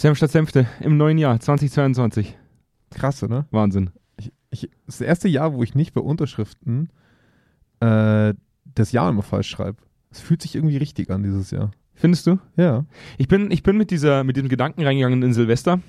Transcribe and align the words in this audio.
Senf 0.00 0.16
statt 0.16 0.30
Senfte 0.30 0.66
im 0.80 0.96
neuen 0.96 1.18
Jahr 1.18 1.38
2022. 1.38 2.34
Krass, 2.88 3.22
oder? 3.22 3.44
Wahnsinn. 3.50 3.90
Ich, 4.16 4.32
ich, 4.50 4.70
das 4.86 5.02
erste 5.02 5.28
Jahr, 5.28 5.52
wo 5.52 5.62
ich 5.62 5.74
nicht 5.74 5.92
bei 5.92 6.00
Unterschriften 6.00 6.88
äh, 7.80 8.32
das 8.64 8.92
Jahr 8.92 9.10
immer 9.10 9.20
falsch 9.20 9.50
schreibe. 9.50 9.76
Es 10.10 10.22
fühlt 10.22 10.40
sich 10.40 10.54
irgendwie 10.54 10.78
richtig 10.78 11.10
an 11.10 11.22
dieses 11.22 11.50
Jahr. 11.50 11.72
Findest 11.92 12.26
du? 12.26 12.38
Ja. 12.56 12.86
Ich 13.18 13.28
bin, 13.28 13.50
ich 13.50 13.62
bin 13.62 13.76
mit, 13.76 13.90
dieser, 13.90 14.24
mit 14.24 14.36
diesem 14.36 14.48
Gedanken 14.48 14.84
reingegangen 14.84 15.22
in 15.22 15.34
Silvester. 15.34 15.80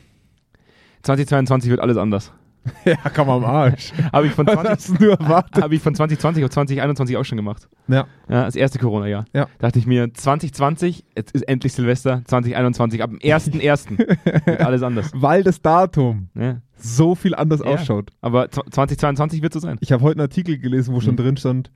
2022 1.04 1.70
wird 1.70 1.80
alles 1.80 1.96
anders. 1.96 2.34
ja, 2.86 2.96
man 3.18 3.30
am 3.30 3.46
Arsch. 3.46 3.92
Habe 4.14 4.28
ich, 4.28 4.34
von 4.34 4.46
Was 4.46 4.54
20 4.54 4.72
hast 4.72 4.90
du 4.90 5.04
nur 5.06 5.20
erwartet? 5.20 5.64
hab 5.64 5.72
ich 5.72 5.82
von 5.82 5.96
2020 5.96 6.44
auf 6.44 6.50
2021 6.52 7.18
auch 7.18 7.24
schon 7.26 7.38
gemacht. 7.38 7.68
Ja. 7.88 8.06
Ja, 8.30 8.46
das 8.46 8.56
erste 8.56 8.78
Corona-Jahr. 8.80 9.26
Ja. 9.34 9.48
Dachte 9.60 9.80
ich 9.80 9.88
mir, 9.88 10.14
2020, 10.14 11.04
jetzt 11.18 11.32
ist 11.32 11.42
endlich 11.48 11.74
Silvester, 11.74 12.22
2021, 12.26 13.02
ab 13.02 13.10
dem 13.10 13.20
1.1. 13.20 13.98
wird 14.46 14.60
alles 14.62 14.84
anders. 14.84 15.12
Weil 15.16 15.44
das 15.44 15.62
Datum 15.62 16.30
Ja. 16.36 16.62
so 16.76 17.16
viel 17.16 17.34
anders 17.36 17.62
Ja. 17.62 17.68
ausschaut. 17.68 18.12
Aber 18.22 18.50
z- 18.52 18.64
2022 18.72 19.42
wird 19.42 19.54
so 19.54 19.60
sein. 19.60 19.78
Ich 19.82 19.92
habe 19.92 20.04
heute 20.04 20.18
einen 20.20 20.30
Artikel 20.30 20.58
gelesen, 20.60 20.94
wo 20.94 21.02
schon 21.02 21.14
Mhm. 21.14 21.18
drin 21.18 21.38
stand, 21.38 21.72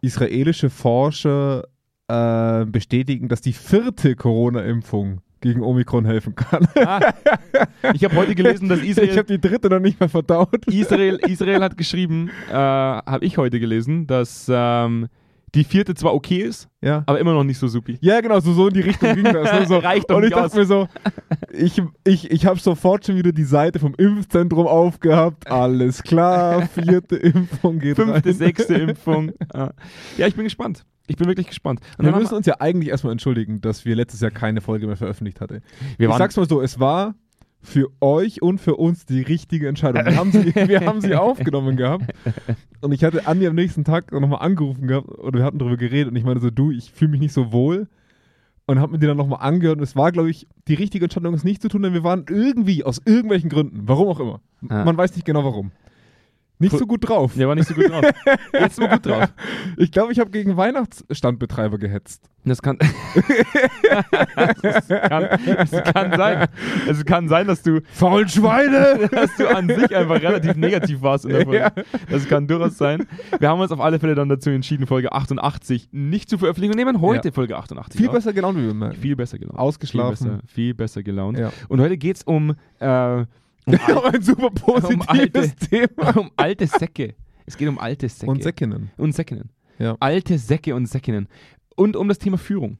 israelische 0.00 0.70
Forscher 0.70 1.64
äh, 2.08 2.64
bestätigen, 2.64 3.28
dass 3.28 3.40
die 3.40 3.52
vierte 3.52 4.16
Corona-Impfung 4.16 5.20
gegen 5.40 5.62
Omikron 5.62 6.04
helfen 6.04 6.34
kann. 6.34 6.68
Ah, 6.76 7.12
ich 7.94 8.04
habe 8.04 8.16
heute 8.16 8.34
gelesen, 8.34 8.68
dass 8.68 8.80
Ich 8.82 8.90
Israel, 8.90 9.16
habe 9.16 9.38
die 9.38 9.40
dritte 9.40 9.68
noch 9.68 9.80
nicht 9.80 9.98
mehr 10.00 10.08
verdaut. 10.08 10.66
Israel, 10.66 11.16
Israel 11.28 11.62
hat 11.62 11.76
geschrieben, 11.76 12.30
äh, 12.48 12.52
habe 12.54 13.24
ich 13.24 13.38
heute 13.38 13.58
gelesen, 13.60 14.06
dass 14.06 14.46
ähm, 14.52 15.08
die 15.54 15.64
vierte 15.64 15.94
zwar 15.94 16.14
okay 16.14 16.36
ist, 16.42 16.68
Ja. 16.80 17.02
aber 17.06 17.18
immer 17.18 17.32
noch 17.32 17.42
nicht 17.42 17.58
so 17.58 17.66
supi. 17.66 17.98
Ja, 18.00 18.20
genau, 18.20 18.38
so, 18.38 18.52
so 18.52 18.68
in 18.68 18.74
die 18.74 18.82
Richtung 18.82 19.14
ging 19.16 19.24
das. 19.24 19.52
Ne? 19.52 19.66
So. 19.66 19.78
Reicht 19.78 20.08
doch 20.08 20.16
Und 20.18 20.22
ich 20.24 20.30
nicht 20.30 20.36
dachte 20.36 20.46
aus. 20.46 20.54
mir 20.54 20.64
so, 20.66 20.88
ich, 21.52 21.82
ich, 22.04 22.30
ich 22.30 22.46
habe 22.46 22.60
sofort 22.60 23.04
schon 23.04 23.16
wieder 23.16 23.32
die 23.32 23.42
Seite 23.44 23.80
vom 23.80 23.94
Impfzentrum 23.96 24.66
aufgehabt. 24.68 25.50
Alles 25.50 26.02
klar, 26.04 26.68
vierte 26.68 27.16
Impfung 27.16 27.80
geht 27.80 27.96
Fünfte, 27.96 28.28
rein. 28.28 28.34
sechste 28.36 28.74
Impfung. 28.74 29.32
Ah. 29.52 29.70
Ja, 30.16 30.28
ich 30.28 30.34
bin 30.36 30.44
gespannt. 30.44 30.84
Ich 31.10 31.16
bin 31.16 31.26
wirklich 31.26 31.48
gespannt. 31.48 31.80
Und 31.98 32.04
Wir 32.06 32.12
müssen 32.12 32.34
uns 32.34 32.46
ja 32.46 32.60
eigentlich 32.60 32.88
erstmal 32.90 33.12
entschuldigen, 33.12 33.60
dass 33.60 33.84
wir 33.84 33.96
letztes 33.96 34.20
Jahr 34.20 34.30
keine 34.30 34.60
Folge 34.60 34.86
mehr 34.86 34.96
veröffentlicht 34.96 35.40
hatten. 35.40 35.60
wir 35.98 36.08
ich 36.08 36.14
sag's 36.16 36.36
mal 36.36 36.48
so, 36.48 36.60
es 36.62 36.78
war 36.80 37.14
für 37.62 37.88
euch 38.00 38.40
und 38.40 38.58
für 38.58 38.76
uns 38.76 39.04
die 39.04 39.20
richtige 39.20 39.68
Entscheidung. 39.68 40.04
Wir 40.06 40.16
haben 40.16 40.32
sie, 40.32 40.54
wir 40.54 40.80
haben 40.86 41.00
sie 41.00 41.14
aufgenommen 41.14 41.76
gehabt. 41.76 42.04
Und 42.80 42.92
ich 42.92 43.04
hatte 43.04 43.26
Andi 43.26 43.46
am 43.46 43.54
nächsten 43.54 43.84
Tag 43.84 44.12
nochmal 44.12 44.40
angerufen 44.40 44.86
gehabt 44.86 45.08
oder 45.10 45.40
wir 45.40 45.44
hatten 45.44 45.58
darüber 45.58 45.76
geredet 45.76 46.08
und 46.10 46.16
ich 46.16 46.24
meinte 46.24 46.40
so, 46.40 46.50
du, 46.50 46.70
ich 46.70 46.90
fühle 46.92 47.10
mich 47.10 47.20
nicht 47.20 47.32
so 47.34 47.52
wohl. 47.52 47.88
Und 48.66 48.78
hab 48.80 48.92
mir 48.92 48.98
die 49.00 49.06
dann 49.08 49.16
nochmal 49.16 49.40
angehört 49.42 49.78
und 49.78 49.82
es 49.82 49.96
war, 49.96 50.12
glaube 50.12 50.30
ich, 50.30 50.46
die 50.68 50.74
richtige 50.74 51.04
Entscheidung, 51.06 51.34
es 51.34 51.42
nicht 51.42 51.60
zu 51.60 51.66
tun, 51.68 51.82
denn 51.82 51.92
wir 51.92 52.04
waren 52.04 52.24
irgendwie, 52.30 52.84
aus 52.84 53.02
irgendwelchen 53.04 53.50
Gründen, 53.50 53.80
warum 53.88 54.06
auch 54.08 54.20
immer, 54.20 54.40
Ah. 54.68 54.84
man 54.84 54.96
weiß 54.96 55.16
nicht 55.16 55.24
genau 55.24 55.42
warum, 55.42 55.72
nicht 56.60 56.76
so 56.76 56.86
gut 56.86 57.08
drauf. 57.08 57.36
wir 57.36 57.48
waren 57.48 57.58
nicht 57.58 57.68
so 57.68 57.74
gut 57.74 57.90
drauf. 57.90 58.04
Jetzt 58.52 58.78
wir 58.78 58.88
gut 58.88 59.06
drauf. 59.06 59.28
Ich 59.76 59.90
glaube, 59.90 60.12
ich 60.12 60.20
habe 60.20 60.30
gegen 60.30 60.56
Weihnachtsstandbetreiber 60.56 61.78
gehetzt. 61.78 62.28
Das 62.44 62.62
kann, 62.62 62.78
das 64.62 64.88
kann, 64.88 65.28
das 65.46 65.70
kann 65.92 66.12
sein. 66.16 66.48
Es 66.88 67.04
kann 67.04 67.28
sein, 67.28 67.46
dass 67.46 67.62
du, 67.62 67.80
Faulen 67.92 68.28
Schweine! 68.28 69.08
dass 69.10 69.36
du 69.36 69.46
an 69.48 69.68
sich 69.68 69.94
einfach 69.94 70.22
relativ 70.22 70.56
negativ 70.56 71.02
warst 71.02 71.24
in 71.26 71.32
der 71.32 71.42
Folge. 71.44 71.58
Ja. 71.58 71.72
Das 72.08 72.26
kann 72.28 72.46
durchaus 72.46 72.78
sein. 72.78 73.06
Wir 73.38 73.48
haben 73.48 73.60
uns 73.60 73.72
auf 73.72 73.80
alle 73.80 73.98
Fälle 73.98 74.14
dann 74.14 74.28
dazu 74.28 74.50
entschieden, 74.50 74.86
Folge 74.86 75.12
88 75.12 75.88
nicht 75.92 76.30
zu 76.30 76.38
veröffentlichen 76.38 76.72
und 76.72 76.78
nehmen 76.78 77.00
heute 77.00 77.28
Ja. 77.28 77.32
Folge 77.34 77.56
88 77.56 77.98
Viel 77.98 78.08
auf. 78.08 78.14
besser 78.14 78.32
gelaunt, 78.32 78.58
wie 78.58 78.66
wir 78.66 78.74
merken. 78.74 78.96
Viel 78.96 79.16
besser 79.16 79.38
gelaunt. 79.38 79.58
Ausgeschlafen. 79.58 80.16
Viel 80.16 80.30
besser, 80.36 80.42
viel 80.46 80.74
besser 80.74 81.02
gelaunt. 81.02 81.38
Ja. 81.38 81.52
Und 81.68 81.80
heute 81.80 81.98
geht 81.98 82.16
es 82.16 82.22
um, 82.22 82.54
äh, 82.78 83.24
um, 83.66 83.74
ein 84.12 84.22
super 84.22 84.50
positives 84.50 85.06
alte- 85.08 85.56
Thema. 85.56 86.16
um 86.16 86.30
alte 86.36 86.66
Säcke. 86.66 87.14
Es 87.46 87.56
geht 87.56 87.68
um 87.68 87.78
alte 87.78 88.08
Säcke. 88.08 88.30
Und 88.30 88.42
Säckinnen. 88.42 88.90
Und 88.96 89.14
Säckinnen. 89.14 89.50
Ja. 89.78 89.96
Alte 90.00 90.38
Säcke 90.38 90.74
und 90.74 90.86
Säckinnen. 90.86 91.28
Und 91.76 91.96
um 91.96 92.08
das 92.08 92.18
Thema 92.18 92.38
Führung. 92.38 92.78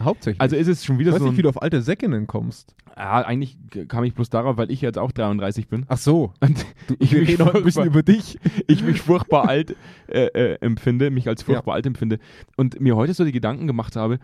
Hauptsächlich. 0.00 0.40
Also 0.40 0.56
ist 0.56 0.68
es 0.68 0.84
schon 0.84 0.96
ich 0.96 1.00
wieder 1.00 1.12
weiß 1.12 1.20
so 1.20 1.28
nicht, 1.28 1.38
wie 1.38 1.42
du 1.42 1.48
auf 1.48 1.62
alte 1.62 1.80
Säckinnen 1.80 2.26
kommst. 2.26 2.74
Ja, 2.96 3.22
eigentlich 3.22 3.56
kam 3.88 4.04
ich 4.04 4.14
bloß 4.14 4.28
darauf, 4.30 4.56
weil 4.58 4.70
ich 4.70 4.80
jetzt 4.82 4.98
auch 4.98 5.10
33 5.10 5.68
bin. 5.68 5.84
Ach 5.88 5.96
so. 5.98 6.32
Und 6.40 6.66
Du, 6.86 6.94
Ich 6.98 7.12
mich 7.12 7.28
reden 7.28 7.44
heute 7.46 7.58
ein 7.58 7.64
bisschen 7.64 7.86
über 7.86 8.02
dich. 8.02 8.38
ich 8.66 8.82
mich 8.82 9.00
furchtbar 9.00 9.48
alt 9.48 9.74
äh, 10.08 10.26
äh, 10.26 10.58
empfinde, 10.60 11.10
mich 11.10 11.28
als 11.28 11.42
furchtbar 11.42 11.74
alt 11.74 11.86
empfinde. 11.86 12.18
Und 12.56 12.78
mir 12.80 12.94
heute 12.96 13.14
so 13.14 13.24
die 13.24 13.32
Gedanken 13.32 13.66
gemacht 13.66 13.96
habe, 13.96 14.18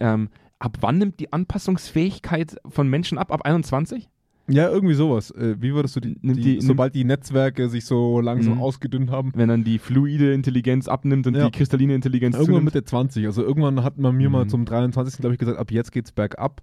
ähm, 0.00 0.30
ab 0.58 0.78
wann 0.80 0.98
nimmt 0.98 1.20
die 1.20 1.32
Anpassungsfähigkeit 1.32 2.56
von 2.68 2.88
Menschen 2.88 3.18
ab? 3.18 3.32
Ab 3.32 3.42
21? 3.44 4.08
Ja, 4.46 4.68
irgendwie 4.68 4.94
sowas. 4.94 5.30
Äh, 5.30 5.56
wie 5.60 5.72
würdest 5.74 5.96
du 5.96 6.00
die, 6.00 6.16
die, 6.20 6.34
die- 6.34 6.60
sobald 6.60 6.94
die 6.94 7.04
Netzwerke 7.04 7.68
sich 7.70 7.86
so 7.86 8.20
langsam 8.20 8.54
Mhm. 8.56 8.60
ausgedünnt 8.60 9.10
haben? 9.10 9.32
Wenn 9.34 9.48
dann 9.48 9.64
die 9.64 9.78
fluide 9.78 10.34
Intelligenz 10.34 10.86
abnimmt 10.86 11.26
und 11.26 11.34
Ja. 11.34 11.46
die 11.46 11.50
kristalline 11.50 11.94
Intelligenz 11.94 12.34
Irgendwann 12.34 12.54
zunimmt. 12.56 12.74
Mitte 12.74 12.84
20. 12.84 13.24
Also 13.26 13.42
irgendwann 13.42 13.82
hat 13.82 13.96
man 13.98 14.14
mir 14.16 14.28
mal 14.28 14.44
Mhm. 14.44 14.48
zum 14.50 14.64
23. 14.66 15.20
glaube 15.22 15.34
ich 15.34 15.38
gesagt, 15.38 15.58
ab 15.58 15.70
jetzt 15.70 15.92
geht's 15.92 16.12
bergab. 16.12 16.62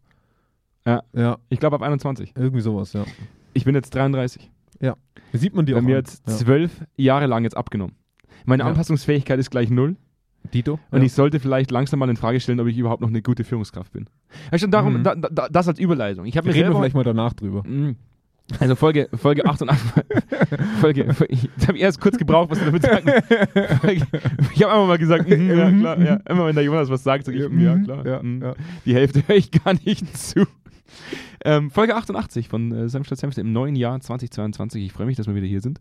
Ja. 0.85 1.01
Ja, 1.13 1.37
Ich 1.49 1.59
glaube 1.59 1.75
ab 1.75 1.81
21. 1.81 2.33
irgendwie 2.35 2.61
sowas, 2.61 2.93
ja. 2.93 3.03
Ich 3.53 3.65
bin 3.65 3.73
jetzt 3.75 3.93
33. 3.95 4.49
Wie 5.33 5.37
sieht 5.37 5.55
man 5.55 5.65
die 5.65 5.71
Bei 5.71 5.79
auch 5.79 5.83
mir 5.83 5.95
an? 5.95 5.99
jetzt 6.03 6.27
ja. 6.27 6.33
zwölf 6.35 6.83
Jahre 6.97 7.25
lang 7.25 7.43
jetzt 7.43 7.55
abgenommen. 7.55 7.95
Meine 8.45 8.63
Ja. 8.63 8.69
Anpassungsfähigkeit 8.69 9.39
ist 9.39 9.49
gleich 9.49 9.69
null. 9.69 9.95
Dito? 10.53 10.77
Und 10.91 10.99
ja. 10.99 11.05
ich 11.05 11.13
sollte 11.13 11.39
vielleicht 11.39 11.71
langsam 11.71 11.99
mal 11.99 12.09
in 12.09 12.17
Frage 12.17 12.39
stellen, 12.41 12.59
ob 12.59 12.67
ich 12.67 12.77
überhaupt 12.77 13.01
noch 13.01 13.07
eine 13.07 13.21
gute 13.21 13.43
Führungskraft 13.45 13.93
bin. 13.93 14.07
Ja, 14.51 14.57
schon 14.57 14.71
darum, 14.71 14.99
Mhm. 14.99 15.03
da, 15.03 15.15
da, 15.15 15.49
das 15.49 15.67
als 15.67 15.79
Überleitung. 15.79 16.25
Ich 16.25 16.35
mir 16.35 16.45
Reden 16.45 16.55
wir 16.55 16.63
selber, 16.63 16.79
vielleicht 16.79 16.95
mal 16.95 17.03
danach 17.03 17.33
drüber. 17.33 17.63
Mm. 17.67 17.95
Also 18.59 18.75
Folge, 18.75 19.07
Folge 19.13 19.45
8 19.45 19.61
und 19.61 19.69
8. 19.69 19.79
Folge, 20.81 21.13
Folge, 21.13 21.33
ich 21.33 21.49
habe 21.67 21.77
erst 21.77 22.01
kurz 22.01 22.17
gebraucht, 22.17 22.49
was 22.49 22.59
du 22.59 22.65
damit 22.65 22.81
sagen. 22.81 23.05
Folge, 23.81 24.01
ich 24.53 24.63
habe 24.63 24.73
einfach 24.73 24.87
mal 24.87 24.97
gesagt, 24.97 25.29
mm, 25.29 25.49
ja 25.49 25.71
klar, 25.71 25.99
ja. 26.01 26.19
Immer 26.27 26.47
wenn 26.47 26.55
der 26.55 26.63
Jonas 26.63 26.89
was 26.89 27.03
sagt, 27.03 27.25
sage 27.25 27.37
ich, 27.37 27.49
mm, 27.49 27.59
ja 27.59 27.77
klar. 27.77 28.05
Ja, 28.05 28.21
mm. 28.21 28.41
ja. 28.41 28.53
Die 28.85 28.93
Hälfte 28.93 29.23
höre 29.27 29.37
ich 29.37 29.51
gar 29.51 29.73
nicht 29.73 30.17
zu. 30.17 30.45
Ähm, 31.45 31.71
Folge 31.71 31.95
88 31.95 32.49
von 32.49 32.71
äh, 32.71 32.89
statt 32.89 33.17
Senfte 33.17 33.41
im 33.41 33.53
neuen 33.53 33.75
Jahr 33.75 33.99
2022. 33.99 34.83
Ich 34.83 34.91
freue 34.91 35.07
mich, 35.07 35.17
dass 35.17 35.27
wir 35.27 35.35
wieder 35.35 35.47
hier 35.47 35.61
sind. 35.61 35.79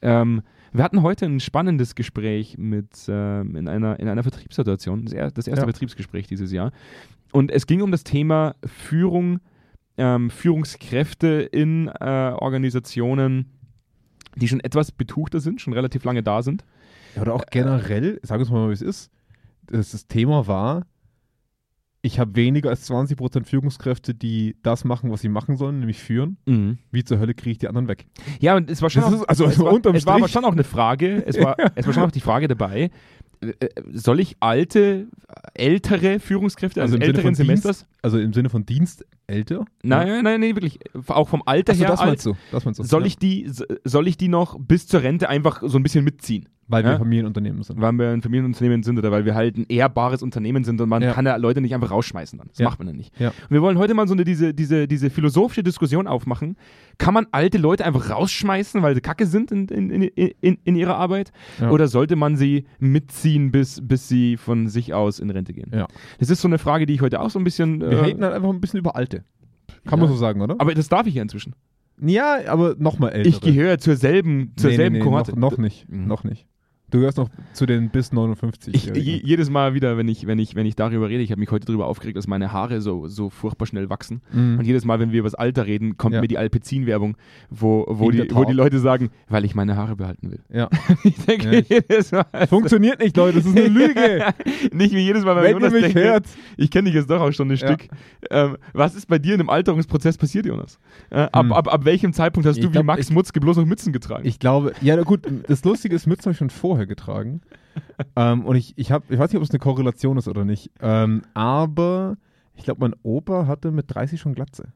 Ähm, 0.00 0.42
wir 0.72 0.84
hatten 0.84 1.02
heute 1.02 1.26
ein 1.26 1.40
spannendes 1.40 1.94
Gespräch 1.94 2.56
mit 2.58 2.90
ähm, 3.08 3.56
in, 3.56 3.68
einer, 3.68 3.98
in 3.98 4.08
einer 4.08 4.22
Vertriebssituation, 4.22 5.04
das, 5.04 5.12
er, 5.12 5.24
erste 5.24 5.50
Ja. 5.50 5.56
Vertriebsgespräch 5.56 6.26
dieses 6.26 6.52
Jahr. 6.52 6.72
Und 7.32 7.50
es 7.50 7.66
ging 7.66 7.82
um 7.82 7.90
das 7.90 8.04
Thema 8.04 8.54
Führung, 8.64 9.40
ähm, 9.96 10.30
Führungskräfte 10.30 11.48
in 11.50 11.88
äh, 11.88 12.32
Organisationen, 12.38 13.52
die 14.36 14.48
schon 14.48 14.60
etwas 14.60 14.92
betuchter 14.92 15.40
sind, 15.40 15.60
schon 15.60 15.72
relativ 15.72 16.04
lange 16.04 16.22
da 16.22 16.42
sind. 16.42 16.64
Ja, 17.14 17.22
oder 17.22 17.34
auch 17.34 17.46
generell, 17.50 18.20
sag 18.22 18.40
uns 18.40 18.50
mal, 18.50 18.68
wie 18.68 18.74
es 18.74 18.82
ist. 18.82 19.10
Das, 19.66 19.90
das 19.90 20.06
Thema 20.06 20.46
war, 20.46 20.86
ich 22.06 22.18
habe 22.20 22.36
weniger 22.36 22.70
als 22.70 22.88
20% 22.90 23.44
Führungskräfte, 23.44 24.14
die 24.14 24.56
das 24.62 24.84
machen, 24.84 25.10
was 25.10 25.20
sie 25.20 25.28
machen 25.28 25.56
sollen, 25.56 25.80
nämlich 25.80 25.98
führen. 25.98 26.78
Wie 26.92 27.04
zur 27.04 27.18
Hölle 27.18 27.34
kriege 27.34 27.50
ich 27.50 27.58
die 27.58 27.68
anderen 27.68 27.88
weg? 27.88 28.06
Ja, 28.40 28.56
und 28.56 28.70
es 28.70 28.80
war 28.80 28.90
schon 28.90 29.02
Das 29.02 29.12
auch, 29.12 29.20
ist- 29.22 29.28
also 29.28 29.44
es, 29.46 29.58
war, 29.58 29.72
unterm 29.72 29.96
es 29.96 30.06
war 30.06 30.14
aber 30.14 30.28
schon 30.28 30.44
auch 30.44 30.52
eine 30.52 30.64
Frage, 30.64 31.24
es 31.26 31.38
war, 31.40 31.56
es 31.74 31.86
war 31.86 31.92
schon 31.92 32.04
auch 32.04 32.10
die 32.12 32.20
Frage 32.20 32.46
dabei, 32.48 32.90
äh, 33.40 33.48
äh, 33.48 33.68
soll 33.92 34.20
ich 34.20 34.36
alte, 34.40 35.08
ältere 35.54 36.20
Führungskräfte, 36.20 36.80
also, 36.80 36.94
im 36.94 37.00
Sinne 37.02 37.06
älteren 37.06 37.26
von 37.26 37.34
Semesters, 37.34 37.78
Dienst, 37.80 37.98
also 38.02 38.18
im 38.18 38.32
Sinne 38.32 38.48
von 38.48 38.64
Dienst 38.64 39.04
älter? 39.26 39.64
nein, 39.82 40.06
nein, 40.08 40.24
nein, 40.24 40.40
nee, 40.40 40.54
wirklich, 40.54 40.78
auch 41.08 41.28
vom 41.28 41.42
Alter 41.44 41.72
Achso, 41.72 41.82
her 41.82 41.90
das 41.90 42.00
alt, 42.00 42.08
meinst 42.10 42.26
du. 42.26 42.36
Das 42.52 42.64
meinst 42.64 42.80
du. 42.80 42.84
soll 42.84 43.02
ja. 43.02 43.06
ich 43.08 43.18
die, 43.18 43.50
soll 43.84 44.08
ich 44.08 44.16
die 44.16 44.28
noch 44.28 44.58
bis 44.60 44.86
zur 44.86 45.02
Rente 45.02 45.28
einfach 45.28 45.62
so 45.66 45.76
ein 45.78 45.82
bisschen 45.82 46.04
mitziehen? 46.04 46.48
Weil 46.68 46.82
wir 46.84 46.92
Ja? 46.92 46.98
Familienunternehmen 46.98 47.62
sind. 47.62 47.80
Weil 47.80 47.92
wir 47.92 48.10
ein 48.10 48.22
Familienunternehmen 48.22 48.82
sind 48.82 48.98
oder 48.98 49.12
weil 49.12 49.24
wir 49.24 49.34
halt 49.36 49.56
ein 49.56 49.66
ehrbares 49.68 50.22
Unternehmen 50.22 50.64
sind 50.64 50.80
und 50.80 50.88
man 50.88 51.00
Ja. 51.02 51.12
kann 51.12 51.24
ja 51.24 51.36
Leute 51.36 51.60
nicht 51.60 51.74
einfach 51.74 51.92
rausschmeißen 51.92 52.38
dann. 52.38 52.48
Das 52.48 52.58
Ja. 52.58 52.64
macht 52.64 52.78
man 52.80 52.88
ja 52.88 52.94
nicht. 52.94 53.12
Und 53.20 53.32
wir 53.50 53.62
wollen 53.62 53.78
heute 53.78 53.94
mal 53.94 54.08
so 54.08 54.14
eine, 54.14 54.24
diese, 54.24 54.52
diese, 54.52 54.88
diese 54.88 55.10
philosophische 55.10 55.62
Diskussion 55.62 56.06
aufmachen. 56.08 56.56
Kann 56.98 57.14
man 57.14 57.26
alte 57.30 57.58
Leute 57.58 57.84
einfach 57.84 58.10
rausschmeißen, 58.10 58.82
weil 58.82 58.94
sie 58.96 59.00
kacke 59.00 59.26
sind 59.26 59.52
in, 59.52 59.68
in, 59.68 59.90
in, 59.90 60.30
in, 60.40 60.58
in 60.64 60.76
ihrer 60.76 60.96
Arbeit? 60.96 61.30
Oder 61.70 61.86
sollte 61.88 62.16
man 62.16 62.36
sie 62.36 62.66
mitziehen, 62.80 63.52
bis, 63.52 63.80
bis 63.86 64.08
sie 64.08 64.36
von 64.36 64.68
sich 64.68 64.92
aus 64.92 65.20
in 65.20 65.30
Rente 65.30 65.52
gehen? 65.52 65.70
Ja. 65.72 65.86
Das 66.18 66.30
ist 66.30 66.40
so 66.40 66.48
eine 66.48 66.58
Frage, 66.58 66.86
die 66.86 66.94
ich 66.94 67.00
heute 67.02 67.20
auch 67.20 67.30
so 67.30 67.38
ein 67.38 67.44
bisschen. 67.44 67.80
Wir 67.80 67.92
äh, 67.92 68.10
haten 68.10 68.24
halt 68.24 68.34
einfach 68.34 68.50
ein 68.50 68.60
bisschen 68.60 68.78
über 68.80 68.96
Alte. 68.96 69.22
Kann 69.86 70.00
man 70.00 70.08
so 70.08 70.16
sagen, 70.16 70.40
oder? 70.40 70.56
aber 70.58 70.74
das 70.74 70.88
darf 70.88 71.06
ich 71.06 71.14
ja 71.14 71.22
inzwischen. 71.22 71.54
ja, 72.00 72.38
aber 72.48 72.74
nochmal 72.78 73.12
älter. 73.12 73.28
Ich 73.28 73.40
gehöre 73.40 73.78
zur 73.78 73.94
selben, 73.96 74.52
zur 74.56 74.70
nee, 74.70 74.76
selben 74.76 74.94
nee, 74.94 74.98
nee, 74.98 75.04
Kohorte. 75.04 75.38
noch, 75.38 75.52
noch 75.52 75.58
nicht. 75.58 75.88
Mhm. 75.88 76.06
Noch 76.08 76.24
nicht. 76.24 76.46
Du 76.88 76.98
gehörst 77.00 77.18
noch 77.18 77.28
zu 77.52 77.66
den 77.66 77.90
bis 77.90 78.12
59. 78.12 78.72
Ich, 78.72 78.84
je, 78.94 79.20
jedes 79.24 79.50
Mal 79.50 79.74
wieder, 79.74 79.96
wenn 79.96 80.06
ich, 80.06 80.28
wenn 80.28 80.38
ich, 80.38 80.54
wenn 80.54 80.66
ich 80.66 80.76
darüber 80.76 81.08
rede, 81.08 81.20
ich 81.20 81.32
habe 81.32 81.40
mich 81.40 81.50
heute 81.50 81.66
darüber 81.66 81.86
aufgeregt, 81.86 82.16
dass 82.16 82.28
meine 82.28 82.52
Haare 82.52 82.80
so, 82.80 83.08
so 83.08 83.28
furchtbar 83.28 83.66
schnell 83.66 83.90
wachsen. 83.90 84.20
Mhm. 84.32 84.60
Und 84.60 84.64
jedes 84.66 84.84
Mal, 84.84 85.00
wenn 85.00 85.10
wir 85.10 85.18
über 85.18 85.26
das 85.26 85.34
Alter 85.34 85.66
reden, 85.66 85.96
kommt 85.96 86.14
Ja. 86.14 86.20
mir 86.20 86.28
die 86.28 86.38
Alpecin-Werbung, 86.38 87.16
wo, 87.50 87.84
wo, 87.88 88.12
die, 88.12 88.28
wo 88.32 88.44
die 88.44 88.52
Leute 88.52 88.78
sagen, 88.78 89.10
weil 89.28 89.44
ich 89.44 89.56
meine 89.56 89.76
Haare 89.76 89.96
behalten 89.96 90.30
will. 90.30 90.40
Ja. 90.52 90.68
Ich 91.02 91.16
denke 91.24 91.56
Ja. 91.56 91.62
jedes 91.68 92.12
Mal. 92.12 92.24
Funktioniert 92.48 93.00
nicht, 93.00 93.16
Leute, 93.16 93.38
das 93.38 93.46
ist 93.46 93.56
eine 93.56 93.66
Lüge. 93.66 94.24
Nicht 94.72 94.94
wie 94.94 95.00
jedes 95.00 95.24
Mal, 95.24 95.34
wenn, 95.36 95.42
Wenn 95.44 95.52
Jonas 95.54 95.72
mich 95.72 95.82
denke, 95.92 96.00
hört. 96.04 96.26
ich 96.56 96.70
kenne 96.70 96.86
dich 96.86 96.94
jetzt 96.94 97.10
doch 97.10 97.20
auch 97.20 97.32
schon 97.32 97.50
ein. 97.50 97.56
Stück. 97.56 97.88
Ähm, 98.30 98.56
was 98.74 98.94
ist 98.94 99.06
bei 99.08 99.18
dir 99.18 99.32
in 99.34 99.38
dem 99.38 99.50
Alterungsprozess 99.50 100.16
passiert, 100.18 100.46
Jonas? 100.46 100.78
Äh, 101.10 101.22
ab, 101.32 101.42
Hm. 101.46 101.52
ab, 101.52 101.72
ab 101.72 101.84
welchem 101.84 102.12
Zeitpunkt 102.12 102.46
hast 102.46 102.56
Ich 102.58 102.62
du 102.62 102.68
wie 102.68 102.72
glaub, 102.72 102.84
Max 102.84 103.08
ich- 103.08 103.10
Mutzke 103.14 103.40
bloß 103.40 103.56
noch 103.56 103.64
Mützen 103.66 103.92
getragen? 103.92 104.26
Ich 104.26 104.38
glaube, 104.38 104.72
ja 104.82 105.00
gut, 105.02 105.22
das 105.48 105.64
Lustige 105.64 105.96
ist, 105.96 106.06
Mützen 106.06 106.24
habe 106.26 106.32
ich 106.32 106.38
schon 106.38 106.50
vorher 106.50 106.75
getragen. 106.84 107.40
ähm, 108.16 108.44
und 108.44 108.56
ich, 108.56 108.74
ich, 108.76 108.92
hab, 108.92 109.10
ich 109.10 109.18
weiß 109.18 109.30
nicht, 109.30 109.38
ob 109.38 109.42
es 109.44 109.50
eine 109.50 109.58
Korrelation 109.58 110.18
ist 110.18 110.28
oder 110.28 110.44
nicht. 110.44 110.70
Ähm, 110.80 111.22
aber 111.34 112.16
ich 112.54 112.64
glaube, 112.64 112.80
mein 112.80 112.94
Opa 113.02 113.46
hatte 113.46 113.70
mit 113.70 113.86
30 113.94 114.20
schon 114.20 114.34
Glatze. 114.34 114.68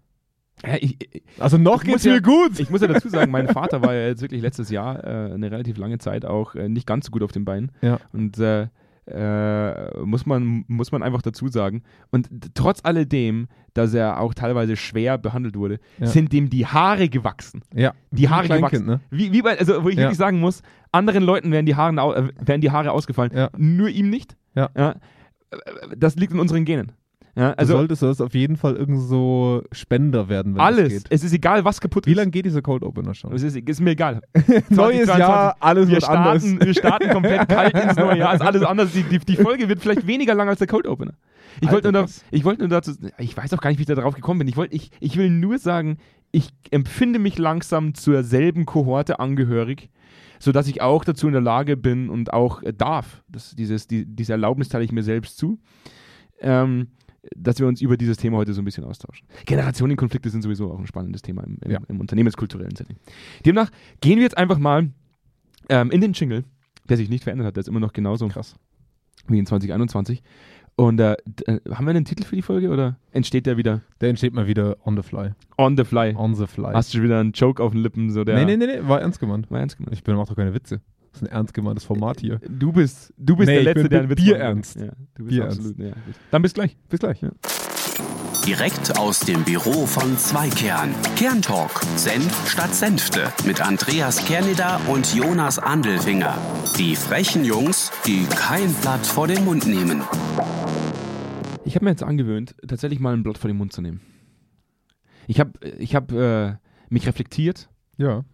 Ja, 0.64 0.76
ich, 0.81 0.97
ich, 1.14 1.23
Also 1.38 1.56
noch 1.58 1.82
Ich 1.82 1.88
geht's 1.88 1.94
muss 1.97 2.05
ja- 2.05 2.12
mir 2.14 2.23
gut. 2.23 2.58
ich 2.61 2.70
muss 2.70 2.81
ja 2.82 2.87
dazu 2.87 3.08
sagen, 3.08 3.31
mein 3.32 3.49
Vater 3.49 3.82
war 3.82 3.94
ja 3.94 4.06
jetzt 4.08 4.20
wirklich 4.23 4.43
letztes 4.43 4.70
Jahr 4.70 5.02
äh, 5.05 5.32
eine 5.32 5.50
relativ 5.50 5.76
lange 5.79 5.99
Zeit 5.99 6.25
auch 6.25 6.55
äh, 6.55 6.69
nicht 6.69 6.87
ganz 6.87 7.06
so 7.06 7.11
gut 7.12 7.23
auf 7.23 7.32
den 7.32 7.44
Beinen. 7.44 7.73
Ja. 7.82 7.99
Und 8.12 8.38
äh, 8.38 8.69
äh, 9.06 9.99
muss, 10.05 10.26
man, 10.26 10.64
muss 10.69 10.93
man 10.93 11.02
einfach 11.02 11.23
dazu 11.23 11.49
sagen. 11.49 11.82
Und 12.11 12.29
trotz 12.55 12.81
alledem, 12.85 13.49
dass 13.75 13.94
er 13.94 14.20
auch 14.20 14.35
teilweise 14.35 14.76
schwer 14.76 15.19
behandelt 15.19 15.56
wurde, 15.56 15.79
Ja. 15.99 16.06
sind 16.06 16.32
dem 16.32 16.50
die 16.50 16.67
Haare 16.67 17.08
gewachsen. 17.08 17.62
Ja, 17.75 17.93
Die 18.11 18.29
Haare 18.29 18.49
gewachsen. 18.49 18.87
ne? 18.87 19.00
Wie, 19.11 19.32
wie 19.32 19.43
bei, 19.43 19.58
also, 19.58 19.82
wo 19.85 19.88
ich 19.88 19.97
Ja. 19.97 20.02
wirklich 20.05 20.19
sagen 20.19 20.41
muss, 20.41 20.62
anderen 20.93 21.23
Leuten 21.25 21.50
wären 21.52 21.67
die 21.67 21.75
Haare, 21.76 22.00
au- 22.00 22.12
äh, 22.14 22.29
wären 22.41 22.61
die 22.61 22.70
Haare 22.70 22.93
ausgefallen. 22.93 23.32
Ja. 23.35 23.50
Nur 23.56 23.88
ihm 23.88 24.11
nicht. 24.11 24.37
Ja. 24.55 24.70
Äh, 24.75 24.94
Das 25.97 26.14
liegt 26.17 26.32
in 26.32 26.38
unseren 26.41 26.64
Genen. 26.64 26.93
Ja, 27.40 27.52
Also 27.52 27.72
du 27.72 27.78
solltest, 27.78 28.00
solltest 28.00 28.22
auf 28.22 28.34
jeden 28.34 28.56
Fall 28.56 28.76
irgend 28.76 29.00
so 29.00 29.62
Spender 29.72 30.28
werden, 30.28 30.52
wenn 30.54 30.58
das 30.58 30.66
alles. 30.66 30.88
geht. 30.92 31.06
Es 31.10 31.25
ist 31.25 31.32
egal, 31.32 31.64
was 31.64 31.81
kaputt 31.81 32.06
Wie 32.06 32.10
ist. 32.10 32.16
lange 32.16 32.31
geht 32.31 32.44
dieser 32.44 32.60
Cold 32.62 32.82
Opener 32.82 33.14
schon? 33.14 33.32
Es 33.32 33.42
ist, 33.42 33.56
ist 33.56 33.81
mir 33.81 33.90
egal. 33.92 34.20
Neues 34.69 35.06
2022. 35.06 35.19
Jahr, 35.19 35.56
alles 35.60 35.88
Wir 35.88 35.94
wird 35.94 36.08
anders. 36.08 36.42
starten, 36.42 36.66
wir 36.66 36.75
starten 36.75 37.08
komplett 37.12 37.48
kalt 37.48 37.75
ins 37.75 37.96
neue 37.96 38.19
Jahr. 38.19 38.34
Ist 38.34 38.42
alles 38.42 38.62
anders. 38.62 38.92
Die, 38.92 39.02
die, 39.04 39.19
die 39.19 39.37
Folge 39.37 39.69
wird 39.69 39.81
vielleicht 39.81 40.06
weniger 40.06 40.34
lang 40.34 40.48
als 40.48 40.58
der 40.58 40.69
Cold 40.69 40.87
Opener. 40.87 41.14
Ich 41.62 41.70
wollte 41.72 41.90
nur, 41.92 42.02
krass. 42.02 42.25
ich 42.31 42.44
wollte 42.44 42.60
nur 42.60 42.69
dazu, 42.69 42.92
ich 43.19 43.37
weiß 43.37 43.52
auch 43.54 43.60
gar 43.60 43.70
nicht, 43.70 43.78
wie 43.78 43.82
ich 43.82 43.88
da 43.88 43.94
drauf 43.94 44.14
gekommen 44.14 44.38
bin. 44.40 44.48
Ich, 44.48 44.56
wollte, 44.56 44.75
ich, 44.76 44.90
ich 45.00 45.16
will 45.16 45.31
nur 45.31 45.58
sagen, 45.58 45.96
ich 46.32 46.50
empfinde 46.70 47.19
mich 47.19 47.38
langsam 47.38 47.94
zur 47.94 48.22
selben 48.22 48.66
Kohorte 48.66 49.19
angehörig, 49.19 49.90
sodass 50.38 50.69
ich 50.69 50.81
auch 50.82 51.04
dazu 51.04 51.26
in 51.26 51.32
der 51.32 51.42
Lage 51.42 51.76
bin 51.76 52.08
und 52.10 52.32
auch 52.32 52.62
äh, 52.62 52.72
darf. 52.72 53.22
Das, 53.28 53.56
dieses, 53.56 53.87
die, 53.88 54.04
diese 54.06 54.32
Erlaubnis 54.32 54.69
teile 54.69 54.84
ich 54.84 54.92
mir 54.92 55.02
selbst 55.02 55.38
zu. 55.38 55.58
Ähm, 56.40 56.88
dass 57.37 57.58
wir 57.58 57.67
uns 57.67 57.81
über 57.82 57.96
dieses 57.96 58.17
Thema 58.17 58.38
heute 58.38 58.55
so 58.55 58.62
ein 58.62 58.64
bisschen 58.64 58.84
austauschen. 58.84 59.26
Generationenkonflikte 59.46 60.31
sind 60.31 60.43
sowieso 60.43 60.72
auch 60.72 60.78
ein 60.78 60.87
spannendes 60.87 61.22
Thema 61.22 61.43
im, 61.44 61.58
im, 61.62 61.70
Ja. 61.70 61.78
im 61.88 62.00
unternehmenskulturellen 62.00 62.75
Setting. 62.75 62.96
Demnach 63.44 63.70
gehen 64.00 64.17
wir 64.17 64.22
jetzt 64.22 64.38
einfach 64.38 64.58
mal 64.58 64.90
ähm, 65.69 65.90
in 65.90 66.00
den 66.00 66.12
Jingle, 66.12 66.44
der 66.88 66.96
sich 66.96 67.08
nicht 67.11 67.25
verändert 67.25 67.46
hat, 67.49 67.56
der 67.56 67.61
ist 67.62 67.69
immer 67.69 67.81
noch 67.81 67.93
genauso 67.93 68.26
Krass. 68.28 68.55
wie 69.28 69.38
in 69.38 69.46
2021. 69.46 70.22
Und 70.76 70.99
äh, 70.99 71.12
äh, 71.46 71.61
haben 71.70 71.84
wir 71.84 71.90
einen 71.90 72.06
Titel 72.06 72.25
für 72.25 72.37
die 72.37 72.43
Folge 72.43 72.70
oder 72.70 72.96
entsteht 73.12 73.44
der 73.44 73.58
wieder 73.58 73.82
Der 74.00 74.08
entsteht 74.08 74.32
mal 74.32 74.46
wieder 74.46 74.76
on 74.87 74.96
the 74.96 75.02
fly. 75.02 75.32
on 75.58 75.76
the 75.76 75.84
fly? 75.84 76.14
On 76.16 76.34
the 76.34 76.46
fly. 76.46 76.73
Hast 76.73 76.93
du 76.94 76.96
schon 76.99 77.05
wieder 77.05 77.20
einen 77.20 77.32
Joke 77.32 77.62
auf 77.62 77.73
den 77.73 77.82
Lippen? 77.82 78.11
So 78.11 78.25
der 78.25 78.37
nee, 78.37 78.44
nee, 78.46 78.56
nee, 78.56 78.66
nee, 78.81 78.88
war 78.88 79.00
ernst 79.02 79.20
gemeint. 79.20 79.50
War 79.50 79.61
ernst 79.61 79.76
gemeint. 79.76 79.94
Ich 79.94 80.02
bin 80.05 80.14
mach 80.16 80.26
doch 80.26 80.37
keine 80.37 80.55
Witze. 80.55 80.81
Das 81.12 81.22
ist 81.22 81.28
ein 81.28 81.32
ernst 81.32 81.54
gemeintes 81.54 81.84
Format 81.84 82.20
hier. 82.20 82.40
Du 82.48 82.72
bist, 82.72 83.12
du 83.16 83.36
bist 83.36 83.48
Nee, 83.48 83.54
der 83.56 83.62
Letzte, 83.64 83.82
bin 83.82 83.90
der 83.90 84.00
einen 84.00 84.10
Witz 84.10 84.22
bierernst. 84.22 84.76
machen 84.76 84.88
will. 84.88 84.88
Ja, 84.88 85.06
du 85.14 85.24
bist 85.24 85.30
Bierernst. 85.36 85.58
absolut. 85.58 85.78
Ja. 85.78 85.92
Dann 86.30 86.42
bis 86.42 86.54
gleich. 86.54 86.76
Bis 86.88 87.00
gleich. 87.00 87.20
Ja. 87.22 87.30
Direkt 88.46 88.98
aus 88.98 89.20
dem 89.20 89.44
Büro 89.44 89.86
von 89.86 90.16
Zweikern. 90.16 90.94
Kerntalk. 91.16 91.82
Senf 91.96 92.48
statt 92.50 92.74
Senfte. 92.74 93.32
Mit 93.44 93.60
Andreas 93.60 94.24
Kerneder 94.24 94.80
und 94.88 95.14
Jonas 95.14 95.58
Andelfinger. 95.58 96.38
Die 96.78 96.96
frechen 96.96 97.44
Jungs, 97.44 97.90
die 98.06 98.24
kein 98.24 98.72
Blatt 98.74 99.04
vor 99.06 99.26
den 99.28 99.44
Mund 99.44 99.66
nehmen. 99.66 100.02
Ich 101.64 101.74
habe 101.74 101.84
mir 101.84 101.90
jetzt 101.90 102.02
angewöhnt, 102.02 102.54
tatsächlich 102.66 102.98
mal 103.00 103.12
ein 103.14 103.22
Blatt 103.22 103.36
vor 103.38 103.48
den 103.48 103.58
Mund 103.58 103.72
zu 103.72 103.82
nehmen. 103.82 104.00
Ich 105.26 105.38
habe 105.38 105.52
ich 105.78 105.94
hab, 105.94 106.10
äh, 106.12 106.54
mich 106.88 107.06
reflektiert. 107.06 107.68
Ja. 107.98 108.24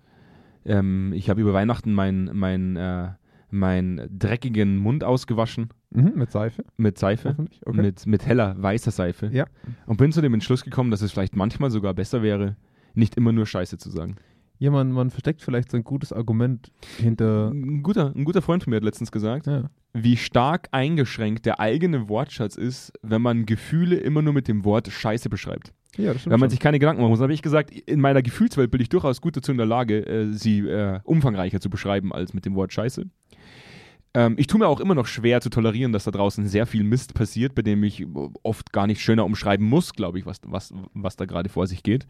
Ähm, 0.67 1.13
ich 1.15 1.31
habe 1.31 1.41
über 1.41 1.53
Weihnachten 1.55 1.93
meinen 1.95 2.31
mein, 2.37 2.77
äh, 2.77 3.09
mein 3.51 4.09
dreckigen 4.11 4.77
Mund 4.79 5.05
ausgewaschen 5.05 5.69
Mhm, 5.91 6.13
mit 6.17 6.31
Seife. 6.33 6.65
mit 6.77 6.99
Seife. 6.99 7.37
Okay. 7.65 7.81
Mit, 7.81 8.07
mit 8.07 8.27
heller, 8.27 8.55
weißer 8.61 8.91
Seife. 8.91 9.31
Ja. 9.33 9.47
Und 9.87 9.97
bin 9.97 10.13
zu 10.13 10.21
dem 10.21 10.35
Entschluss 10.35 10.63
gekommen, 10.65 10.91
dass 10.91 11.01
es 11.01 11.13
vielleicht 11.13 11.37
manchmal 11.37 11.71
sogar 11.71 11.95
besser 11.95 12.23
wäre, 12.23 12.57
nicht 12.95 13.17
immer 13.17 13.33
nur 13.33 13.47
Scheiße 13.47 13.79
zu 13.79 13.89
sagen. 13.91 14.17
Ja, 14.59 14.71
man, 14.71 14.91
man 14.93 15.11
versteckt 15.11 15.43
vielleicht 15.43 15.71
so 15.71 15.77
ein 15.77 15.85
gutes 15.85 16.13
Argument 16.13 16.73
hinter. 16.99 17.51
Ein 17.51 17.83
guter, 17.83 18.13
ein 18.15 18.25
guter 18.25 18.43
Freund 18.43 18.65
von 18.65 18.71
mir 18.73 18.77
hat 18.77 18.85
letztens 18.85 19.13
gesagt, 19.13 19.47
Ja. 19.47 19.71
wie 19.95 20.17
stark 20.17 20.69
eingeschränkt 20.73 21.47
der 21.47 21.61
eigene 21.61 22.09
Wortschatz 22.09 22.57
ist, 22.57 22.93
wenn 23.03 23.23
man 23.23 23.47
Gefühle 23.47 23.97
immer 23.97 24.23
nur 24.23 24.33
mit 24.33 24.49
dem 24.49 24.65
Wort 24.65 24.89
Scheiße 24.89 25.29
beschreibt. 25.29 25.73
Ja, 25.97 26.13
das. 26.13 26.29
Wenn 26.29 26.41
man 26.41 26.51
sich 26.51 26.61
keine 26.61 26.79
Gedanken 26.79 27.03
machen 27.03 27.11
muss. 27.11 27.21
Habe 27.21 27.33
ich 27.33 27.43
gesagt, 27.43 27.71
in 27.71 28.01
meiner 28.01 28.23
Gefühlswelt 28.23 28.71
bin 28.71 28.81
ich 28.81 28.89
durchaus 28.89 29.21
gut 29.21 29.37
dazu 29.37 29.53
in 29.53 29.59
der 29.59 29.67
Lage, 29.67 30.07
äh, 30.07 30.33
sie 30.33 30.61
äh, 30.61 31.01
umfangreicher 31.05 31.61
zu 31.61 31.71
beschreiben 31.71 32.13
als 32.13 32.35
mit 32.35 32.45
dem 32.45 32.55
Wort 32.55 32.73
Scheiße. 32.73 33.07
Ähm, 34.15 34.35
ich 34.39 34.47
tue 34.47 34.59
mir 34.59 34.67
auch 34.67 34.81
immer 34.81 34.95
noch 34.95 35.07
schwer 35.07 35.41
zu 35.41 35.51
tolerieren, 35.51 35.93
dass 35.93 36.05
da 36.05 36.11
draußen 36.11 36.47
sehr 36.47 36.67
viel 36.67 36.85
Mist 36.85 37.15
passiert, 37.15 37.55
bei 37.55 37.63
dem 37.63 37.85
ich 37.85 38.07
oft 38.43 38.73
gar 38.73 38.87
nicht 38.87 39.01
schöner 39.01 39.25
umschreiben 39.25 39.67
muss, 39.67 39.93
glaube 39.93 40.19
ich, 40.19 40.27
was, 40.27 40.41
was, 40.47 40.73
was 40.95 41.17
da 41.17 41.27
gerade 41.27 41.49
vor 41.49 41.67
sich 41.67 41.83
geht. 41.83 42.07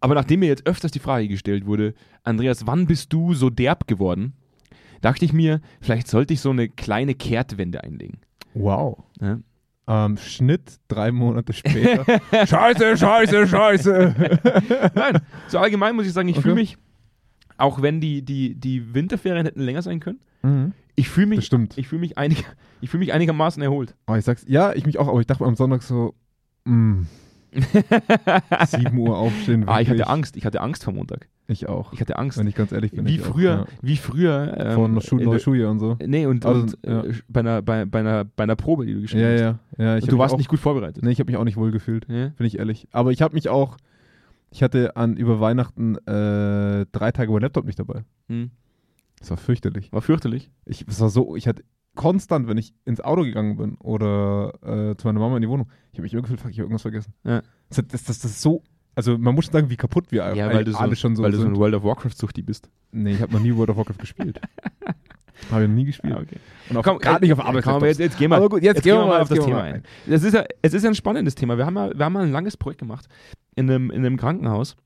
Aber 0.00 0.14
nachdem 0.14 0.40
mir 0.40 0.46
jetzt 0.46 0.66
öfters 0.66 0.92
die 0.92 0.98
Frage 0.98 1.28
gestellt 1.28 1.66
wurde, 1.66 1.94
Andreas, 2.22 2.66
wann 2.66 2.86
bist 2.86 3.12
du 3.12 3.34
so 3.34 3.50
derb 3.50 3.86
geworden? 3.86 4.34
Dachte 5.00 5.24
ich 5.24 5.32
mir, 5.32 5.60
vielleicht 5.80 6.08
sollte 6.08 6.32
ich 6.32 6.40
so 6.40 6.50
eine 6.50 6.68
kleine 6.68 7.14
Kehrtwende 7.14 7.84
einlegen. 7.84 8.20
Wow. 8.54 9.04
Ja? 9.20 9.38
Ähm, 9.88 10.16
Schnitt 10.16 10.78
drei 10.88 11.12
Monate 11.12 11.52
später. 11.52 12.04
scheiße, 12.46 12.96
scheiße, 12.96 13.46
scheiße. 13.46 14.14
Nein, 14.94 15.20
so 15.48 15.58
allgemein 15.58 15.94
muss 15.94 16.06
ich 16.06 16.12
sagen, 16.12 16.28
ich 16.28 16.36
Okay. 16.36 16.42
fühle 16.42 16.54
mich, 16.56 16.76
auch 17.56 17.80
wenn 17.82 18.00
die, 18.00 18.22
die, 18.22 18.54
die 18.56 18.94
Winterferien 18.94 19.46
hätten 19.46 19.60
länger 19.60 19.82
sein 19.82 20.00
können, 20.00 20.18
mhm. 20.42 20.72
ich 20.96 21.08
fühle 21.08 21.28
mich, 21.28 21.50
ich 21.76 21.86
fühle 21.88 22.00
mich, 22.00 22.18
einig, 22.18 22.44
ich 22.80 22.90
fühl 22.90 22.98
mich 23.00 23.12
einigermaßen 23.12 23.62
erholt. 23.62 23.94
Aber 24.06 24.18
ich 24.18 24.24
sag's, 24.24 24.44
ja, 24.48 24.72
ich 24.72 24.86
mich 24.86 24.98
auch, 24.98 25.06
aber 25.08 25.20
ich 25.20 25.26
dachte 25.26 25.44
am 25.44 25.54
Sonntag 25.54 25.82
so, 25.82 26.14
mh, 26.64 27.06
7 28.66 28.98
Uhr 28.98 29.16
aufstehen. 29.16 29.68
ah, 29.68 29.80
ich 29.80 29.88
hatte 29.88 30.08
Angst, 30.08 30.36
ich 30.36 30.44
hatte 30.44 30.60
Angst 30.60 30.84
vor 30.84 30.92
Montag. 30.94 31.28
Ich 31.48 31.68
auch. 31.68 31.92
Ich 31.92 32.00
hatte 32.00 32.16
Angst. 32.18 32.38
wenn 32.38 32.46
ich 32.48 32.54
ganz 32.56 32.72
ehrlich 32.72 32.90
bin. 32.92 33.06
Wie 33.06 33.16
ich 33.16 33.22
auch, 33.22 33.26
früher, 33.32 33.50
ja. 33.50 33.66
wie 33.80 33.96
früher. 33.96 34.54
Ähm, 34.58 34.72
Von 34.74 34.94
der 34.94 35.00
Schu 35.00 35.16
neue 35.16 35.38
Schule 35.38 35.70
und 35.70 35.78
so. 35.78 35.96
Nee, 36.04 36.26
und, 36.26 36.44
Also, 36.44 36.62
und 36.62 36.78
ja. 36.84 37.02
äh, 37.04 37.14
bei, 37.28 37.40
einer, 37.40 37.62
bei, 37.62 37.84
bei, 37.84 38.00
einer, 38.00 38.24
bei 38.24 38.42
einer 38.42 38.56
Probe, 38.56 38.84
die 38.86 38.94
du 38.94 39.00
geschrieben 39.02 39.22
Ja, 39.22 39.32
hast. 39.32 39.40
ja. 39.78 39.94
ja 39.94 40.00
hab 40.00 40.08
du 40.08 40.18
warst 40.18 40.34
auch, 40.34 40.38
nicht 40.38 40.48
gut 40.48 40.58
vorbereitet. 40.58 41.04
Nee, 41.04 41.10
ich 41.12 41.20
habe 41.20 41.30
mich 41.30 41.38
auch 41.38 41.44
nicht 41.44 41.56
wohl 41.56 41.70
gefühlt, 41.70 42.06
Ja? 42.08 42.28
bin 42.30 42.46
ich 42.46 42.58
ehrlich. 42.58 42.88
Aber 42.90 43.12
ich 43.12 43.22
habe 43.22 43.34
mich 43.34 43.48
auch, 43.48 43.76
ich 44.50 44.62
hatte 44.62 44.96
an 44.96 45.16
über 45.16 45.38
Weihnachten 45.40 45.96
äh, 46.06 46.86
drei 46.90 47.12
Tage 47.12 47.30
mein 47.30 47.42
Laptop 47.42 47.64
nicht 47.64 47.78
dabei. 47.78 48.02
Hm. 48.28 48.50
Das 49.20 49.30
war 49.30 49.36
fürchterlich. 49.36 49.92
War 49.92 50.02
fürchterlich. 50.02 50.50
Ich, 50.64 50.84
es 50.88 51.00
war 51.00 51.08
so, 51.10 51.36
ich 51.36 51.46
hatte 51.48 51.62
konstant, 51.94 52.48
wenn 52.48 52.58
ich 52.58 52.74
ins 52.84 53.00
Auto 53.00 53.22
gegangen 53.22 53.56
bin 53.56 53.76
oder 53.76 54.52
äh, 54.62 54.96
zu 54.96 55.06
meiner 55.06 55.20
Mama 55.20 55.36
in 55.36 55.42
die 55.42 55.48
Wohnung, 55.48 55.68
ich 55.92 55.98
habe 55.98 56.02
mich 56.02 56.12
irgendwie 56.14 56.36
fuck, 56.36 56.50
ich 56.50 56.58
hab 56.58 56.64
irgendwas 56.64 56.82
vergessen. 56.82 57.14
Ja. 57.24 57.42
Das, 57.70 57.86
das, 57.88 58.04
das, 58.04 58.18
das 58.18 58.24
ist 58.32 58.42
so, 58.42 58.62
also 58.96 59.18
man 59.18 59.34
muss 59.34 59.44
schon 59.44 59.52
sagen, 59.52 59.70
wie 59.70 59.76
kaputt 59.76 60.06
wir 60.10 60.34
Ja, 60.34 60.52
weil 60.52 60.64
du 60.64 60.72
so, 60.72 60.78
alle 60.78 60.96
schon 60.96 61.14
so 61.14 61.22
weil 61.22 61.30
du 61.30 61.36
so 61.36 61.42
sind. 61.42 61.52
ein 61.52 61.58
World 61.58 61.74
of 61.74 61.84
Warcraft-Suchti 61.84 62.42
bist. 62.42 62.68
nee, 62.92 63.12
ich 63.12 63.20
habe 63.20 63.32
noch 63.32 63.40
nie 63.40 63.54
World 63.54 63.70
of 63.70 63.76
Warcraft 63.76 63.98
gespielt. 63.98 64.40
habe 65.50 65.62
ich 65.62 65.68
noch 65.68 65.74
nie 65.74 65.84
gespielt. 65.84 66.14
Ah, 66.16 66.20
okay. 66.22 66.38
Und 66.70 66.78
auch 66.78 66.86
äh, 66.86 67.20
nicht 67.20 67.32
auf 67.32 67.44
Arbeit. 67.44 67.64
komm, 67.64 67.84
jetzt, 67.84 68.00
jetzt 68.00 68.18
gehen 68.18 68.30
wir, 68.30 68.36
Aber 68.36 68.48
gut, 68.48 68.62
jetzt 68.62 68.82
gehen 68.82 68.96
wir 68.96 69.06
mal 69.06 69.20
auf 69.20 69.28
das 69.28 69.36
jetzt 69.36 69.44
Thema 69.46 69.62
ein. 69.62 69.82
Das 70.06 70.22
ist 70.22 70.32
ja, 70.32 70.44
es 70.62 70.72
ist 70.72 70.82
ja 70.82 70.88
ein 70.88 70.94
spannendes 70.94 71.34
Thema. 71.34 71.58
Wir 71.58 71.66
haben 71.66 71.74
mal, 71.74 71.92
wir 71.94 72.04
haben 72.06 72.14
mal 72.14 72.24
ein 72.24 72.32
langes 72.32 72.56
Projekt 72.56 72.80
gemacht 72.80 73.06
in 73.54 73.70
einem, 73.70 73.90
in 73.90 74.04
einem 74.04 74.16
Krankenhaus. 74.16 74.76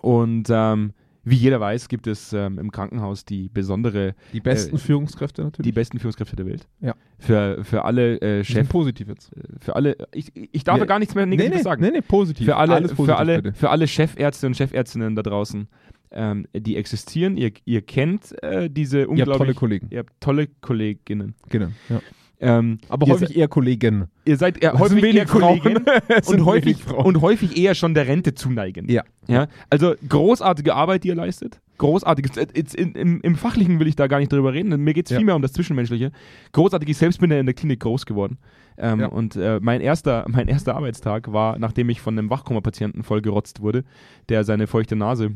Und 0.00 0.48
ähm, 0.50 0.92
wie 1.28 1.34
jeder 1.34 1.58
weiß, 1.60 1.88
gibt 1.88 2.06
es 2.06 2.32
ähm, 2.32 2.58
im 2.58 2.70
Krankenhaus 2.70 3.24
die 3.24 3.48
besondere, 3.48 4.14
Die 4.32 4.40
besten 4.40 4.76
Äh, 4.76 4.78
Führungskräfte 4.78 5.42
natürlich. 5.42 5.64
die 5.66 5.72
besten 5.72 5.98
Führungskräfte 5.98 6.36
der 6.36 6.46
Welt. 6.46 6.68
Ja. 6.80 6.94
Für, 7.18 7.64
für 7.64 7.84
alle 7.84 8.16
äh, 8.20 8.38
Die 8.42 8.52
sind 8.52 8.62
Chef, 8.62 8.68
positiv 8.68 9.08
jetzt. 9.08 9.32
für 9.60 9.74
alle, 9.74 9.96
ich, 10.14 10.30
ich 10.34 10.62
darf 10.64 10.76
Nee. 10.76 10.80
ja 10.80 10.86
gar 10.86 10.98
nichts 11.00 11.14
mehr 11.16 11.26
Negatives 11.26 11.50
nee, 11.50 11.56
nee, 11.58 11.62
sagen. 11.62 11.82
Nee, 11.82 11.90
nee, 11.90 12.00
positiv. 12.00 12.46
für 12.46 12.56
alle, 12.56 12.74
Alles 12.74 12.92
positiv, 12.94 13.06
für 13.06 13.16
alle, 13.18 13.42
bitte. 13.42 13.58
für 13.58 13.70
alle 13.70 13.88
Chefärzte 13.88 14.46
und 14.46 14.56
Chefärztinnen 14.56 15.16
da 15.16 15.22
draußen, 15.22 15.66
ähm, 16.12 16.46
die 16.56 16.76
existieren. 16.76 17.36
Ihr, 17.36 17.50
ihr 17.64 17.82
kennt 17.82 18.40
äh, 18.44 18.70
diese 18.70 18.98
Ihr 18.98 19.02
habt 19.02 19.08
tolle 19.16 19.20
unglaublich, 19.30 19.56
Kollegen. 19.56 19.88
ihr 19.90 19.98
habt 19.98 20.12
tolle 20.20 20.46
Kolleginnen. 20.60 21.34
Genau. 21.48 21.68
Ja. 21.88 22.00
Ähm, 22.38 22.78
Aber 22.88 23.06
häufig 23.06 23.34
eher 23.36 23.48
Kollegen. 23.48 24.08
ihr 24.26 24.36
seid 24.36 24.62
eher 24.62 24.78
häufig 24.78 25.02
eher 25.02 25.24
Kollegen 25.24 25.78
und, 26.26 26.44
häufig, 26.44 26.86
und 26.86 27.20
häufig 27.22 27.56
eher 27.56 27.74
schon 27.74 27.94
der 27.94 28.06
Rente 28.08 28.34
zuneigen. 28.34 28.90
Ja. 28.90 29.02
Ja, 29.26 29.48
also 29.70 29.94
großartige 30.08 30.74
Arbeit, 30.74 31.04
die 31.04 31.08
ihr 31.08 31.14
leistet. 31.14 31.60
Großartiges. 31.78 32.36
in, 32.74 32.92
im, 32.92 33.20
Im 33.22 33.34
Fachlichen 33.36 33.80
will 33.80 33.86
ich 33.86 33.96
da 33.96 34.06
gar 34.06 34.18
nicht 34.18 34.32
drüber 34.32 34.52
reden. 34.52 34.68
Mir 34.82 34.94
geht 34.94 35.06
es 35.06 35.10
Ja. 35.10 35.18
viel 35.18 35.26
mehr 35.26 35.34
um 35.36 35.42
das 35.42 35.52
Zwischenmenschliche. 35.52 36.12
Großartig, 36.52 36.88
ich 36.90 36.96
selbst 36.96 37.20
bin 37.20 37.30
ja 37.30 37.38
in 37.40 37.46
der 37.46 37.54
Klinik 37.54 37.80
groß 37.80 38.06
geworden. 38.06 38.38
Ähm, 38.78 39.00
Ja. 39.00 39.06
Und 39.08 39.36
äh, 39.36 39.58
mein, 39.60 39.80
erster, 39.80 40.24
mein 40.28 40.48
erster 40.48 40.76
Arbeitstag 40.76 41.32
war, 41.32 41.58
nachdem 41.58 41.88
ich 41.88 42.00
von 42.00 42.18
einem 42.18 42.30
Wachkoma-Patienten 42.30 43.02
vollgerotzt 43.02 43.60
wurde, 43.62 43.84
der 44.28 44.44
seine 44.44 44.66
feuchte 44.66 44.94
Nase, 44.96 45.32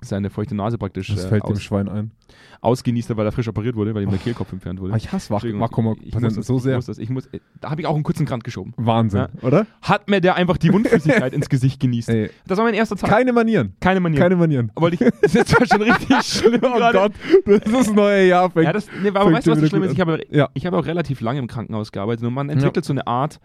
seine 0.00 0.30
feuchte 0.30 0.54
Nase 0.54 0.78
praktisch 0.78 1.08
Das 1.08 1.24
äh, 1.24 1.28
fällt 1.28 1.44
dem 1.44 1.52
aus, 1.52 1.62
Schwein 1.62 1.88
ein. 1.88 2.10
ausgenießt 2.60 3.16
weil 3.16 3.26
er 3.26 3.32
frisch 3.32 3.48
operiert 3.48 3.74
wurde, 3.76 3.94
weil 3.94 4.02
ihm 4.02 4.10
der 4.10 4.18
Kehlkopf 4.18 4.52
entfernt 4.52 4.80
wurde. 4.80 4.92
Ah, 4.92 4.96
ich 4.96 5.10
hasse 5.10 5.32
ich 6.02 6.12
das- 6.36 6.46
so 6.46 6.56
ich 6.56 6.62
sehr. 6.62 6.76
Muss 6.76 6.86
das, 6.86 6.98
ich 6.98 7.10
muss, 7.10 7.26
äh, 7.26 7.40
da 7.60 7.70
habe 7.70 7.80
ich 7.80 7.86
auch 7.86 7.94
einen 7.94 8.04
kurzen 8.04 8.26
Krank 8.26 8.44
geschoben. 8.44 8.74
Wahnsinn, 8.76 9.20
Ja. 9.20 9.46
oder? 9.46 9.66
Hat 9.82 10.08
mir 10.08 10.20
der 10.20 10.36
einfach 10.36 10.56
die 10.56 10.72
Wundflüssigkeit 10.72 11.32
ins 11.34 11.48
Gesicht 11.48 11.80
genießt. 11.80 12.08
Ey, 12.10 12.30
Das 12.46 12.58
war 12.58 12.64
mein 12.64 12.74
erster 12.74 12.96
Tag. 12.96 13.10
keine 13.10 13.32
Manieren. 13.32 13.74
Keine 13.80 14.00
Manier. 14.00 14.20
Keine 14.20 14.36
Manieren. 14.36 14.70
Wollte 14.76 15.02
ich, 15.04 15.12
das 15.20 15.34
ist 15.34 15.48
zwar 15.48 15.66
schon 15.66 15.82
richtig 15.82 16.16
schlimm 16.22 16.60
Oh. 16.62 16.78
Gott, 16.92 17.12
das 17.44 17.56
ist 17.56 17.72
das 17.74 17.92
neue 17.92 18.26
Jahr. 18.28 18.50
Fängt. 18.50 18.66
Ja, 18.66 18.72
das, 18.72 18.86
nee, 19.02 19.08
aber 19.08 19.32
weißt 19.32 19.46
du, 19.46 19.50
was 19.52 19.60
das 19.60 19.68
Schlimme 19.68 19.84
wieder 19.84 19.92
ist? 19.92 19.94
Ich 19.94 20.00
habe, 20.00 20.20
Ja. 20.30 20.48
ich 20.54 20.66
habe 20.66 20.76
auch 20.78 20.86
relativ 20.86 21.20
lange 21.20 21.38
im 21.40 21.46
Krankenhaus 21.48 21.92
gearbeitet 21.92 22.24
und 22.24 22.34
man 22.34 22.50
entwickelt 22.50 22.84
so 22.84 22.92
eine 22.92 23.06
Art 23.06 23.40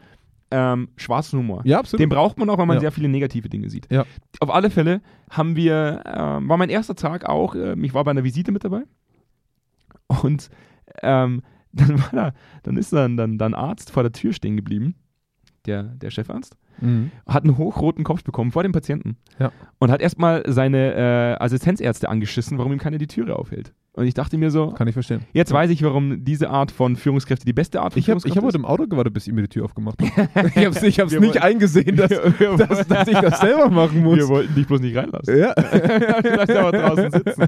ähm, 0.54 0.90
schwarzen 0.98 1.40
Humor. 1.40 1.62
ja, 1.66 1.80
absolut. 1.80 2.00
Den 2.02 2.10
braucht 2.10 2.38
man 2.38 2.50
auch, 2.50 2.58
weil 2.60 2.66
man 2.68 2.76
Ja. 2.78 2.82
sehr 2.82 2.92
viele 2.92 3.10
negative 3.10 3.50
Dinge 3.50 3.70
sieht. 3.70 3.92
Ja. 3.92 4.06
Auf 4.40 4.54
alle 4.54 4.70
Fälle 4.70 5.02
haben 5.32 5.56
wir, 5.56 6.04
ähm, 6.06 6.48
war 6.48 6.58
mein 6.58 6.70
erster 6.70 6.96
Tag 6.96 7.26
auch, 7.28 7.56
ähm, 7.56 7.84
ich 7.84 7.94
war 7.94 8.04
bei 8.04 8.12
einer 8.12 8.24
Visite 8.24 8.52
mit 8.52 8.64
dabei 8.64 8.84
und 10.22 10.50
ähm, 11.02 11.42
dann 11.74 12.00
war 12.00 12.10
da, 12.12 12.34
dann 12.64 12.78
ist 12.78 12.94
dann, 12.94 13.18
dann, 13.18 13.38
dann 13.38 13.54
Arzt 13.56 13.90
vor 13.90 14.04
der 14.04 14.12
Tür 14.12 14.32
stehen 14.34 14.56
geblieben, 14.56 14.96
der, 15.66 15.84
der 15.84 16.12
Chefarzt, 16.12 16.56
Mhm. 16.82 17.12
hat 17.28 17.44
einen 17.44 17.58
hochroten 17.60 18.04
Kopf 18.04 18.24
bekommen 18.24 18.52
vor 18.52 18.64
dem 18.64 18.72
Patienten 18.72 19.18
Ja. 19.40 19.52
und 19.80 19.92
hat 19.92 20.02
erstmal 20.02 20.44
seine 20.48 20.94
äh, 21.40 21.44
Assistenzärzte 21.44 22.10
angeschissen, 22.10 22.58
warum 22.58 22.74
ihm 22.74 22.80
keiner 22.80 22.98
die 22.98 23.06
Türe 23.08 23.36
aufhält. 23.38 23.74
Und 23.96 24.06
ich 24.08 24.16
dachte 24.16 24.40
mir 24.40 24.50
so, 24.50 24.72
Kann 24.72 24.88
ich 24.88 24.94
verstehen. 24.94 25.22
jetzt 25.34 25.52
weiß 25.52 25.70
ich, 25.70 25.84
warum 25.84 26.26
diese 26.26 26.50
Art 26.50 26.72
von 26.72 26.96
Führungskräfte 26.96 27.46
die 27.46 27.54
beste 27.54 27.80
Art 27.80 27.94
von 27.94 28.00
Ich 28.00 28.10
habe 28.10 28.18
ich 28.18 28.24
Führungskraft 28.24 28.38
hab 28.38 28.44
heute 28.48 28.58
im 28.58 28.66
Auto 28.66 28.88
gewartet, 28.88 29.14
bis 29.14 29.28
ihr 29.28 29.34
mir 29.34 29.44
die 29.44 29.50
Tür 29.50 29.66
aufgemacht 29.66 29.98
habt. 30.02 30.18
ich 30.58 30.66
habe 30.66 30.88
ich 30.88 31.00
hab's 31.00 31.12
Wir 31.12 31.20
nicht 31.20 31.36
wollen- 31.36 31.44
eingesehen, 31.44 31.96
dass, 31.96 32.10
wir, 32.40 32.58
dass, 32.58 32.88
dass 32.88 33.08
ich 33.08 33.18
das 33.20 33.40
selber 33.40 33.70
machen 33.70 33.96
wir 34.04 34.16
muss. 34.18 34.28
wollten 34.28 34.56
dich 34.56 34.66
bloß 34.66 34.82
nicht 34.82 34.98
reinlassen. 34.98 35.38
Ja. 35.38 35.54
Lass 36.24 36.50
aber 36.50 36.72
draußen 36.72 37.12
sitzen. 37.12 37.44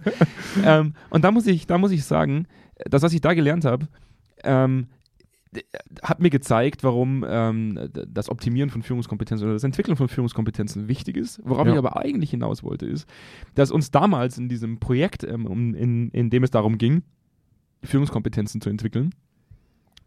ähm, 0.64 0.94
und 1.10 1.24
da 1.24 1.32
muss, 1.32 1.48
ich, 1.48 1.66
da 1.66 1.80
muss 1.80 1.90
ich 1.92 2.04
sagen, 2.06 2.46
das, 2.90 3.02
was 3.02 3.14
ich 3.14 3.22
da 3.22 3.34
gelernt 3.34 3.66
habe, 3.66 3.88
ähm, 4.44 4.86
hat 6.04 6.20
mir 6.20 6.30
gezeigt, 6.30 6.84
warum 6.84 7.26
ähm, 7.28 7.90
das 8.08 8.30
Optimieren 8.30 8.70
von 8.70 8.84
Führungskompetenzen 8.84 9.46
oder 9.46 9.54
das 9.54 9.64
Entwickeln 9.64 9.96
von 9.98 10.08
Führungskompetenzen 10.08 10.88
wichtig 10.88 11.18
ist. 11.18 11.40
Worauf 11.44 11.68
Ja. 11.68 11.74
ich 11.74 11.78
aber 11.78 11.98
eigentlich 11.98 12.30
hinaus 12.32 12.64
wollte, 12.64 12.86
ist, 12.86 13.08
dass 13.56 13.72
uns 13.72 13.92
damals 13.92 14.38
in 14.38 14.50
diesem 14.50 14.80
Projekt, 14.80 15.24
ähm, 15.24 15.46
um, 15.46 15.74
in, 15.76 16.10
in 16.10 16.30
dem 16.30 16.44
es 16.44 16.52
darum 16.52 16.78
ging, 16.78 17.04
Führungskompetenzen 17.84 18.62
zu 18.62 18.70
entwickeln, 18.70 19.14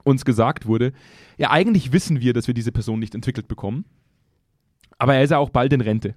uns 0.05 0.25
gesagt 0.25 0.67
wurde, 0.67 0.93
ja, 1.37 1.50
eigentlich 1.50 1.93
wissen 1.93 2.21
wir, 2.21 2.33
dass 2.33 2.47
wir 2.47 2.55
diese 2.55 2.73
Person 2.73 2.99
nicht 2.99 3.14
entwickelt 3.14 3.49
bekommen, 3.49 3.85
aber 4.99 5.14
er 5.14 5.23
ist 5.23 5.31
ja 5.31 5.38
auch 5.38 5.50
bald 5.50 5.73
in 5.73 5.81
Rente. 5.81 6.14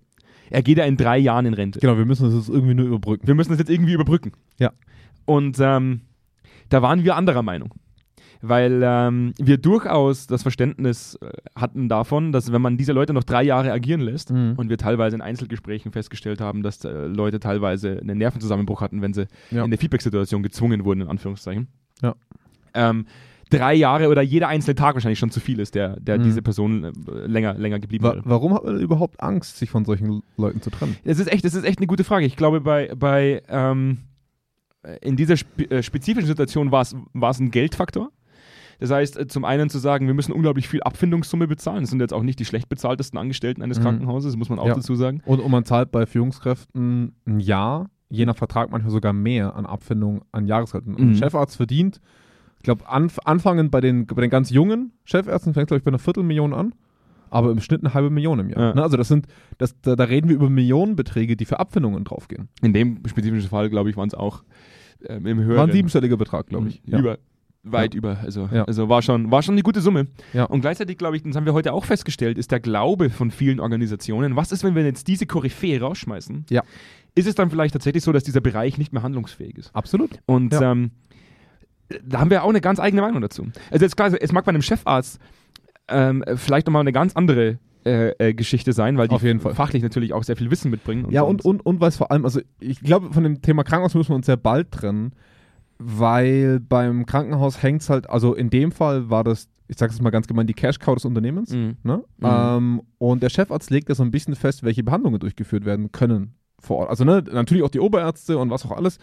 Er 0.49 0.63
geht 0.63 0.77
ja 0.77 0.85
in 0.85 0.97
drei 0.97 1.17
Jahren 1.17 1.45
in 1.45 1.53
Rente. 1.53 1.79
Genau, 1.79 1.97
wir 1.97 2.05
müssen 2.05 2.25
das 2.25 2.33
jetzt 2.35 2.49
irgendwie 2.49 2.73
nur 2.73 2.85
überbrücken. 2.87 3.25
Wir 3.27 3.35
müssen 3.35 3.51
das 3.51 3.59
jetzt 3.59 3.69
irgendwie 3.69 3.93
überbrücken. 3.93 4.33
Ja. 4.59 4.71
Und 5.25 5.57
ähm, 5.59 6.01
da 6.69 6.81
waren 6.81 7.03
wir 7.05 7.15
anderer 7.15 7.41
Meinung. 7.43 7.73
Weil 8.43 8.81
ähm, 8.83 9.33
wir 9.37 9.57
durchaus 9.57 10.25
das 10.27 10.41
Verständnis 10.41 11.15
äh, 11.21 11.29
hatten 11.55 11.89
davon, 11.89 12.31
dass 12.31 12.51
wenn 12.51 12.61
man 12.61 12.75
diese 12.77 12.91
Leute 12.91 13.13
noch 13.13 13.23
drei 13.23 13.43
Jahre 13.43 13.71
agieren 13.71 14.01
lässt 14.01 14.31
Mhm. 14.31 14.53
und 14.57 14.69
wir 14.69 14.77
teilweise 14.77 15.15
in 15.15 15.21
Einzelgesprächen 15.21 15.91
festgestellt 15.91 16.41
haben, 16.41 16.63
dass 16.63 16.83
äh, 16.83 17.05
Leute 17.05 17.39
teilweise 17.39 17.99
einen 17.99 18.17
Nervenzusammenbruch 18.17 18.81
hatten, 18.81 19.01
wenn 19.01 19.13
sie 19.13 19.27
Ja. 19.51 19.63
in 19.63 19.69
der 19.71 19.77
Feedback-Situation 19.79 20.41
gezwungen 20.43 20.85
wurden, 20.85 21.01
in 21.01 21.07
Anführungszeichen. 21.07 21.67
Ja. 22.01 22.15
Ähm, 22.73 23.05
drei 23.51 23.73
Jahre 23.75 24.07
oder 24.07 24.21
jeder 24.21 24.47
einzelne 24.47 24.75
Tag 24.75 24.95
wahrscheinlich 24.95 25.19
schon 25.19 25.29
zu 25.29 25.39
viel 25.41 25.59
ist, 25.59 25.75
der, 25.75 25.99
der 25.99 26.17
Mhm. 26.17 26.23
diese 26.23 26.41
Person 26.41 26.83
äh, 26.85 26.91
länger, 27.27 27.53
länger 27.55 27.79
geblieben 27.79 28.05
Wa 28.05 28.21
warum 28.23 28.53
hat 28.55 28.63
man 28.63 28.79
überhaupt 28.79 29.21
Angst, 29.21 29.57
sich 29.57 29.69
von 29.69 29.85
solchen 29.85 30.23
Leuten 30.37 30.61
zu 30.61 30.69
trennen? 30.71 30.95
Das 31.03 31.19
ist 31.19 31.31
echt, 31.31 31.45
das 31.45 31.53
ist 31.53 31.65
echt 31.65 31.77
eine 31.79 31.87
gute 31.87 32.03
Frage. 32.03 32.25
Ich 32.25 32.37
glaube, 32.37 32.61
bei, 32.61 32.91
bei 32.95 33.43
ähm, 33.49 33.99
in 35.01 35.15
dieser 35.15 35.37
spe 35.37 35.69
äh, 35.69 35.83
spezifischen 35.83 36.27
Situation 36.27 36.71
war 36.71 36.81
es 36.81 36.95
war 37.13 37.29
es 37.29 37.39
ein 37.39 37.51
Geldfaktor. 37.51 38.09
Das 38.81 38.89
heißt, 38.91 39.17
äh, 39.17 39.27
zum 39.27 39.45
einen 39.45 39.69
zu 39.69 39.77
sagen, 39.79 40.07
wir 40.07 40.13
müssen 40.13 40.31
unglaublich 40.33 40.67
viel 40.67 40.81
Abfindungssumme 40.83 41.47
bezahlen. 41.47 41.81
Das 41.81 41.91
sind 41.91 42.01
jetzt 42.01 42.13
auch 42.13 42.23
nicht 42.23 42.39
die 42.39 42.45
schlecht 42.45 42.67
bezahltesten 42.67 43.17
Angestellten 43.19 43.61
eines 43.61 43.77
Mhm. 43.79 43.83
Krankenhauses, 43.83 44.35
muss 44.35 44.49
man 44.49 44.59
auch 44.59 44.67
Ja. 44.67 44.73
dazu 44.75 44.95
sagen. 44.95 45.21
Und, 45.25 45.39
und 45.39 45.51
man 45.51 45.63
zahlt 45.65 45.91
bei 45.91 46.05
Führungskräften 46.05 47.13
ein 47.25 47.39
Jahr, 47.39 47.89
je 48.09 48.25
nach 48.25 48.35
Vertrag 48.35 48.71
manchmal 48.71 48.91
sogar 48.91 49.13
mehr 49.13 49.55
an 49.55 49.65
Abfindung 49.65 50.23
an 50.31 50.47
Jahreshalten. 50.47 50.95
Und 50.95 51.01
Mhm. 51.01 51.09
ein 51.11 51.15
Chefarzt 51.15 51.55
verdient, 51.57 52.01
ich 52.57 52.63
glaube, 52.63 52.87
anf 52.89 53.17
anfangen 53.25 53.71
bei 53.71 53.81
den, 53.81 54.05
bei 54.05 54.21
den 54.21 54.29
ganz 54.29 54.49
jungen 54.51 54.91
Chefärzten 55.05 55.53
fängt, 55.53 55.67
glaube 55.67 55.79
ich, 55.79 55.83
bei 55.83 55.89
einer 55.89 55.97
Viertelmillion 55.99 56.53
an. 56.53 56.73
Aber 57.29 57.49
im 57.51 57.61
Schnitt 57.61 57.81
eine 57.83 57.93
halbe 57.93 58.09
Million 58.09 58.39
im 58.39 58.49
Jahr. 58.49 58.59
Ja. 58.61 58.73
Ne? 58.75 58.83
Also 58.83 58.97
das 58.97 59.07
sind, 59.07 59.25
das, 59.57 59.79
da, 59.81 59.95
da 59.95 60.03
reden 60.03 60.27
wir 60.27 60.35
über 60.35 60.49
Millionenbeträge, 60.49 61.37
die 61.37 61.45
für 61.45 61.59
Abfindungen 61.59 62.03
draufgehen. 62.03 62.49
In 62.61 62.73
dem 62.73 62.99
spezifischen 63.07 63.49
Fall, 63.49 63.69
glaube 63.69 63.89
ich, 63.89 63.95
waren 63.95 64.09
es 64.09 64.13
auch 64.15 64.43
ähm, 65.07 65.25
im 65.25 65.39
höheren. 65.39 65.57
War 65.57 65.67
ein 65.67 65.71
siebenstelliger 65.71 66.17
Betrag, 66.17 66.47
glaube 66.47 66.67
ich. 66.67 66.83
Mhm. 66.85 66.97
Über, 66.99 67.17
weit 67.63 67.93
über. 67.93 68.17
Also, 68.23 68.49
Ja. 68.51 68.63
also 68.65 68.89
war, 68.89 69.01
schon, 69.01 69.29
war 69.31 69.41
schon 69.43 69.53
eine 69.55 69.61
gute 69.63 69.81
Summe. 69.81 70.07
Ja. 70.33 70.45
Und 70.45 70.61
gleichzeitig, 70.61 70.97
glaube 70.97 71.15
ich, 71.15 71.23
das 71.23 71.35
haben 71.35 71.45
wir 71.45 71.53
heute 71.53 71.73
auch 71.73 71.85
festgestellt, 71.85 72.37
ist 72.37 72.51
der 72.51 72.59
Glaube 72.59 73.09
von 73.09 73.29
vielen 73.31 73.59
Organisationen, 73.59 74.35
was 74.35 74.51
ist, 74.51 74.63
wenn 74.63 74.75
wir 74.75 74.83
jetzt 74.83 75.07
diese 75.07 75.25
Koryphäe 75.25 75.79
rausschmeißen? 75.79 76.45
Ja. 76.49 76.63
Ist 77.13 77.27
es 77.27 77.35
dann 77.35 77.49
vielleicht 77.49 77.73
tatsächlich 77.73 78.03
so, 78.03 78.11
dass 78.11 78.23
dieser 78.23 78.41
Bereich 78.41 78.77
nicht 78.77 78.93
mehr 78.93 79.03
handlungsfähig 79.03 79.57
ist? 79.57 79.75
Absolut. 79.75 80.11
Und 80.25 80.53
Ja. 80.53 80.71
ähm, 80.71 80.91
da 82.05 82.19
haben 82.19 82.29
wir 82.29 82.43
auch 82.43 82.49
eine 82.49 82.61
ganz 82.61 82.79
eigene 82.79 83.01
Meinung 83.01 83.21
dazu. 83.21 83.47
Also 83.69 83.83
jetzt 83.85 83.97
klar, 83.97 84.11
es 84.19 84.31
mag 84.31 84.45
bei 84.45 84.49
einem 84.49 84.61
Chefarzt 84.61 85.19
ähm, 85.89 86.23
vielleicht 86.35 86.67
nochmal 86.67 86.81
eine 86.81 86.93
ganz 86.93 87.15
andere 87.15 87.59
äh, 87.85 88.09
äh, 88.29 88.33
Geschichte 88.33 88.73
sein, 88.73 88.97
weil 88.97 89.07
die 89.07 89.15
Auf 89.15 89.23
jeden 89.23 89.39
Fall. 89.39 89.55
fachlich 89.55 89.83
natürlich 89.83 90.13
auch 90.13 90.23
sehr 90.23 90.37
viel 90.37 90.49
Wissen 90.51 90.71
mitbringen. 90.71 91.07
Ja, 91.11 91.21
so. 91.21 91.27
und, 91.27 91.43
und, 91.43 91.65
und 91.65 91.81
was 91.81 91.97
vor 91.97 92.11
allem, 92.11 92.23
also 92.25 92.39
ich 92.59 92.79
glaube, 92.79 93.11
von 93.11 93.23
dem 93.23 93.41
Thema 93.41 93.63
Krankenhaus 93.63 93.93
müssen 93.95 94.09
wir 94.11 94.15
uns 94.15 94.27
sehr 94.27 94.37
bald 94.37 94.71
trennen, 94.71 95.13
weil 95.83 96.59
beim 96.59 97.05
Krankenhaus 97.05 97.61
hängt 97.61 97.81
es 97.81 97.89
halt, 97.89 98.09
also 98.09 98.33
in 98.35 98.49
dem 98.49 98.71
Fall 98.71 99.09
war 99.09 99.23
das, 99.23 99.49
ich 99.67 99.77
sage 99.77 99.91
es 99.91 100.01
mal 100.01 100.11
ganz 100.11 100.27
gemein, 100.27 100.47
die 100.47 100.53
Cash-Cow 100.53 100.95
des 100.95 101.05
Unternehmens. 101.05 101.51
Mhm. 101.51 101.77
Ne? 101.83 102.03
Mhm. 102.17 102.25
Ähm, 102.25 102.81
und 102.97 103.23
der 103.23 103.29
Chefarzt 103.29 103.71
legt 103.71 103.89
ja 103.89 103.95
so 103.95 104.03
ein 104.03 104.11
bisschen 104.11 104.35
fest, 104.35 104.63
welche 104.63 104.83
Behandlungen 104.83 105.19
durchgeführt 105.19 105.65
werden 105.65 105.91
können 105.91 106.35
vor 106.59 106.77
Ort. 106.77 106.89
Also 106.89 107.03
ne, 107.03 107.23
natürlich 107.31 107.63
auch 107.63 107.69
die 107.69 107.79
Oberärzte 107.79 108.37
und 108.37 108.49
was 108.49 108.65
auch 108.65 108.71
alles. 108.71 108.99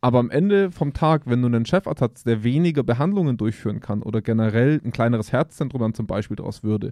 Aber 0.00 0.18
am 0.18 0.30
Ende 0.30 0.72
vom 0.72 0.94
Tag, 0.94 1.22
wenn 1.26 1.42
du 1.42 1.46
einen 1.46 1.66
Chefarzt 1.66 2.02
hast, 2.02 2.26
der 2.26 2.42
weniger 2.42 2.82
Behandlungen 2.82 3.36
durchführen 3.36 3.80
kann 3.80 4.02
oder 4.02 4.20
generell 4.20 4.80
ein 4.84 4.90
kleineres 4.90 5.30
Herzzentrum 5.30 5.80
dann 5.80 5.94
zum 5.94 6.06
Beispiel 6.06 6.36
daraus 6.36 6.64
würde, 6.64 6.90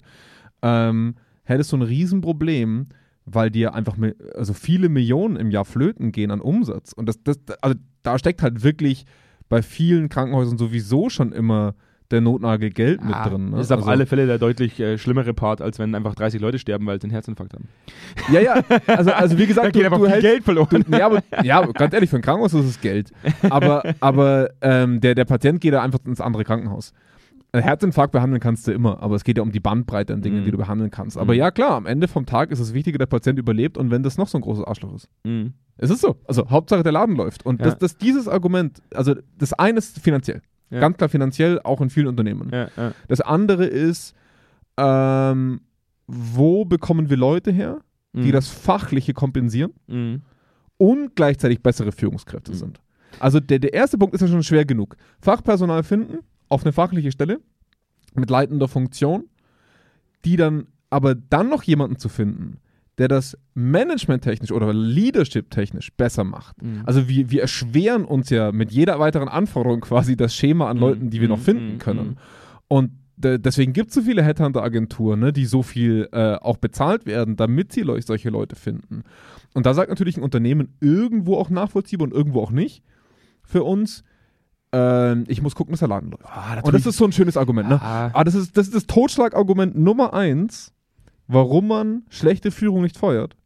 ähm, 0.63 1.17
hättest 1.45 1.73
du 1.73 1.79
ein 1.79 1.83
Riesenproblem, 1.83 2.87
weil 3.25 3.51
dir 3.51 3.75
einfach 3.75 3.97
also 4.37 4.55
viele 4.55 4.89
Millionen 4.89 5.37
im 5.37 5.51
Jahr 5.51 5.65
flöten 5.65 6.13
gehen 6.13 6.31
an 6.31 6.41
Umsatz. 6.41 6.93
Und 6.93 7.07
das, 7.07 7.21
das, 7.25 7.39
also 7.63 7.77
da 8.03 8.19
steckt 8.19 8.43
halt 8.43 8.63
wirklich 8.63 9.07
bei 9.51 9.61
vielen 9.61 10.09
Krankenhäusern 10.09 10.57
sowieso 10.57 11.11
schon 11.11 11.33
immer 11.33 11.75
der 12.11 12.21
Notnagel 12.21 12.71
Geld 12.71 13.05
mit 13.05 13.15
Ah, 13.15 13.29
drin. 13.29 13.51
Ne? 13.51 13.61
Ist 13.61 13.71
auf 13.71 13.81
Also- 13.81 13.91
alle 13.91 14.05
Fälle 14.07 14.27
der 14.27 14.39
deutlich 14.39 14.81
äh, 14.81 14.99
schlimmere 14.99 15.33
Part, 15.33 15.61
als 15.63 15.79
wenn 15.79 15.95
einfach 15.95 16.15
30 16.17 16.41
Leute 16.41 16.59
sterben, 16.59 16.85
weil 16.87 17.01
sie 17.01 17.05
einen 17.05 17.13
Herzinfarkt 17.13 17.55
haben. 17.55 17.69
Ja, 18.33 18.41
ja, 18.41 18.63
also, 18.89 19.13
also 19.13 19.39
wie 19.39 19.47
gesagt, 19.47 19.67
Da 19.67 19.71
geht 19.71 19.85
einfach 19.85 19.99
viel 19.99 20.09
hältst, 20.09 20.23
Geld 20.27 20.43
verloren. 20.45 20.85
Du, 20.89 20.99
ja, 20.99 21.07
aber, 21.07 21.23
ja, 21.45 21.65
ganz 21.67 21.95
ehrlich, 21.95 22.11
für 22.11 22.17
ein 22.17 22.23
Krankenhaus 22.23 22.53
ist 22.55 22.65
es 22.67 22.81
Geld. 22.81 23.13
Aber, 23.49 23.85
aber 24.01 24.51
ähm, 24.61 25.01
der, 25.01 25.15
der 25.15 25.25
Patient 25.25 25.61
geht 25.61 25.73
da 25.75 25.83
einfach 25.83 26.01
ins 26.07 26.21
andere 26.21 26.43
Krankenhaus. 26.43 26.93
Herzinfarkt 27.53 28.13
behandeln 28.13 28.41
kannst 28.41 28.67
du 28.69 28.73
immer, 28.73 29.03
aber 29.03 29.17
es 29.17 29.25
geht 29.25 29.37
ja 29.37 29.43
um 29.43 29.51
die 29.51 29.61
Bandbreite 29.61 30.13
an 30.13 30.23
Dingen, 30.23 30.41
Mhm. 30.41 30.45
die 30.45 30.51
du 30.53 30.59
behandeln 30.59 30.91
kannst. 30.91 31.19
Aber 31.19 31.33
Mhm. 31.33 31.39
ja, 31.41 31.51
klar, 31.51 31.73
am 31.73 31.87
Ende 31.87 32.07
vom 32.07 32.25
Tag 32.27 32.51
ist 32.53 32.61
es 32.61 32.75
wichtiger, 32.75 32.99
der 32.99 33.07
Patient 33.07 33.39
überlebt 33.39 33.77
und 33.77 33.91
wenn 33.91 34.03
das 34.03 34.19
noch 34.19 34.29
so 34.29 34.39
ein 34.39 34.43
großes 34.43 34.65
Arschloch 34.65 34.95
ist. 34.95 35.09
Mhm. 35.25 35.55
Es 35.77 35.91
ist 35.91 36.01
so. 36.01 36.17
Also 36.29 36.49
Hauptsache 36.51 36.83
der 36.83 36.93
Laden 36.93 37.17
läuft. 37.17 37.45
Und 37.45 37.61
Ja. 37.61 37.67
das, 37.67 37.79
das, 37.79 37.97
dieses 37.99 38.29
Argument, 38.29 38.81
also 38.95 39.15
das 39.37 39.53
eine 39.55 39.79
ist 39.79 39.99
finanziell. 39.99 40.43
Ja. 40.71 40.79
Ganz 40.81 40.97
klar 40.99 41.09
finanziell, 41.09 41.61
auch 41.65 41.81
in 41.81 41.91
vielen 41.91 42.07
Unternehmen. 42.07 42.51
Ja, 42.53 42.69
ja. 42.77 42.93
Das 43.09 43.21
andere 43.21 43.65
ist, 43.67 44.15
ähm, 44.77 45.61
wo 46.07 46.65
bekommen 46.65 47.11
wir 47.11 47.17
Leute 47.17 47.51
her, 47.51 47.79
die 48.13 48.29
Mhm. 48.29 48.33
das 48.33 48.49
Fachliche 48.49 49.13
kompensieren 49.15 49.73
Mhm. 49.87 50.23
und 50.77 51.15
gleichzeitig 51.17 51.63
bessere 51.63 51.93
Führungskräfte 51.93 52.53
Mhm. 52.53 52.57
sind. 52.57 52.81
Also 53.19 53.41
der, 53.41 53.59
der 53.59 53.75
erste 53.75 53.99
Punkt 53.99 54.15
ist 54.15 54.21
ja 54.21 54.29
schon 54.29 54.43
schwer 54.43 54.65
genug. 54.65 54.97
Fachpersonal 55.21 55.83
finden 55.83 56.19
auf 56.51 56.65
eine 56.65 56.73
fachliche 56.73 57.11
Stelle 57.13 57.41
mit 58.15 58.29
leitender 58.29 58.69
Funktion, 58.69 59.25
die 60.27 60.37
dann 60.37 60.67
aber 60.91 61.15
dann 61.15 61.49
noch 61.49 61.63
jemanden 61.63 61.97
zu 61.99 62.09
finden, 62.09 62.59
der 62.99 63.09
das 63.09 63.39
managementtechnisch 63.55 64.53
oder 64.53 64.75
leadership-technisch 64.75 65.93
besser 65.97 66.25
macht. 66.25 66.61
Mhm. 66.63 66.83
Also 66.85 67.09
wir, 67.09 67.31
wir 67.31 67.41
erschweren 67.41 68.05
uns 68.05 68.29
ja 68.31 68.53
mit 68.53 68.73
jeder 68.73 68.99
weiteren 68.99 69.29
Anforderung 69.29 69.81
quasi 69.81 70.17
das 70.17 70.35
Schema 70.35 70.69
an 70.69 70.77
Mhm. 70.77 70.81
Leuten, 70.83 71.11
die 71.11 71.21
wir 71.21 71.29
noch 71.29 71.39
Mhm. 71.39 71.43
finden 71.43 71.73
Mhm. 71.75 71.79
können. 71.79 72.17
Und 72.69 72.91
de- 73.17 73.39
deswegen 73.39 73.73
gibt 73.73 73.89
es 73.91 73.95
so 73.95 74.03
viele 74.03 74.23
Headhunter-Agenturen, 74.23 75.21
ne, 75.21 75.33
die 75.33 75.47
so 75.47 75.63
viel 75.63 76.09
äh, 76.13 76.35
auch 76.37 76.57
bezahlt 76.57 77.07
werden, 77.07 77.37
damit 77.37 77.73
sie 77.73 77.83
leu- 77.83 78.01
solche 78.03 78.31
Leute 78.31 78.57
finden. 78.57 79.03
Und 79.55 79.67
da 79.67 79.73
sagt 79.75 79.89
natürlich 79.89 80.17
ein 80.17 80.23
Unternehmen 80.23 80.75
irgendwo 80.81 81.37
auch 81.37 81.51
nachvollziehbar 81.51 82.07
und 82.09 82.13
irgendwo 82.15 82.41
auch 82.43 82.51
nicht 82.51 82.83
für 83.45 83.63
uns, 83.63 84.05
ähm, 84.73 85.25
ich 85.29 85.43
muss 85.43 85.55
gucken, 85.55 85.73
dass 85.73 85.81
der 85.81 85.89
Laden 85.89 86.11
läuft. 86.11 86.25
Ah, 86.27 86.61
Und 86.63 86.73
das 86.75 86.87
ist 86.87 86.97
so 86.97 87.05
ein 87.05 87.13
schönes 87.13 87.37
Argument. 87.37 87.69
Ne? 87.69 87.81
Ah. 87.83 88.11
Aber 88.13 88.25
das 88.25 88.35
ist, 88.35 88.57
das 88.57 88.67
ist 88.69 88.75
das 88.75 88.87
Totschlagargument 88.87 89.77
Nummer 89.77 90.15
eins, 90.15 90.73
warum 91.27 91.69
man 91.69 92.03
schlechte 92.09 92.51
Führung 92.51 92.83
nicht 92.83 92.97
feuert. 92.97 93.37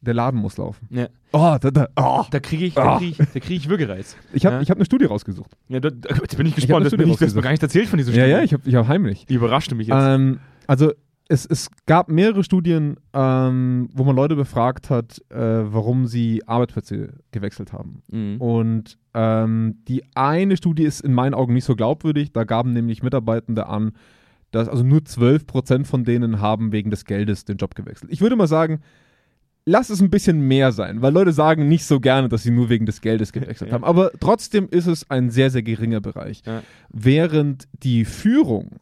Der 0.00 0.14
Laden 0.14 0.40
muss 0.40 0.56
laufen. 0.56 0.88
Ja. 0.90 1.06
Oh, 1.30 1.56
da, 1.60 1.70
da, 1.70 1.86
oh. 1.94 2.24
Da 2.28 2.40
kriege 2.40 2.64
ich, 2.64 2.74
da 2.74 2.94
Ah. 2.94 2.98
krieg 2.98 3.10
ich, 3.10 3.16
da 3.18 3.38
krieg 3.40 3.56
ich 3.56 3.68
Würgereiz. 3.68 4.16
Ich 4.32 4.44
habe 4.44 4.56
Ja. 4.56 4.62
ich 4.62 4.68
hab 4.70 4.76
eine 4.78 4.84
Studie 4.84 5.04
rausgesucht. 5.04 5.52
Ja, 5.68 5.78
da, 5.78 5.90
da, 5.90 6.16
jetzt 6.16 6.36
bin 6.36 6.46
ich 6.46 6.56
gespannt. 6.56 6.76
eine 6.80 6.90
Das, 6.90 6.98
bin 6.98 7.08
ich, 7.08 7.16
das 7.18 7.34
mir 7.34 7.40
gar 7.42 7.52
nicht 7.52 7.62
erzählt 7.62 7.88
von 7.88 7.98
dieser 7.98 8.10
Ja, 8.10 8.16
Studie. 8.24 8.30
ja, 8.32 8.42
ich 8.42 8.52
habe 8.52 8.62
ich 8.68 8.74
hab 8.74 8.88
heimlich. 8.88 9.26
Die 9.26 9.34
überraschte 9.34 9.76
mich 9.76 9.86
jetzt. 9.86 9.96
Ähm, 10.00 10.40
also 10.66 10.92
es, 11.28 11.46
es 11.46 11.70
gab 11.86 12.08
mehrere 12.08 12.44
Studien, 12.44 12.96
ähm, 13.14 13.88
wo 13.94 14.04
man 14.04 14.16
Leute 14.16 14.36
befragt 14.36 14.90
hat, 14.90 15.22
äh, 15.30 15.36
warum 15.72 16.06
sie 16.06 16.42
Arbeitsplätze 16.46 17.14
gewechselt 17.30 17.72
haben. 17.72 18.02
Mhm. 18.10 18.36
Und 18.40 18.98
ähm, 19.14 19.78
die 19.88 20.02
eine 20.14 20.56
Studie 20.56 20.84
ist 20.84 21.00
in 21.00 21.14
meinen 21.14 21.34
Augen 21.34 21.54
nicht 21.54 21.64
so 21.64 21.74
glaubwürdig. 21.76 22.32
Da 22.32 22.44
gaben 22.44 22.72
nämlich 22.72 23.02
Mitarbeitende 23.02 23.66
an, 23.66 23.92
dass 24.50 24.68
also 24.68 24.82
nur 24.82 25.00
12% 25.00 25.86
von 25.86 26.04
denen 26.04 26.40
haben 26.40 26.72
wegen 26.72 26.90
des 26.90 27.04
Geldes 27.06 27.44
den 27.44 27.56
Job 27.56 27.74
gewechselt. 27.74 28.12
Ich 28.12 28.20
würde 28.20 28.36
mal 28.36 28.46
sagen, 28.48 28.80
lass 29.64 29.88
es 29.90 30.02
ein 30.02 30.10
bisschen 30.10 30.46
mehr 30.46 30.72
sein, 30.72 31.00
weil 31.02 31.12
Leute 31.14 31.32
sagen 31.32 31.68
nicht 31.68 31.84
so 31.86 32.00
gerne, 32.00 32.28
dass 32.28 32.42
sie 32.42 32.50
nur 32.50 32.68
wegen 32.68 32.84
des 32.84 33.00
Geldes 33.00 33.32
gewechselt 33.32 33.70
Ja. 33.70 33.74
haben. 33.74 33.84
Aber 33.84 34.10
trotzdem 34.20 34.68
ist 34.70 34.86
es 34.86 35.08
ein 35.10 35.30
sehr, 35.30 35.50
sehr 35.50 35.62
geringer 35.62 36.00
Bereich. 36.02 36.42
Ja. 36.44 36.62
Während 36.90 37.66
die 37.82 38.04
Führung 38.04 38.72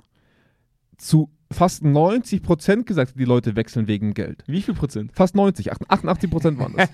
zu 0.96 1.30
fast 1.52 1.82
90 1.84 2.42
Prozent 2.42 2.86
gesagt 2.86 3.14
die 3.18 3.24
Leute 3.24 3.56
wechseln 3.56 3.88
wegen 3.88 4.14
Geld. 4.14 4.44
Wie 4.46 4.62
viel 4.62 4.74
Prozent? 4.74 5.10
Fast 5.14 5.34
90, 5.34 5.72
88 5.72 6.30
Prozent 6.30 6.58
waren 6.58 6.74
das. 6.76 6.88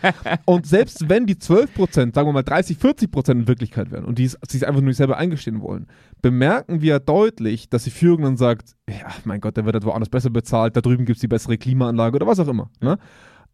und 0.46 0.66
selbst 0.66 1.08
wenn 1.08 1.26
die 1.26 1.38
12 1.38 1.74
Prozent, 1.74 2.14
sagen 2.14 2.28
wir 2.28 2.32
mal 2.32 2.42
30, 2.42 2.78
40 2.78 3.10
Prozent 3.10 3.40
in 3.42 3.48
Wirklichkeit 3.48 3.90
wären 3.90 4.04
und 4.04 4.18
die 4.18 4.24
es 4.24 4.38
sich 4.48 4.66
einfach 4.66 4.80
nur 4.80 4.88
nicht 4.88 4.96
selber 4.96 5.18
eingestehen 5.18 5.60
wollen, 5.60 5.86
bemerken 6.22 6.80
wir 6.80 6.98
deutlich, 7.00 7.68
dass 7.68 7.84
die 7.84 7.90
Führung 7.90 8.22
dann 8.22 8.36
sagt, 8.36 8.76
ja, 8.88 9.08
mein 9.24 9.40
Gott, 9.40 9.56
der 9.56 9.66
wird 9.66 9.74
halt 9.74 9.84
woanders 9.84 10.08
besser 10.08 10.30
bezahlt, 10.30 10.76
da 10.76 10.80
drüben 10.80 11.04
gibt 11.04 11.16
es 11.16 11.20
die 11.20 11.28
bessere 11.28 11.58
Klimaanlage 11.58 12.16
oder 12.16 12.26
was 12.26 12.40
auch 12.40 12.48
immer. 12.48 12.70
Ne? 12.80 12.98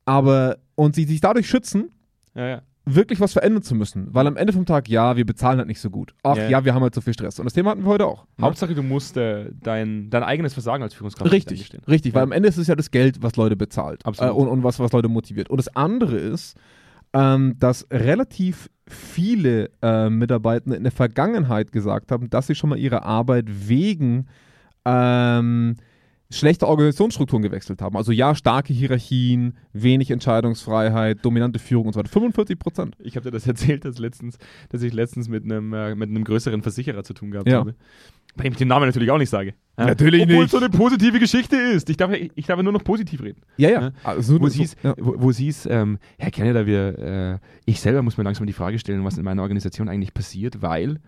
Aber, 0.04 0.58
und 0.74 0.94
sie 0.94 1.04
sich 1.04 1.20
dadurch 1.20 1.48
schützen, 1.48 1.90
Ja, 2.34 2.46
ja. 2.46 2.62
Wirklich 2.84 3.20
was 3.20 3.32
verändern 3.32 3.62
zu 3.62 3.74
müssen. 3.74 4.08
Weil 4.12 4.26
am 4.26 4.36
Ende 4.36 4.52
vom 4.52 4.66
Tag, 4.66 4.88
ja, 4.88 5.16
wir 5.16 5.24
bezahlen 5.24 5.58
halt 5.58 5.68
nicht 5.68 5.80
so 5.80 5.88
gut. 5.90 6.14
Ach 6.24 6.36
Ja, 6.36 6.48
ja, 6.48 6.64
wir 6.64 6.74
haben 6.74 6.82
halt 6.82 6.94
so 6.94 7.00
viel 7.00 7.14
Stress. 7.14 7.38
Und 7.38 7.44
das 7.44 7.52
Thema 7.54 7.70
hatten 7.70 7.82
wir 7.82 7.88
heute 7.90 8.06
auch. 8.06 8.24
ne? 8.36 8.44
Hauptsache, 8.46 8.74
du 8.74 8.82
musst 8.82 9.16
äh, 9.16 9.50
dein, 9.62 10.10
dein 10.10 10.22
eigenes 10.24 10.52
Versagen 10.52 10.82
als 10.82 10.94
Führungskraft 10.94 11.30
Richtig, 11.32 11.70
richtig, 11.88 12.12
Ja. 12.12 12.16
weil 12.16 12.22
am 12.24 12.32
Ende 12.32 12.48
ist 12.48 12.58
es 12.58 12.66
ja 12.66 12.74
das 12.74 12.90
Geld, 12.90 13.22
was 13.22 13.36
Leute 13.36 13.56
bezahlt 13.56 14.04
Absolut. 14.04 14.32
Äh, 14.32 14.36
und, 14.36 14.48
und 14.48 14.64
was, 14.64 14.78
was 14.80 14.90
Leute 14.92 15.08
motiviert. 15.08 15.48
Und 15.48 15.58
das 15.58 15.74
andere 15.76 16.16
ist, 16.16 16.56
ähm, 17.14 17.56
dass 17.58 17.86
relativ 17.92 18.68
viele 18.88 19.70
äh, 19.82 20.10
Mitarbeitende 20.10 20.76
in 20.76 20.82
der 20.82 20.92
Vergangenheit 20.92 21.70
gesagt 21.72 22.10
haben, 22.10 22.30
dass 22.30 22.48
sie 22.48 22.54
schon 22.54 22.70
mal 22.70 22.78
ihre 22.78 23.04
Arbeit 23.04 23.44
wegen 23.48 24.26
ähm, 24.84 25.76
schlechter 26.32 26.66
Organisationsstrukturen 26.68 27.42
gewechselt 27.42 27.80
haben. 27.82 27.96
Also 27.96 28.10
ja, 28.12 28.34
starke 28.34 28.72
Hierarchien, 28.72 29.56
wenig 29.72 30.10
Entscheidungsfreiheit, 30.10 31.24
dominante 31.24 31.58
Führung 31.58 31.86
und 31.86 31.92
so 31.92 32.00
weiter. 32.00 32.08
45 32.10 32.58
Prozent. 32.58 32.96
Ich 32.98 33.16
habe 33.16 33.24
dir 33.24 33.30
das 33.30 33.46
erzählt, 33.46 33.84
dass, 33.84 33.98
letztens, 33.98 34.38
dass 34.70 34.82
ich 34.82 34.92
letztens 34.92 35.28
mit 35.28 35.44
einem, 35.44 35.72
äh, 35.72 35.94
mit 35.94 36.08
einem 36.10 36.24
größeren 36.24 36.62
Versicherer 36.62 37.04
zu 37.04 37.14
tun 37.14 37.30
gehabt 37.30 37.48
Ja. 37.48 37.58
habe. 37.58 37.74
Bei 38.34 38.44
dem 38.44 38.52
ich 38.52 38.58
den 38.58 38.68
Namen 38.68 38.86
natürlich 38.86 39.10
auch 39.10 39.18
nicht 39.18 39.28
sage. 39.28 39.52
Ja. 39.78 39.86
Natürlich 39.86 40.22
Obwohl 40.22 40.36
nicht. 40.36 40.44
es 40.46 40.50
so 40.52 40.56
eine 40.56 40.70
positive 40.70 41.18
Geschichte 41.18 41.54
ist. 41.56 41.90
Ich 41.90 41.98
darf, 41.98 42.12
ich 42.12 42.46
darf 42.46 42.56
ja 42.56 42.62
nur 42.62 42.72
noch 42.72 42.82
positiv 42.84 43.22
reden. 43.22 43.42
Ja, 43.58 43.68
Ja. 43.70 43.80
ja. 43.82 43.90
Also, 44.04 44.40
Wo 44.40 44.48
so- 44.48 44.64
sie 44.64 44.68
ja. 44.82 44.94
wo, 44.98 45.14
wo 45.18 45.32
sie 45.32 45.48
es, 45.48 45.66
ähm, 45.66 45.98
Herr 46.18 46.30
Canada, 46.30 46.64
wir, 46.64 46.98
äh, 46.98 47.38
ich 47.66 47.80
selber 47.80 48.02
muss 48.02 48.16
mir 48.16 48.24
langsam 48.24 48.46
die 48.46 48.52
Frage 48.54 48.78
stellen, 48.78 49.04
was 49.04 49.18
in 49.18 49.24
meiner 49.24 49.42
Organisation 49.42 49.88
eigentlich 49.90 50.14
passiert, 50.14 50.62
weil 50.62 50.98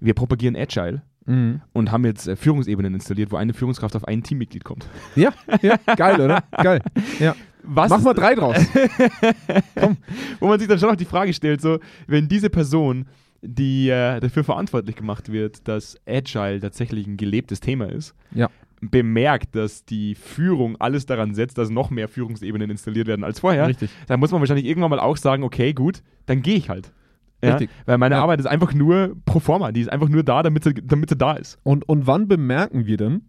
wir 0.00 0.14
propagieren 0.14 0.56
Agile 0.56 1.02
Mhm. 1.26 1.60
und 1.72 1.90
haben 1.92 2.04
jetzt 2.04 2.26
äh, 2.26 2.36
Führungsebenen 2.36 2.94
installiert, 2.94 3.30
wo 3.32 3.36
eine 3.36 3.54
Führungskraft 3.54 3.94
auf 3.96 4.04
ein 4.06 4.22
Teammitglied 4.22 4.64
kommt. 4.64 4.86
ja, 5.16 5.30
ja, 5.62 5.76
geil, 5.96 6.20
oder? 6.20 6.42
Geil. 6.62 6.80
Ja. 7.20 7.34
Was 7.64 7.90
Mach 7.90 8.00
mal 8.02 8.12
drei 8.14 8.34
draus. 8.34 8.56
wo 10.40 10.48
man 10.48 10.58
sich 10.58 10.68
dann 10.68 10.78
schon 10.78 10.88
noch 10.88 10.96
die 10.96 11.04
Frage 11.04 11.32
stellt, 11.32 11.60
so, 11.60 11.78
wenn 12.06 12.28
diese 12.28 12.50
Person, 12.50 13.06
die 13.40 13.88
äh, 13.88 14.20
dafür 14.20 14.44
verantwortlich 14.44 14.96
gemacht 14.96 15.30
wird, 15.30 15.66
dass 15.68 15.96
Agile 16.06 16.60
tatsächlich 16.60 17.06
ein 17.06 17.16
gelebtes 17.16 17.60
Thema 17.60 17.86
ist, 17.90 18.14
Ja. 18.34 18.48
bemerkt, 18.80 19.54
dass 19.54 19.84
die 19.84 20.14
Führung 20.16 20.76
alles 20.80 21.06
daran 21.06 21.34
setzt, 21.34 21.56
dass 21.58 21.70
noch 21.70 21.90
mehr 21.90 22.08
Führungsebenen 22.08 22.70
installiert 22.70 23.06
werden 23.06 23.24
als 23.24 23.40
vorher, 23.40 23.68
Richtig. 23.68 23.90
dann 24.08 24.18
muss 24.20 24.30
man 24.32 24.40
wahrscheinlich 24.40 24.66
irgendwann 24.66 24.90
mal 24.90 25.00
auch 25.00 25.16
sagen, 25.16 25.42
okay, 25.44 25.72
gut, 25.72 26.02
dann 26.26 26.42
gehe 26.42 26.56
ich 26.56 26.68
halt. 26.68 26.92
Ja? 27.42 27.50
Richtig. 27.56 27.70
Weil 27.86 27.98
meine 27.98 28.14
Ja. 28.16 28.22
Arbeit 28.22 28.40
ist 28.40 28.46
einfach 28.46 28.72
nur 28.74 29.16
pro 29.24 29.40
forma, 29.40 29.72
die 29.72 29.80
ist 29.80 29.90
einfach 29.90 30.08
nur 30.08 30.22
da, 30.22 30.42
damit 30.42 30.64
sie, 30.64 30.74
damit 30.74 31.10
sie 31.10 31.16
da 31.16 31.32
ist. 31.32 31.58
Und, 31.64 31.88
und 31.88 32.06
wann 32.06 32.28
bemerken 32.28 32.86
wir 32.86 32.96
denn, 32.96 33.22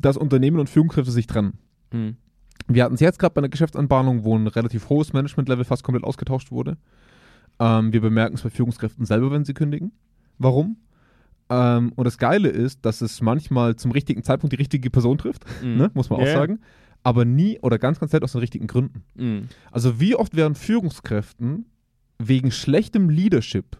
dass 0.00 0.16
Unternehmen 0.16 0.58
und 0.58 0.68
Führungskräfte 0.68 1.10
sich 1.12 1.26
trennen? 1.26 1.58
Wir 2.68 2.84
hatten 2.84 2.94
es 2.94 3.00
jetzt 3.00 3.18
gerade 3.18 3.34
bei 3.34 3.40
einer 3.40 3.48
Geschäftsanbahnung, 3.48 4.24
wo 4.24 4.36
ein 4.36 4.46
relativ 4.46 4.88
hohes 4.88 5.12
Management-Level 5.12 5.64
fast 5.64 5.82
komplett 5.84 6.04
ausgetauscht 6.04 6.50
wurde. 6.50 6.76
Ähm, 7.58 7.92
wir 7.92 8.00
bemerken 8.00 8.34
es 8.34 8.42
bei 8.42 8.50
Führungskräften 8.50 9.04
selber, 9.04 9.30
wenn 9.30 9.44
sie 9.44 9.54
kündigen. 9.54 9.92
Warum? 10.38 10.76
Ähm, 11.50 11.92
und 11.96 12.04
das 12.06 12.18
Geile 12.18 12.48
ist, 12.48 12.84
dass 12.86 13.00
es 13.02 13.20
manchmal 13.20 13.76
zum 13.76 13.90
richtigen 13.92 14.22
Zeitpunkt 14.22 14.52
die 14.52 14.56
richtige 14.56 14.90
Person 14.90 15.18
trifft, 15.18 15.44
Mhm. 15.62 15.76
ne? 15.76 15.90
muss 15.94 16.08
man 16.08 16.20
auch 16.20 16.24
Ja, 16.24 16.30
ja. 16.32 16.38
sagen. 16.38 16.60
Aber 17.02 17.24
nie 17.24 17.58
oder 17.60 17.78
ganz, 17.78 17.98
ganz 18.00 18.12
selten 18.12 18.24
aus 18.24 18.32
den 18.32 18.40
richtigen 18.40 18.66
Gründen. 18.68 19.02
Mhm. 19.16 19.48
Also 19.70 20.00
wie 20.00 20.14
oft 20.14 20.34
werden 20.36 20.54
Führungskräften 20.54 21.66
wegen 22.18 22.50
schlechtem 22.50 23.08
Leadership 23.08 23.78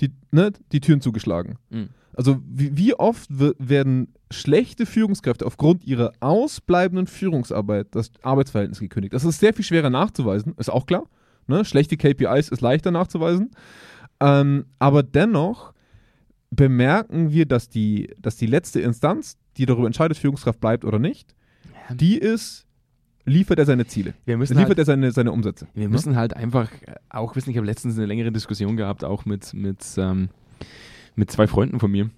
die, 0.00 0.12
ne, 0.30 0.52
die 0.72 0.80
Türen 0.80 1.00
zugeschlagen? 1.00 1.58
Mhm. 1.70 1.88
Also 2.14 2.40
wie, 2.46 2.76
wie 2.76 2.94
oft 2.94 3.28
werden 3.30 4.14
schlechte 4.30 4.86
Führungskräfte 4.86 5.44
aufgrund 5.44 5.84
ihrer 5.84 6.12
ausbleibenden 6.20 7.06
Führungsarbeit 7.06 7.88
das 7.90 8.10
Arbeitsverhältnis 8.22 8.80
gekündigt? 8.80 9.12
Das 9.12 9.24
ist 9.24 9.38
sehr 9.38 9.52
viel 9.52 9.64
schwerer 9.64 9.90
nachzuweisen, 9.90 10.54
ist 10.56 10.70
auch 10.70 10.86
klar. 10.86 11.04
Ne? 11.46 11.64
Schlechte 11.64 11.96
KPIs 11.96 12.48
ist 12.48 12.62
leichter 12.62 12.90
nachzuweisen. 12.90 13.50
Ähm, 14.20 14.64
aber 14.78 15.02
dennoch 15.02 15.74
bemerken 16.50 17.30
wir, 17.30 17.44
dass 17.46 17.68
die, 17.68 18.14
dass 18.18 18.36
die 18.36 18.46
letzte 18.46 18.80
Instanz, 18.80 19.36
die 19.58 19.66
darüber 19.66 19.86
entscheidet, 19.86 20.16
Führungskraft 20.16 20.60
bleibt 20.60 20.84
oder 20.84 20.98
nicht, 20.98 21.34
die 21.90 22.16
ist, 22.16 22.65
liefert 23.26 23.58
er 23.58 23.66
seine 23.66 23.86
Ziele. 23.86 24.14
Wir 24.24 24.36
müssen 24.38 24.54
liefert 24.54 24.70
halt, 24.70 24.78
er 24.78 24.84
seine, 24.86 25.12
seine 25.12 25.32
Umsätze. 25.32 25.66
wir 25.74 25.84
ne? 25.84 25.90
müssen 25.90 26.16
halt 26.16 26.34
einfach 26.34 26.70
äh, 26.86 26.94
auch 27.10 27.36
wissen, 27.36 27.50
ich 27.50 27.56
habe 27.56 27.66
letztens 27.66 27.96
eine 27.98 28.06
längere 28.06 28.32
Diskussion 28.32 28.76
gehabt, 28.76 29.04
auch 29.04 29.24
mit, 29.26 29.52
mit, 29.52 29.84
ähm, 29.98 30.28
mit 31.16 31.30
zwei 31.30 31.46
Freunden 31.46 31.78
von 31.80 31.90
mir. 31.90 32.10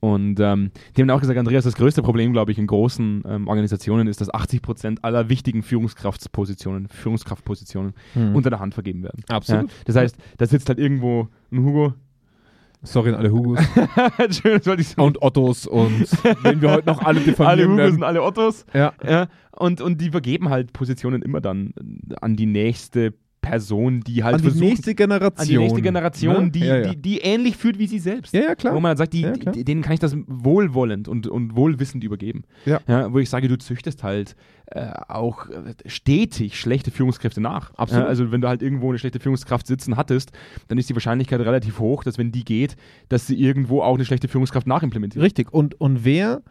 Und 0.00 0.40
ähm, 0.40 0.72
die 0.96 1.02
haben 1.02 1.10
auch 1.10 1.20
gesagt, 1.20 1.38
Andreas, 1.38 1.62
das 1.62 1.76
größte 1.76 2.02
Problem, 2.02 2.32
glaube 2.32 2.50
ich, 2.50 2.58
in 2.58 2.66
großen 2.66 3.22
ähm, 3.24 3.46
Organisationen 3.46 4.08
ist, 4.08 4.20
dass 4.20 4.34
80 4.34 4.60
Prozent 4.60 5.04
aller 5.04 5.28
wichtigen 5.28 5.62
Führungskraftspositionen, 5.62 6.88
Führungskraftpositionen 6.88 7.94
Mhm. 8.16 8.34
unter 8.34 8.50
der 8.50 8.58
Hand 8.58 8.74
vergeben 8.74 9.04
werden. 9.04 9.22
Absolut. 9.28 9.70
Ja, 9.70 9.76
das 9.84 9.94
heißt, 9.96 10.16
da 10.38 10.46
sitzt 10.46 10.68
halt 10.68 10.80
irgendwo 10.80 11.28
ein 11.52 11.64
Hugo. 11.64 11.94
Sorry 12.84 13.10
an 13.10 13.16
alle 13.16 13.30
Hugos. 13.30 13.58
Schön, 14.30 14.58
das 14.58 14.66
wollte 14.66 14.82
ich 14.82 14.88
sagen. 14.88 15.02
und 15.02 15.22
Ottos 15.22 15.66
und 15.66 16.06
wenn 16.42 16.60
wir 16.60 16.70
heute 16.72 16.86
noch 16.88 17.00
alle 17.02 17.20
Alle 17.20 17.20
diffamieren 17.20 17.70
Hugos 17.70 17.78
werden. 17.78 17.94
und 17.96 18.02
alle 18.02 18.22
Ottos. 18.22 18.66
Ja. 18.74 18.92
Ja, 19.06 19.28
und, 19.52 19.80
und 19.80 20.00
die 20.00 20.10
vergeben 20.10 20.48
halt 20.48 20.72
Positionen 20.72 21.22
immer 21.22 21.40
dann 21.40 21.72
an 22.20 22.34
die 22.36 22.46
nächste 22.46 23.14
Person, 23.42 24.00
die 24.00 24.24
halt 24.24 24.36
An 24.36 24.40
die 24.40 24.44
versucht, 24.48 24.64
nächste 24.64 24.94
Generation. 24.94 25.38
an 25.38 25.46
die 25.48 25.58
nächste 25.58 25.82
Generation, 25.82 26.44
ne? 26.44 26.50
die, 26.52 26.60
ja, 26.60 26.76
ja. 26.78 26.88
Die, 26.94 26.96
die 27.02 27.18
ähnlich 27.18 27.56
führt 27.58 27.78
wie 27.78 27.86
sie 27.88 27.98
selbst. 27.98 28.32
ja, 28.32 28.40
ja, 28.42 28.54
klar. 28.54 28.72
Wo 28.74 28.80
man 28.80 28.90
dann 28.90 28.96
sagt, 28.96 29.12
die, 29.12 29.22
Ja, 29.22 29.32
die, 29.32 29.64
denen 29.64 29.82
kann 29.82 29.92
ich 29.92 30.00
das 30.00 30.16
wohlwollend 30.26 31.08
und, 31.08 31.26
und 31.26 31.54
wohlwissend 31.56 32.04
übergeben. 32.04 32.44
Ja. 32.64 32.80
wo 33.12 33.18
ich 33.18 33.28
sage, 33.28 33.48
du 33.48 33.58
züchtest 33.58 34.02
halt 34.04 34.36
äh, 34.66 34.92
auch 35.08 35.48
stetig 35.84 36.58
schlechte 36.58 36.90
Führungskräfte 36.90 37.40
nach. 37.40 37.74
Absolut. 37.74 38.06
Also 38.06 38.32
wenn 38.32 38.40
du 38.40 38.48
halt 38.48 38.62
irgendwo 38.62 38.88
eine 38.88 38.98
schlechte 38.98 39.20
Führungskraft 39.20 39.66
sitzen 39.66 39.96
hattest, 39.96 40.30
dann 40.68 40.78
ist 40.78 40.88
die 40.88 40.94
Wahrscheinlichkeit 40.94 41.40
relativ 41.40 41.78
hoch, 41.80 42.04
dass 42.04 42.16
wenn 42.16 42.32
die 42.32 42.44
geht, 42.44 42.76
dass 43.08 43.26
sie 43.26 43.34
irgendwo 43.38 43.82
auch 43.82 43.96
eine 43.96 44.04
schlechte 44.04 44.28
Führungskraft 44.28 44.66
nachimplementiert. 44.66 45.22
Richtig. 45.22 45.52
Und, 45.52 45.78
und 45.80 46.04
wer, 46.04 46.42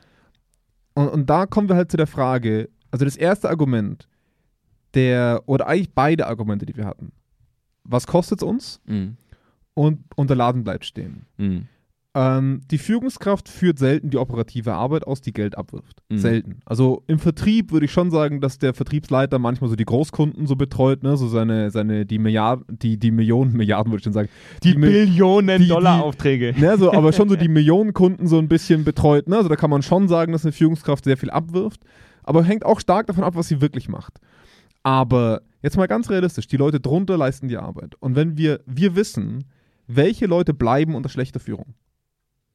und, 0.94 1.08
und 1.08 1.30
da 1.30 1.46
kommen 1.46 1.70
wir 1.70 1.78
halt 1.78 1.90
zu 1.90 1.98
der 1.98 2.08
Frage, 2.08 2.70
also 2.92 3.06
das 3.06 3.16
erste 3.16 3.50
Argument, 3.50 4.08
der, 4.94 5.44
oder 5.46 5.68
eigentlich 5.68 5.94
beide 5.94 6.28
Argumente, 6.28 6.66
die 6.66 6.76
wir 6.76 6.86
hatten. 6.86 7.12
Was 7.84 8.08
kostet 8.08 8.40
es 8.42 8.44
uns? 8.48 8.80
Mhm. 8.86 9.18
Und, 9.74 10.00
und 10.16 10.30
der 10.30 10.38
Laden 10.38 10.64
bleibt 10.64 10.86
stehen. 10.86 11.26
Mhm. 11.38 11.68
Ähm, 12.14 12.60
die 12.70 12.78
Führungskraft 12.78 13.48
führt 13.48 13.80
selten 13.80 14.10
die 14.10 14.18
operative 14.18 14.74
Arbeit 14.74 15.08
aus, 15.08 15.22
die 15.22 15.32
Geld 15.32 15.58
abwirft. 15.58 16.04
Mhm. 16.10 16.18
Selten. 16.18 16.60
Also 16.66 17.04
im 17.08 17.20
Vertrieb 17.20 17.72
würde 17.72 17.86
ich 17.86 17.94
schon 17.94 18.12
sagen, 18.12 18.42
dass 18.42 18.58
der 18.58 18.74
Vertriebsleiter 18.74 19.40
manchmal 19.40 19.70
so 19.70 19.78
die 19.78 19.86
Großkunden 19.86 20.46
so 20.46 20.58
betreut, 20.58 21.04
ne? 21.04 21.16
so 21.16 21.30
seine, 21.30 21.72
seine 21.72 22.06
die 22.06 22.20
Milliarden, 22.20 22.66
die, 22.80 22.98
die 22.98 23.12
Millionen, 23.12 23.54
Milliarden 23.58 23.94
würde 23.94 24.00
ich 24.00 24.04
schon 24.04 24.12
sagen. 24.12 24.28
Die, 24.62 24.74
Mi- 24.76 24.88
Billionen 24.88 25.62
die- 25.62 25.70
Dollar 25.70 26.00
die- 26.00 26.04
Aufträge. 26.04 26.54
Ne, 26.58 26.78
so, 26.78 26.92
aber 26.92 27.14
schon 27.14 27.30
so 27.30 27.36
die 27.38 27.48
Millionen 27.48 27.94
Kunden 27.94 28.28
so 28.28 28.40
ein 28.40 28.50
bisschen 28.50 28.84
betreut. 28.84 29.30
Ne? 29.30 29.38
Also 29.38 29.48
da 29.48 29.56
kann 29.56 29.70
man 29.70 29.82
schon 29.82 30.10
sagen, 30.10 30.34
dass 30.34 30.44
eine 30.44 30.52
Führungskraft 30.52 31.06
sehr 31.06 31.16
viel 31.16 31.30
abwirft, 31.30 31.80
aber 32.24 32.44
hängt 32.44 32.66
auch 32.66 32.82
stark 32.82 33.08
davon 33.08 33.24
ab, 33.24 33.36
was 33.36 33.48
sie 33.48 33.62
wirklich 33.62 33.88
macht. 33.88 34.20
Aber 34.84 35.42
jetzt 35.62 35.78
mal 35.78 35.88
ganz 35.88 36.10
realistisch, 36.10 36.48
die 36.48 36.58
Leute 36.58 36.80
drunter 36.80 37.18
leisten 37.18 37.48
die 37.48 37.58
Arbeit. 37.58 37.96
Und 38.00 38.16
wenn 38.16 38.38
wir, 38.38 38.62
wir 38.66 38.96
wissen, 38.96 39.46
welche 39.88 40.26
Leute 40.26 40.54
bleiben 40.54 40.96
unter 40.96 41.10
schlechter 41.10 41.40
Führung. 41.40 41.74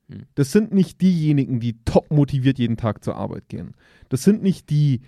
Hm. 0.08 0.24
Das 0.34 0.52
sind 0.52 0.72
nicht 0.72 1.00
diejenigen, 1.00 1.60
die 1.60 1.82
top 1.84 2.10
motiviert 2.10 2.58
jeden 2.58 2.76
Tag 2.76 3.04
zur 3.04 3.16
Arbeit 3.16 3.48
gehen. 3.48 3.74
Das 4.08 4.22
sind 4.22 4.42
nicht 4.42 4.70
die, 4.70 5.00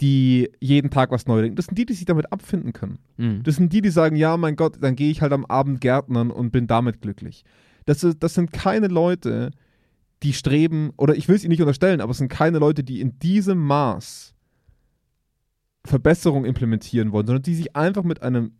die 0.00 0.50
jeden 0.60 0.90
Tag 0.90 1.10
was 1.10 1.26
neu 1.26 1.42
denken. 1.42 1.56
Das 1.56 1.66
sind 1.66 1.76
die, 1.76 1.86
die 1.86 1.92
sich 1.92 2.06
damit 2.06 2.32
abfinden 2.32 2.72
können. 2.72 2.98
Mhm. 3.16 3.42
Das 3.42 3.56
sind 3.56 3.72
die, 3.72 3.82
die 3.82 3.90
sagen, 3.90 4.16
ja, 4.16 4.36
mein 4.36 4.56
Gott, 4.56 4.78
dann 4.80 4.96
gehe 4.96 5.10
ich 5.10 5.20
halt 5.20 5.32
am 5.32 5.44
Abend 5.44 5.80
Gärtnern 5.80 6.30
und 6.30 6.52
bin 6.52 6.66
damit 6.66 7.02
glücklich. 7.02 7.44
Das, 7.84 8.02
ist, 8.02 8.22
das 8.22 8.34
sind 8.34 8.52
keine 8.52 8.88
Leute, 8.88 9.50
die 10.22 10.32
streben, 10.32 10.92
oder 10.96 11.16
ich 11.16 11.28
will 11.28 11.36
es 11.36 11.44
ihnen 11.44 11.50
nicht 11.50 11.60
unterstellen, 11.60 12.00
aber 12.00 12.12
es 12.12 12.18
sind 12.18 12.28
keine 12.28 12.58
Leute, 12.58 12.82
die 12.82 13.00
in 13.00 13.18
diesem 13.18 13.58
Maß 13.58 14.34
Verbesserung 15.84 16.44
implementieren 16.44 17.12
wollen, 17.12 17.26
sondern 17.26 17.42
die 17.42 17.54
sich 17.54 17.76
einfach 17.76 18.02
mit 18.02 18.22
einem 18.22 18.52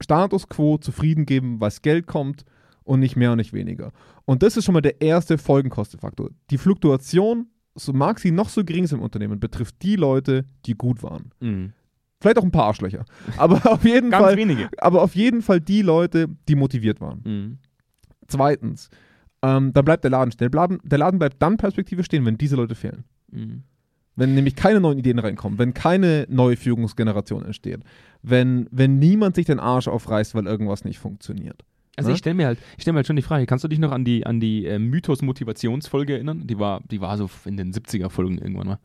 Status 0.00 0.48
quo 0.48 0.78
zufrieden 0.78 1.26
geben, 1.26 1.60
was 1.60 1.82
Geld 1.82 2.06
kommt 2.06 2.44
und 2.84 3.00
nicht 3.00 3.16
mehr 3.16 3.32
und 3.32 3.38
nicht 3.38 3.52
weniger. 3.52 3.92
Und 4.24 4.42
das 4.42 4.56
ist 4.56 4.64
schon 4.64 4.74
mal 4.74 4.80
der 4.80 5.00
erste 5.00 5.38
Folgenkostenfaktor. 5.38 6.30
Die 6.50 6.58
Fluktuation, 6.58 7.46
so 7.74 7.92
mag 7.92 8.18
sie 8.18 8.30
noch 8.30 8.48
so 8.48 8.64
gering 8.64 8.86
sein 8.86 8.98
im 8.98 9.04
Unternehmen, 9.04 9.40
betrifft 9.40 9.76
die 9.82 9.96
Leute, 9.96 10.44
die 10.66 10.74
gut 10.74 11.02
waren. 11.02 11.30
Mhm. 11.40 11.72
Vielleicht 12.20 12.38
auch 12.38 12.44
ein 12.44 12.50
paar 12.50 12.64
Arschlöcher. 12.66 13.04
Aber 13.36 13.70
auf 13.70 13.84
jeden 13.84 14.10
Fall 14.10 14.36
wenige. 14.36 14.68
aber 14.78 15.02
auf 15.02 15.14
jeden 15.14 15.40
Fall 15.40 15.60
die 15.60 15.82
Leute, 15.82 16.26
die 16.48 16.56
motiviert 16.56 17.00
waren. 17.00 17.20
Mhm. 17.24 17.58
Zweitens, 18.26 18.90
ähm, 19.42 19.72
dann 19.72 19.84
bleibt 19.84 20.04
der 20.04 20.10
Laden 20.10 20.32
stehen. 20.32 20.50
Der 20.50 20.60
Laden, 20.60 20.80
der 20.82 20.98
Laden 20.98 21.18
bleibt 21.18 21.40
dann 21.40 21.56
perspektivisch 21.56 22.06
stehen, 22.06 22.26
wenn 22.26 22.36
diese 22.36 22.56
Leute 22.56 22.74
fehlen. 22.74 23.04
Mhm. 23.30 23.62
Wenn 24.18 24.34
nämlich 24.34 24.56
keine 24.56 24.80
neuen 24.80 24.98
Ideen 24.98 25.20
reinkommen, 25.20 25.60
wenn 25.60 25.74
keine 25.74 26.26
neue 26.28 26.56
Führungsgeneration 26.56 27.44
entsteht, 27.44 27.84
wenn, 28.22 28.66
wenn 28.72 28.98
niemand 28.98 29.36
sich 29.36 29.46
den 29.46 29.60
Arsch 29.60 29.86
aufreißt, 29.86 30.34
weil 30.34 30.46
irgendwas 30.46 30.84
nicht 30.84 30.98
funktioniert. 30.98 31.64
Also 31.98 32.08
Ne? 32.08 32.14
ich 32.14 32.18
stelle 32.18 32.34
mir 32.34 32.46
halt, 32.46 32.58
ich 32.76 32.82
stelle 32.82 32.92
mir 32.94 32.98
halt 32.98 33.06
schon 33.06 33.16
die 33.16 33.22
Frage, 33.22 33.46
kannst 33.46 33.64
du 33.64 33.68
dich 33.68 33.78
noch 33.78 33.92
an 33.92 34.04
die, 34.04 34.24
an 34.24 34.40
die 34.40 34.64
äh, 34.64 34.78
Mythos-Motivationsfolge 34.78 36.14
erinnern? 36.14 36.46
Die 36.46 36.58
war, 36.58 36.80
die 36.90 37.00
war 37.00 37.16
so 37.18 37.28
in 37.44 37.56
den 37.56 37.72
70er-Folgen 37.72 38.38
irgendwann 38.38 38.66
mal. 38.66 38.78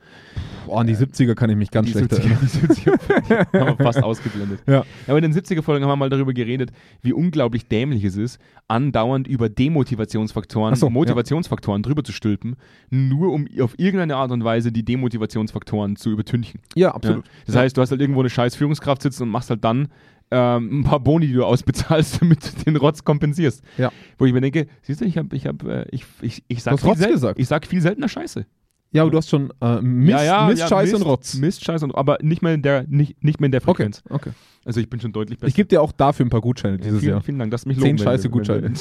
Boah, 0.66 0.82
an 0.82 0.88
die 0.88 0.96
70er 0.96 1.36
kann 1.36 1.50
ich 1.50 1.56
mich 1.56 1.72
ganz 1.72 1.90
schlecht 1.90 2.12
70er, 2.12 2.20
erinnern. 2.20 2.40
die 2.54 2.68
70er 2.68 3.54
haben 3.60 3.78
wir 3.78 3.86
fast 3.86 4.04
ausgeblendet. 4.04 4.60
Ja. 4.68 4.84
Aber 5.08 5.18
in 5.18 5.24
den 5.24 5.34
70er-Folgen 5.34 5.84
haben 5.84 5.92
wir 5.92 5.96
mal 5.96 6.10
darüber 6.10 6.34
geredet, 6.34 6.72
wie 7.02 7.14
unglaublich 7.14 7.68
dämlich 7.68 8.04
es 8.04 8.18
ist, 8.18 8.40
andauernd 8.68 9.28
über 9.28 9.50
Demotivationsfaktoren, 9.50 10.76
so, 10.76 10.88
ja. 10.88 10.92
Motivationsfaktoren 10.92 11.84
drüber 11.84 12.04
zu 12.04 12.12
stülpen, 12.12 12.56
nur 12.90 13.32
um 13.32 13.48
auf 13.60 13.78
irgendeine 13.78 14.16
Art 14.16 14.32
und 14.32 14.44
Weise 14.44 14.72
die 14.72 14.84
Demotivationsfaktoren 14.84 15.96
zu 15.96 16.10
übertünchen. 16.10 16.62
Ja, 16.76 16.94
absolut. 16.96 17.26
Ja. 17.26 17.32
Das 17.46 17.56
heißt, 17.56 17.78
du 17.78 17.82
hast 17.82 17.92
halt 17.92 18.02
irgendwo 18.02 18.22
eine 18.22 18.30
scheiß 18.30 18.56
Führungskraft 18.56 19.02
sitzen 19.02 19.24
und 19.24 19.30
machst 19.30 19.50
halt 19.50 19.64
dann 19.64 19.90
ähm, 20.34 20.80
ein 20.80 20.84
paar 20.84 21.00
Boni, 21.00 21.28
die 21.28 21.34
du 21.34 21.46
ausbezahlst, 21.46 22.22
damit 22.22 22.44
du 22.44 22.64
den 22.64 22.76
Rotz 22.76 23.04
kompensierst. 23.04 23.64
Ja. 23.78 23.92
Wo 24.18 24.26
ich 24.26 24.34
mir 24.34 24.42
denke, 24.42 24.68
siehst 24.82 25.02
du, 25.02 25.06
ich 25.06 25.18
habe, 25.18 25.36
ich 25.36 25.46
habe, 25.46 25.86
äh, 25.86 25.86
ich, 25.92 26.06
ich, 26.22 26.44
ich 26.48 26.64
sag 26.64 26.80
viel 26.80 26.96
gesagt. 26.96 27.40
Ich 27.40 27.48
sag 27.48 27.68
viel 27.68 27.82
seltener 27.82 28.10
Scheiße. 28.10 28.46
Ja, 28.94 29.02
aber 29.02 29.12
du 29.12 29.18
hast 29.18 29.30
schon 29.30 29.52
äh, 29.60 29.82
Mist, 29.82 30.18
Mist 30.48 30.70
Scheiß 30.70 30.92
Mist, 30.92 30.96
und 30.96 31.02
Rotz. 31.10 31.34
Mist, 31.36 31.66
Scheiß 31.66 31.84
und 31.84 31.94
aber 31.96 32.20
nicht 32.22 32.42
mehr 32.42 32.54
in 32.54 32.62
der, 32.62 32.86
nicht, 32.88 33.22
nicht 33.24 33.40
mehr 33.42 33.48
in 33.48 33.52
der 33.52 33.62
Okay, 33.62 33.66
Frequenz. 33.66 34.04
okay. 34.10 34.30
Also 34.66 34.80
ich 34.80 34.90
bin 34.90 35.02
schon 35.02 35.12
deutlich 35.12 35.38
besser. 35.40 35.50
Ich 35.50 35.56
gebe 35.56 35.68
dir 35.68 35.82
auch 35.82 35.92
dafür 35.92 36.26
ein 36.26 36.30
paar 36.30 36.40
Gutscheine 36.40 36.78
Ja, 36.78 36.84
dieses 36.84 37.00
vielen, 37.02 37.12
Jahr. 37.12 37.22
vielen 37.22 37.38
Dank, 37.40 37.52
dass 37.52 37.66
mich 37.66 37.78
Zehn 37.78 37.98
loben 37.98 38.00
wenn- 38.00 38.06
scheiße 38.06 38.24
wenn- 38.24 38.32
Gutscheine. 38.32 38.72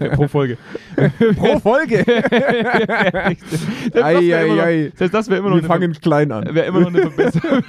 wenn- 0.00 0.10
pro 0.12 0.28
Folge. 0.28 0.56
Pro 1.36 1.58
Folge! 1.60 2.04
Das 3.92 4.02
ei, 4.02 4.14
immer 4.14 4.54
noch- 4.56 4.62
ei, 4.62 4.64
ei. 4.64 4.90
Das 4.92 5.00
heißt, 5.02 5.14
das 5.14 5.28
wäre 5.28 5.40
immer 5.40 5.50
noch 5.50 5.56
Wir 5.56 5.64
fangen 5.64 5.92
klein 5.92 6.32
an. 6.32 6.54
Wäre 6.54 6.66
immer 6.66 6.80
noch 6.80 6.88
eine 6.88 7.02
Verbesserung. 7.10 7.62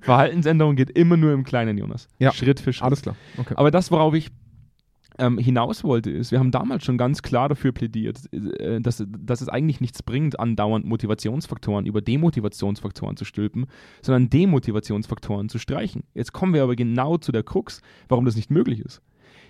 Verhaltensänderung 0.00 0.76
geht 0.76 0.90
immer 0.90 1.16
nur 1.16 1.32
im 1.32 1.44
Kleinen, 1.44 1.76
Jonas. 1.78 2.08
Ja. 2.18 2.32
Schritt 2.32 2.60
für 2.60 2.72
Schritt. 2.72 2.84
Alles 2.84 3.02
klar. 3.02 3.16
Okay. 3.38 3.54
Aber 3.56 3.70
das, 3.70 3.90
worauf 3.90 4.14
ich 4.14 4.28
ähm, 5.18 5.38
hinaus 5.38 5.84
wollte, 5.84 6.10
ist, 6.10 6.30
wir 6.32 6.38
haben 6.38 6.50
damals 6.50 6.84
schon 6.84 6.98
ganz 6.98 7.22
klar 7.22 7.48
dafür 7.48 7.72
plädiert, 7.72 8.20
äh, 8.32 8.80
dass, 8.80 9.04
dass 9.08 9.40
es 9.40 9.48
eigentlich 9.48 9.80
nichts 9.80 10.02
bringt, 10.02 10.38
andauernd 10.40 10.86
Motivationsfaktoren 10.86 11.86
über 11.86 12.00
Demotivationsfaktoren 12.00 13.16
zu 13.16 13.24
stülpen, 13.24 13.66
sondern 14.00 14.30
Demotivationsfaktoren 14.30 15.48
zu 15.48 15.58
streichen. 15.58 16.04
Jetzt 16.14 16.32
kommen 16.32 16.54
wir 16.54 16.62
aber 16.62 16.76
genau 16.76 17.18
zu 17.18 17.32
der 17.32 17.42
Krux, 17.42 17.80
warum 18.08 18.24
das 18.24 18.36
nicht 18.36 18.50
möglich 18.50 18.80
ist. 18.80 19.02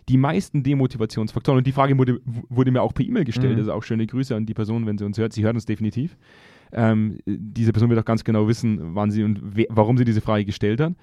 Die 0.09 0.17
meisten 0.17 0.65
Demotivationsfaktoren, 0.65 1.59
und 1.59 1.67
die 1.67 1.73
Frage 1.73 1.97
wurde, 1.97 2.21
wurde 2.25 2.73
mir 2.73 2.83
auch 2.83 2.93
per 2.93 3.07
E-Mail 3.07 3.25
gestellt, 3.25 3.53
Mhm. 3.53 3.59
also 3.61 3.73
auch 3.73 3.85
schöne 3.85 4.07
Grüße 4.07 4.35
an 4.35 4.47
die 4.47 4.55
Person, 4.55 4.85
wenn 4.87 4.99
sie 4.99 5.05
uns 5.05 5.17
hört. 5.17 5.33
Sie 5.33 5.45
hört 5.45 5.55
uns 5.55 5.65
definitiv. 5.65 6.17
Ähm, 6.73 7.19
diese 7.27 7.73
Person 7.73 7.89
wird 7.89 8.01
auch 8.01 8.05
ganz 8.05 8.25
genau 8.25 8.49
wissen, 8.49 8.97
wann 8.97 9.11
sie 9.11 9.23
und 9.23 9.41
warum 9.69 9.97
sie 9.99 10.05
diese 10.05 10.21
Frage 10.21 10.45
gestellt 10.45 10.81
hat. 10.81 10.95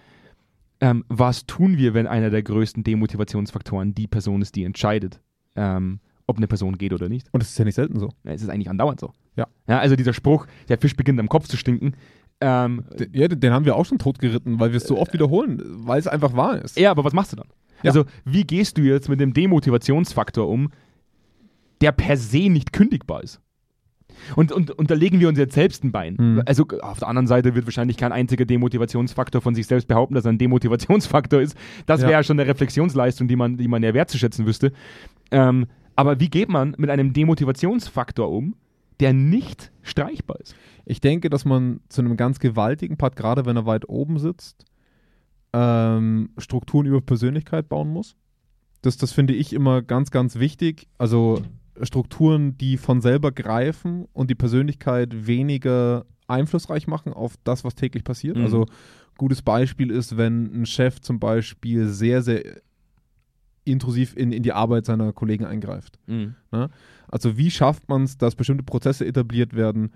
Ähm, 0.81 1.03
was 1.09 1.45
tun 1.45 1.77
wir, 1.77 1.93
wenn 1.93 2.07
einer 2.07 2.29
der 2.29 2.41
größten 2.43 2.83
Demotivationsfaktoren 2.83 3.93
die 3.93 4.07
Person 4.07 4.41
ist, 4.41 4.55
die 4.55 4.63
entscheidet, 4.63 5.19
ähm, 5.55 5.99
ob 6.25 6.37
eine 6.37 6.47
Person 6.47 6.77
geht 6.77 6.93
oder 6.93 7.09
nicht? 7.09 7.27
Und 7.33 7.41
das 7.43 7.49
ist 7.49 7.59
ja 7.59 7.65
nicht 7.65 7.75
selten 7.75 7.99
so. 7.99 8.09
Ja, 8.23 8.31
Es 8.31 8.41
ist 8.41 8.49
eigentlich 8.49 8.69
andauernd 8.69 8.99
so. 8.99 9.11
Ja. 9.35 9.47
ja 9.67 9.79
also 9.79 9.95
dieser 9.95 10.13
Spruch, 10.13 10.47
der 10.69 10.77
Fisch 10.77 10.95
beginnt 10.95 11.19
am 11.19 11.27
Kopf 11.27 11.47
zu 11.47 11.57
stinken. 11.57 11.95
Ähm, 12.39 12.85
Den, 12.97 13.13
ja, 13.13 13.27
den 13.27 13.51
haben 13.51 13.65
wir 13.65 13.75
auch 13.75 13.85
schon 13.85 13.97
totgeritten, 13.97 14.59
weil 14.59 14.71
wir 14.71 14.77
es 14.77 14.87
so 14.87 14.97
oft 14.97 15.11
wiederholen, 15.11 15.61
weil 15.85 15.99
es 15.99 16.07
einfach 16.07 16.35
wahr 16.35 16.61
ist. 16.61 16.77
ja, 16.79 16.91
aber 16.91 17.03
was 17.03 17.13
machst 17.13 17.33
du 17.33 17.35
dann? 17.35 17.47
Ja. 17.83 17.89
Also, 17.89 18.05
wie 18.25 18.43
gehst 18.45 18.77
du 18.77 18.81
jetzt 18.81 19.09
mit 19.09 19.19
dem 19.19 19.33
Demotivationsfaktor 19.33 20.47
um, 20.47 20.69
der 21.81 21.91
per 21.91 22.15
se 22.17 22.49
nicht 22.49 22.71
kündigbar 22.73 23.23
ist? 23.23 23.41
Und, 24.35 24.51
und, 24.51 24.71
und 24.71 24.91
da 24.91 24.95
legen 24.95 25.19
wir 25.19 25.27
uns 25.29 25.37
jetzt 25.37 25.53
selbst 25.55 25.83
ein 25.83 25.91
Bein. 25.91 26.17
Hm. 26.17 26.43
Also 26.45 26.65
auf 26.81 26.99
der 26.99 27.07
anderen 27.07 27.27
Seite 27.27 27.55
wird 27.55 27.65
wahrscheinlich 27.65 27.97
kein 27.97 28.11
einziger 28.11 28.45
Demotivationsfaktor 28.45 29.41
von 29.41 29.55
sich 29.55 29.67
selbst 29.67 29.87
behaupten, 29.87 30.15
dass 30.15 30.25
er 30.25 30.31
ein 30.31 30.37
Demotivationsfaktor 30.37 31.41
ist. 31.41 31.57
Das 31.85 32.01
Ja. 32.01 32.07
wäre 32.07 32.19
ja 32.19 32.23
schon 32.23 32.39
eine 32.39 32.49
Reflexionsleistung, 32.49 33.27
die 33.27 33.35
man, 33.35 33.57
die 33.57 33.67
man 33.67 33.83
ja 33.83 33.93
wertzuschätzen 33.93 34.45
wüsste. 34.45 34.71
Ähm, 35.31 35.67
aber 35.95 36.19
wie 36.19 36.29
geht 36.29 36.49
man 36.49 36.75
mit 36.77 36.89
einem 36.89 37.13
Demotivationsfaktor 37.13 38.29
um, 38.31 38.55
der 38.99 39.13
nicht 39.13 39.71
streichbar 39.81 40.39
ist? 40.39 40.55
Ich 40.85 41.01
denke, 41.01 41.29
dass 41.29 41.45
man 41.45 41.81
zu 41.89 42.01
einem 42.01 42.17
ganz 42.17 42.39
gewaltigen 42.39 42.97
Part, 42.97 43.15
gerade 43.15 43.45
wenn 43.45 43.57
er 43.57 43.65
weit 43.65 43.87
oben 43.89 44.17
sitzt, 44.17 44.65
ähm, 45.53 46.29
Strukturen 46.37 46.85
über 46.85 47.01
Persönlichkeit 47.01 47.69
bauen 47.69 47.89
muss. 47.89 48.15
Das, 48.81 48.97
das 48.97 49.11
finde 49.11 49.33
ich 49.33 49.51
immer 49.53 49.81
ganz, 49.81 50.09
ganz 50.11 50.39
wichtig. 50.39 50.87
Also 50.97 51.41
Strukturen, 51.83 52.57
die 52.57 52.77
von 52.77 53.01
selber 53.01 53.31
greifen 53.31 54.05
und 54.13 54.29
die 54.29 54.35
Persönlichkeit 54.35 55.27
weniger 55.27 56.05
einflussreich 56.27 56.87
machen 56.87 57.13
auf 57.13 57.35
das, 57.43 57.63
was 57.63 57.75
täglich 57.75 58.03
passiert. 58.03 58.37
Mhm. 58.37 58.43
Also 58.43 58.65
gutes 59.17 59.41
Beispiel 59.41 59.91
ist, 59.91 60.17
wenn 60.17 60.61
ein 60.61 60.65
Chef 60.65 60.99
zum 61.01 61.19
Beispiel 61.19 61.87
sehr, 61.87 62.21
sehr 62.21 62.43
intrusiv 63.65 64.15
in, 64.15 64.31
in 64.31 64.43
die 64.43 64.53
Arbeit 64.53 64.85
seiner 64.85 65.13
Kollegen 65.13 65.45
eingreift. 65.45 65.99
Also 67.07 67.37
wie 67.37 67.51
schafft 67.51 67.89
man 67.89 68.03
es, 68.03 68.17
dass 68.17 68.35
bestimmte 68.35 68.63
Prozesse 68.63 69.05
etabliert 69.05 69.55
werden, 69.55 69.91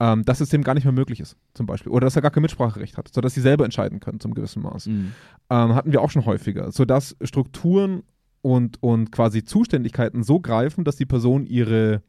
ähm, 0.00 0.24
dass 0.24 0.40
es 0.40 0.50
dem 0.50 0.62
gar 0.62 0.74
nicht 0.74 0.84
mehr 0.84 0.92
möglich 0.92 1.20
ist, 1.20 1.36
zum 1.54 1.66
Beispiel. 1.66 1.90
Oder 1.90 2.06
dass 2.06 2.16
er 2.16 2.22
gar 2.22 2.30
kein 2.30 2.42
Mitspracherecht 2.42 2.96
hat, 2.96 3.12
sodass 3.12 3.34
sie 3.34 3.40
selber 3.40 3.64
entscheiden 3.64 4.00
können 4.00 4.20
zum 4.20 4.32
gewissen 4.32 4.62
Maß. 4.62 4.86
Mhm. 4.86 5.12
Ähm, 5.50 5.74
hatten 5.74 5.92
wir 5.92 6.00
auch 6.00 6.10
schon 6.10 6.24
häufiger, 6.24 6.70
sodass 6.70 7.16
Strukturen 7.22 8.02
und, 8.42 8.82
und 8.82 9.12
quasi 9.12 9.44
Zuständigkeiten 9.44 10.22
so 10.22 10.40
greifen, 10.40 10.84
dass 10.84 10.96
die 10.96 11.06
Person 11.06 11.46
ihre 11.46 12.02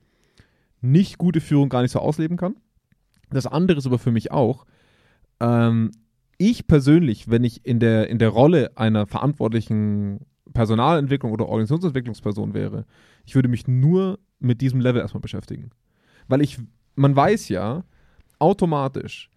nicht 0.81 1.17
gute 1.17 1.41
Führung 1.41 1.69
gar 1.69 1.81
nicht 1.81 1.91
so 1.91 1.99
ausleben 1.99 2.37
kann. 2.37 2.55
Das 3.29 3.45
andere 3.45 3.77
ist 3.77 3.85
aber 3.85 3.99
für 3.99 4.11
mich 4.11 4.31
auch, 4.31 4.65
ähm, 5.39 5.91
ich 6.37 6.67
persönlich, 6.67 7.29
wenn 7.29 7.43
ich 7.43 7.65
in 7.65 7.79
der, 7.79 8.09
in 8.09 8.17
der 8.17 8.29
Rolle 8.29 8.71
einer 8.77 9.05
verantwortlichen 9.05 10.21
Personalentwicklung 10.53 11.31
oder 11.31 11.47
Organisationsentwicklungsperson 11.47 12.53
wäre, 12.53 12.85
ich 13.25 13.35
würde 13.35 13.49
mich 13.49 13.67
nur 13.67 14.19
mit 14.39 14.61
diesem 14.61 14.79
Level 14.79 15.01
erstmal 15.01 15.21
beschäftigen. 15.21 15.71
Weil 16.27 16.41
ich, 16.41 16.57
man 16.95 17.15
weiß 17.15 17.49
ja 17.49 17.83
automatisch, 18.39 19.29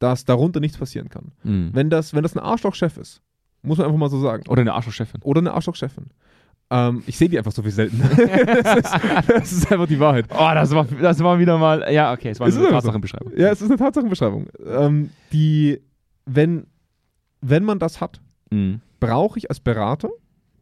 dass 0.00 0.24
darunter 0.24 0.60
nichts 0.60 0.76
passieren 0.76 1.08
kann. 1.08 1.32
Mhm. 1.44 1.70
Wenn 1.72 1.88
das, 1.88 2.14
wenn 2.14 2.22
das 2.22 2.36
ein 2.36 2.42
Arschlochchef 2.42 2.96
ist, 2.96 3.22
muss 3.62 3.78
man 3.78 3.86
einfach 3.86 3.98
mal 3.98 4.10
so 4.10 4.20
sagen. 4.20 4.48
Oder 4.48 4.62
eine 4.62 4.72
Arschlochchefin. 4.72 5.22
Oder 5.22 5.40
eine 5.40 5.52
Arschlochchefin. 5.52 6.06
Ähm, 6.70 7.02
ich 7.06 7.18
sehe 7.18 7.28
die 7.28 7.36
einfach 7.38 7.52
so 7.52 7.62
viel 7.62 7.72
selten. 7.72 7.98
das, 8.62 8.76
ist, 8.76 9.28
das 9.28 9.52
ist 9.52 9.72
einfach 9.72 9.88
die 9.88 9.98
Wahrheit. 9.98 10.26
Oh, 10.30 10.50
das 10.54 10.70
war, 10.70 10.84
das 10.84 11.18
war 11.20 11.38
wieder 11.38 11.58
mal. 11.58 11.92
Ja, 11.92 12.12
okay, 12.12 12.30
es 12.30 12.38
war 12.40 12.46
Ist 12.48 12.54
eine 12.56 12.64
es 12.64 12.68
einfach 12.68 12.80
so? 12.82 12.86
Tatsachenbeschreibung. 12.88 13.32
Ja, 13.36 13.50
es 13.50 13.60
ist 13.60 13.68
eine 13.70 13.78
Tatsachenbeschreibung. 13.78 14.46
Ähm, 14.66 15.10
die, 15.32 15.80
wenn, 16.26 16.66
wenn 17.40 17.64
man 17.64 17.78
das 17.78 18.00
hat, 18.00 18.20
Mhm. 18.52 18.80
brauche 18.98 19.38
ich 19.38 19.48
als 19.48 19.60
Berater 19.60 20.10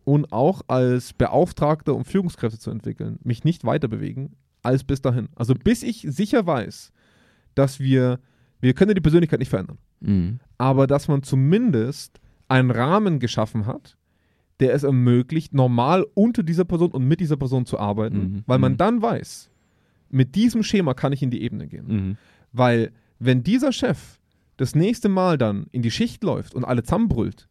und 0.04 0.32
auch 0.32 0.62
als 0.68 1.12
Beauftragter, 1.14 1.94
um 1.94 2.04
Führungskräfte 2.04 2.58
zu 2.58 2.70
entwickeln, 2.70 3.18
mich 3.24 3.44
nicht 3.44 3.64
weiter 3.64 3.88
bewegen 3.88 4.36
als 4.62 4.84
bis 4.84 5.00
dahin. 5.02 5.28
Also 5.36 5.54
bis 5.54 5.82
ich 5.82 6.02
sicher 6.08 6.46
weiß, 6.46 6.92
dass 7.54 7.80
wir, 7.80 8.18
wir 8.60 8.72
können 8.74 8.94
die 8.94 9.00
Persönlichkeit 9.00 9.40
nicht 9.40 9.48
verändern, 9.50 9.78
Mhm. 10.00 10.40
aber 10.58 10.86
dass 10.86 11.08
man 11.08 11.22
zumindest 11.22 12.20
einen 12.48 12.70
Rahmen 12.70 13.18
geschaffen 13.20 13.66
hat, 13.66 13.96
der 14.60 14.74
es 14.74 14.82
ermöglicht, 14.82 15.54
normal 15.54 16.04
unter 16.14 16.42
dieser 16.42 16.64
Person 16.64 16.90
und 16.90 17.04
mit 17.06 17.20
dieser 17.20 17.36
Person 17.36 17.64
zu 17.66 17.78
arbeiten, 17.78 18.18
Mhm. 18.18 18.42
weil 18.46 18.58
man 18.58 18.72
Mhm. 18.72 18.76
dann 18.78 19.02
weiß, 19.02 19.50
mit 20.10 20.34
diesem 20.34 20.62
Schema 20.62 20.94
kann 20.94 21.12
ich 21.12 21.22
in 21.22 21.30
die 21.30 21.42
Ebene 21.42 21.66
gehen. 21.68 21.86
Mhm. 21.86 22.16
Weil 22.52 22.92
wenn 23.18 23.42
dieser 23.44 23.72
Chef 23.72 24.18
das 24.56 24.74
nächste 24.74 25.08
Mal 25.08 25.38
dann 25.38 25.66
in 25.70 25.82
die 25.82 25.90
Schicht 25.90 26.24
läuft 26.24 26.54
und 26.54 26.64
alle 26.64 26.82
zusammenbrüllt, 26.82 27.48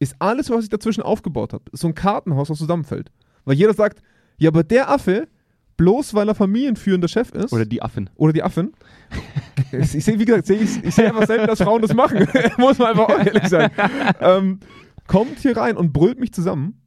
ist 0.00 0.16
alles, 0.18 0.50
was 0.50 0.64
ich 0.64 0.70
dazwischen 0.70 1.02
aufgebaut 1.02 1.52
habe, 1.52 1.64
so 1.72 1.86
ein 1.86 1.94
Kartenhaus, 1.94 2.48
was 2.50 2.58
zusammenfällt. 2.58 3.12
Weil 3.44 3.54
jeder 3.56 3.74
sagt, 3.74 4.02
ja, 4.38 4.48
aber 4.48 4.64
der 4.64 4.90
Affe, 4.90 5.28
bloß 5.76 6.14
weil 6.14 6.26
er 6.28 6.34
familienführender 6.34 7.06
Chef 7.08 7.30
ist, 7.32 7.52
Oder 7.52 7.66
die 7.66 7.82
Affen. 7.82 8.08
oder 8.16 8.32
die 8.32 8.42
Affen, 8.42 8.72
ich 9.72 10.04
sehe, 10.04 10.18
wie 10.18 10.24
gesagt, 10.24 10.48
ich, 10.50 10.82
ich 10.84 10.94
sehe 10.94 11.06
einfach 11.08 11.26
selten, 11.26 11.46
dass 11.46 11.60
Frauen 11.62 11.82
das 11.82 11.94
machen, 11.94 12.26
muss 12.58 12.78
man 12.78 12.88
einfach 12.88 13.08
auch 13.10 13.18
ehrlich 13.24 13.46
sein, 13.48 13.70
ähm, 14.20 14.60
kommt 15.10 15.40
hier 15.40 15.56
rein 15.56 15.76
und 15.76 15.92
brüllt 15.92 16.20
mich 16.20 16.32
zusammen, 16.32 16.80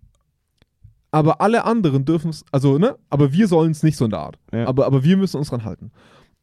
aber 1.12 1.42
alle 1.42 1.66
anderen 1.66 2.06
dürfen 2.06 2.30
es, 2.30 2.46
also, 2.54 2.78
ne, 2.78 2.98
aber 3.10 3.34
wir 3.34 3.50
sollen 3.50 3.72
es 3.72 3.84
nicht 3.84 3.98
so 3.98 4.06
in 4.06 4.12
der 4.12 4.22
Art. 4.22 4.40
Ja. 4.54 4.66
Aber, 4.66 4.86
aber 4.86 5.04
wir 5.04 5.18
müssen 5.18 5.36
uns 5.38 5.50
dran 5.50 5.66
halten. 5.66 5.92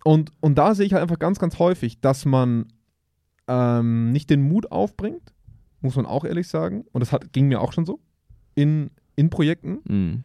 Und, 0.04 0.30
und 0.40 0.56
da 0.58 0.74
sehe 0.74 0.84
ich 0.84 0.92
halt 0.92 1.02
einfach 1.02 1.18
ganz, 1.18 1.38
ganz 1.38 1.58
häufig, 1.58 1.98
dass 2.02 2.26
man 2.26 2.66
ähm, 3.48 4.10
nicht 4.10 4.28
den 4.28 4.42
Mut 4.42 4.70
aufbringt, 4.70 5.32
muss 5.80 5.96
man 5.96 6.04
auch 6.04 6.26
ehrlich 6.26 6.48
sagen, 6.48 6.84
und 6.92 7.00
das 7.00 7.12
hat, 7.12 7.32
ging 7.32 7.48
mir 7.48 7.62
auch 7.62 7.72
schon 7.72 7.86
so, 7.86 7.98
in, 8.54 8.90
in 9.16 9.30
Projekten, 9.30 9.78
Mhm. 9.88 10.24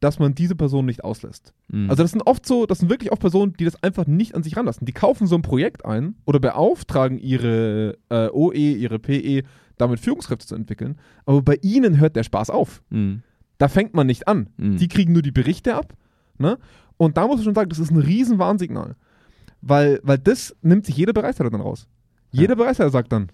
dass 0.00 0.18
man 0.18 0.34
diese 0.34 0.56
Person 0.56 0.86
nicht 0.86 1.04
auslässt. 1.04 1.52
Mhm. 1.68 1.90
Also 1.90 2.02
das 2.02 2.12
sind 2.12 2.22
oft 2.26 2.46
so, 2.46 2.64
das 2.64 2.78
sind 2.78 2.88
wirklich 2.88 3.12
oft 3.12 3.20
Personen, 3.20 3.52
die 3.52 3.66
das 3.66 3.82
einfach 3.82 4.06
nicht 4.06 4.34
an 4.34 4.42
sich 4.42 4.56
ranlassen. 4.56 4.86
Die 4.86 4.92
kaufen 4.92 5.26
so 5.26 5.34
ein 5.34 5.42
Projekt 5.42 5.84
ein 5.84 6.14
oder 6.24 6.40
beauftragen 6.40 7.18
ihre 7.18 7.98
äh, 8.08 8.28
OE, 8.32 8.54
ihre 8.54 8.98
PE, 8.98 9.42
damit 9.80 10.00
Führungskräfte 10.00 10.46
zu 10.46 10.54
entwickeln. 10.54 10.98
Aber 11.26 11.42
bei 11.42 11.58
ihnen 11.62 11.98
hört 11.98 12.16
der 12.16 12.22
Spaß 12.22 12.50
auf. 12.50 12.82
Mhm. 12.90 13.22
Da 13.58 13.68
fängt 13.68 13.94
man 13.94 14.06
nicht 14.06 14.28
an. 14.28 14.50
Mhm. 14.56 14.76
Die 14.76 14.88
kriegen 14.88 15.12
nur 15.12 15.22
die 15.22 15.32
Berichte 15.32 15.74
ab. 15.74 15.94
Ne? 16.38 16.58
Und 16.96 17.16
da 17.16 17.26
muss 17.26 17.36
man 17.36 17.44
schon 17.44 17.54
sagen, 17.54 17.70
das 17.70 17.78
ist 17.78 17.90
ein 17.90 17.98
riesen 17.98 18.38
Warnsignal. 18.38 18.96
Weil, 19.60 20.00
weil 20.02 20.18
das 20.18 20.54
nimmt 20.62 20.86
sich 20.86 20.96
jeder 20.96 21.12
Bereichsleiter 21.12 21.50
dann 21.50 21.60
raus. 21.60 21.88
Jeder 22.30 22.54
Bereichsleiter 22.56 22.90
sagt 22.90 23.10
dann, 23.12 23.30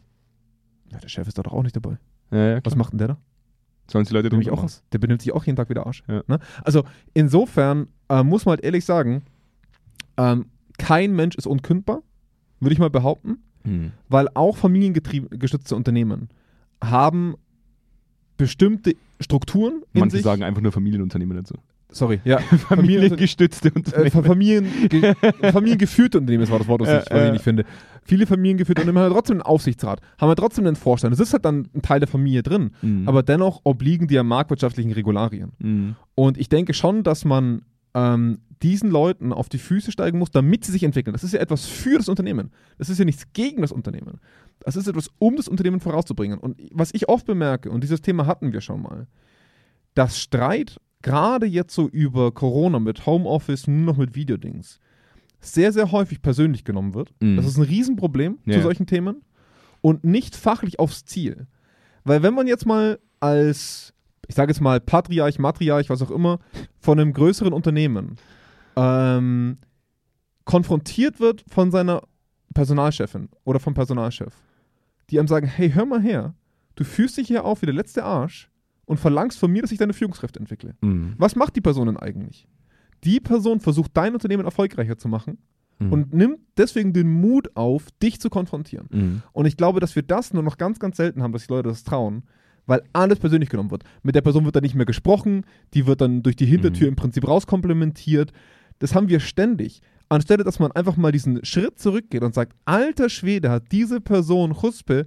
ja, 0.90 0.98
der 0.98 1.08
Chef 1.08 1.28
ist 1.28 1.36
da 1.36 1.42
doch 1.42 1.52
auch 1.52 1.62
nicht 1.62 1.76
dabei. 1.76 1.98
ja, 2.30 2.54
ja, 2.54 2.60
Was 2.64 2.76
macht 2.76 2.92
denn 2.92 2.98
der 2.98 3.08
da? 3.08 3.18
Sollen 3.90 4.06
die 4.06 4.14
Leute 4.14 4.28
nämlich 4.30 4.50
auch 4.50 4.62
aus. 4.62 4.82
der 4.92 4.98
benimmt 4.98 5.20
sich 5.20 5.32
auch 5.32 5.44
jeden 5.44 5.56
Tag 5.56 5.68
wieder 5.68 5.86
Arsch. 5.86 6.02
Ja. 6.08 6.22
Ne? 6.26 6.38
Also 6.62 6.84
insofern 7.12 7.88
äh, 8.08 8.22
muss 8.22 8.46
man 8.46 8.52
halt 8.52 8.64
ehrlich 8.64 8.86
sagen, 8.86 9.24
ähm, 10.16 10.46
kein 10.78 11.14
Mensch 11.14 11.36
ist 11.36 11.46
unkündbar, 11.46 12.02
würde 12.60 12.72
ich 12.72 12.78
mal 12.78 12.88
behaupten, 12.88 13.42
Mhm. 13.64 13.92
weil 14.08 14.28
auch 14.34 14.56
familiengestützte 14.56 15.74
Unternehmen 15.74 16.28
haben 16.82 17.34
bestimmte 18.36 18.94
Strukturen 19.20 19.82
in 19.92 20.00
Manche 20.00 20.16
sich. 20.16 20.24
sagen 20.24 20.42
einfach 20.42 20.60
nur 20.60 20.72
Familienunternehmen 20.72 21.36
dazu. 21.36 21.54
sorry, 21.90 22.20
ja, 22.24 22.38
Familiengestützte 22.38 23.68
äh, 23.68 23.72
Unternehmen. 23.74 24.10
Familienge 24.24 25.14
familiengeführte 25.52 26.18
Unternehmen, 26.18 26.42
das 26.42 26.50
war 26.50 26.58
das 26.58 26.68
Wort, 26.68 26.80
was, 26.82 26.88
Ja, 26.88 26.98
ich, 27.00 27.10
was 27.10 27.18
ja. 27.18 27.26
ich 27.26 27.32
nicht 27.32 27.42
finde. 27.44 27.64
Viele 28.02 28.26
familiengeführte 28.26 28.82
Unternehmen 28.82 29.02
haben 29.04 29.10
ja 29.10 29.14
trotzdem 29.16 29.36
einen 29.36 29.42
Aufsichtsrat, 29.42 30.00
haben 30.18 30.28
ja 30.28 30.34
trotzdem 30.34 30.66
einen 30.66 30.76
Vorstand. 30.76 31.12
Das 31.12 31.20
ist 31.20 31.32
halt 31.32 31.44
dann 31.46 31.68
ein 31.74 31.80
Teil 31.82 32.00
der 32.00 32.08
Familie 32.08 32.42
drin. 32.42 32.72
Mhm. 32.82 33.08
Aber 33.08 33.22
dennoch 33.22 33.60
obliegen 33.64 34.08
die 34.08 34.14
ja 34.14 34.22
marktwirtschaftlichen 34.22 34.92
Regularien. 34.92 35.52
Mhm. 35.58 35.96
Und 36.14 36.36
ich 36.36 36.48
denke 36.50 36.74
schon, 36.74 37.02
dass 37.02 37.24
man 37.24 37.62
ähm, 37.94 38.40
diesen 38.64 38.90
Leuten 38.90 39.32
auf 39.32 39.48
die 39.48 39.58
Füße 39.58 39.92
steigen 39.92 40.18
muss, 40.18 40.30
damit 40.30 40.64
sie 40.64 40.72
sich 40.72 40.82
entwickeln. 40.82 41.12
Das 41.12 41.22
ist 41.22 41.32
ja 41.32 41.40
etwas 41.40 41.66
für 41.66 41.98
das 41.98 42.08
Unternehmen. 42.08 42.50
Das 42.78 42.88
ist 42.88 42.98
ja 42.98 43.04
nichts 43.04 43.24
gegen 43.34 43.60
das 43.60 43.70
Unternehmen. 43.70 44.18
Das 44.60 44.74
ist 44.74 44.88
etwas, 44.88 45.10
um 45.18 45.36
das 45.36 45.46
Unternehmen 45.48 45.80
vorauszubringen. 45.80 46.38
Und 46.38 46.60
was 46.72 46.92
ich 46.94 47.08
oft 47.08 47.26
bemerke, 47.26 47.70
und 47.70 47.84
dieses 47.84 48.00
Thema 48.00 48.26
hatten 48.26 48.52
wir 48.52 48.62
schon 48.62 48.82
mal, 48.82 49.06
dass 49.94 50.18
Streit, 50.18 50.80
gerade 51.02 51.46
jetzt 51.46 51.74
so 51.74 51.86
über 51.88 52.32
Corona 52.32 52.80
mit 52.80 53.04
Homeoffice, 53.04 53.66
nur 53.68 53.84
noch 53.84 53.96
mit 53.98 54.14
Videodings, 54.14 54.80
sehr, 55.40 55.70
sehr 55.72 55.92
häufig 55.92 56.22
persönlich 56.22 56.64
genommen 56.64 56.94
wird. 56.94 57.12
Mhm. 57.20 57.36
Das 57.36 57.46
ist 57.46 57.58
ein 57.58 57.64
Riesenproblem 57.64 58.38
Ja. 58.46 58.54
zu 58.54 58.62
solchen 58.62 58.86
Themen. 58.86 59.22
Und 59.82 60.02
nicht 60.04 60.34
fachlich 60.34 60.78
aufs 60.78 61.04
Ziel. 61.04 61.46
Weil 62.04 62.22
wenn 62.22 62.32
man 62.32 62.46
jetzt 62.46 62.64
mal 62.64 62.98
als, 63.20 63.92
ich 64.26 64.34
sage 64.34 64.50
jetzt 64.50 64.62
mal 64.62 64.80
Patriarch, 64.80 65.38
Matriarch, 65.38 65.90
was 65.90 66.00
auch 66.00 66.10
immer, 66.10 66.38
von 66.80 66.98
einem 66.98 67.12
größeren 67.12 67.52
Unternehmen 67.52 68.16
ähm, 68.76 69.58
konfrontiert 70.44 71.20
wird 71.20 71.44
von 71.48 71.70
seiner 71.70 72.02
Personalchefin 72.54 73.28
oder 73.44 73.60
vom 73.60 73.74
Personalchef, 73.74 74.34
die 75.10 75.18
einem 75.18 75.28
sagen, 75.28 75.46
hey, 75.46 75.70
hör 75.70 75.86
mal 75.86 76.00
her, 76.02 76.34
du 76.76 76.84
führst 76.84 77.16
dich 77.16 77.28
hier 77.28 77.44
auf 77.44 77.62
wie 77.62 77.66
der 77.66 77.74
letzte 77.74 78.04
Arsch 78.04 78.50
und 78.84 79.00
verlangst 79.00 79.38
von 79.38 79.50
mir, 79.50 79.62
dass 79.62 79.72
ich 79.72 79.78
deine 79.78 79.92
Führungskräfte 79.94 80.38
entwickle. 80.40 80.74
Mhm. 80.82 81.14
Was 81.18 81.36
macht 81.36 81.56
die 81.56 81.60
Person 81.60 81.86
denn 81.86 81.96
eigentlich? 81.96 82.46
Die 83.04 83.20
Person 83.20 83.60
versucht, 83.60 83.90
dein 83.94 84.14
Unternehmen 84.14 84.44
erfolgreicher 84.44 84.98
zu 84.98 85.08
machen 85.08 85.38
Mhm. 85.80 85.92
und 85.92 86.14
nimmt 86.14 86.38
deswegen 86.56 86.92
den 86.92 87.10
Mut 87.10 87.56
auf, 87.56 87.88
dich 88.00 88.20
zu 88.20 88.30
konfrontieren. 88.30 88.86
Mhm. 88.92 89.22
Und 89.32 89.46
ich 89.46 89.56
glaube, 89.56 89.80
dass 89.80 89.96
wir 89.96 90.04
das 90.04 90.32
nur 90.32 90.44
noch 90.44 90.56
ganz, 90.56 90.78
ganz 90.78 90.96
selten 90.96 91.20
haben, 91.20 91.32
dass 91.32 91.48
die 91.48 91.52
Leute 91.52 91.68
das 91.68 91.82
trauen, 91.82 92.22
weil 92.66 92.82
alles 92.92 93.18
persönlich 93.18 93.50
genommen 93.50 93.72
wird. 93.72 93.82
Mit 94.04 94.14
der 94.14 94.20
Person 94.20 94.44
wird 94.44 94.54
dann 94.54 94.62
nicht 94.62 94.76
mehr 94.76 94.86
gesprochen, 94.86 95.44
die 95.74 95.86
wird 95.88 96.00
dann 96.00 96.22
durch 96.22 96.36
die 96.36 96.46
Hintertür 96.46 96.86
Mhm. 96.86 96.90
im 96.90 96.96
Prinzip 96.96 97.26
rauskomplementiert. 97.26 98.32
Das 98.78 98.94
haben 98.94 99.08
wir 99.08 99.20
ständig. 99.20 99.80
Anstelle, 100.08 100.44
dass 100.44 100.58
man 100.58 100.70
einfach 100.72 100.96
mal 100.96 101.12
diesen 101.12 101.44
Schritt 101.44 101.78
zurückgeht 101.78 102.22
und 102.22 102.34
sagt, 102.34 102.52
alter 102.64 103.08
Schwede, 103.08 103.50
hat 103.50 103.72
diese 103.72 104.00
Person 104.00 104.60
Huspe, 104.62 105.06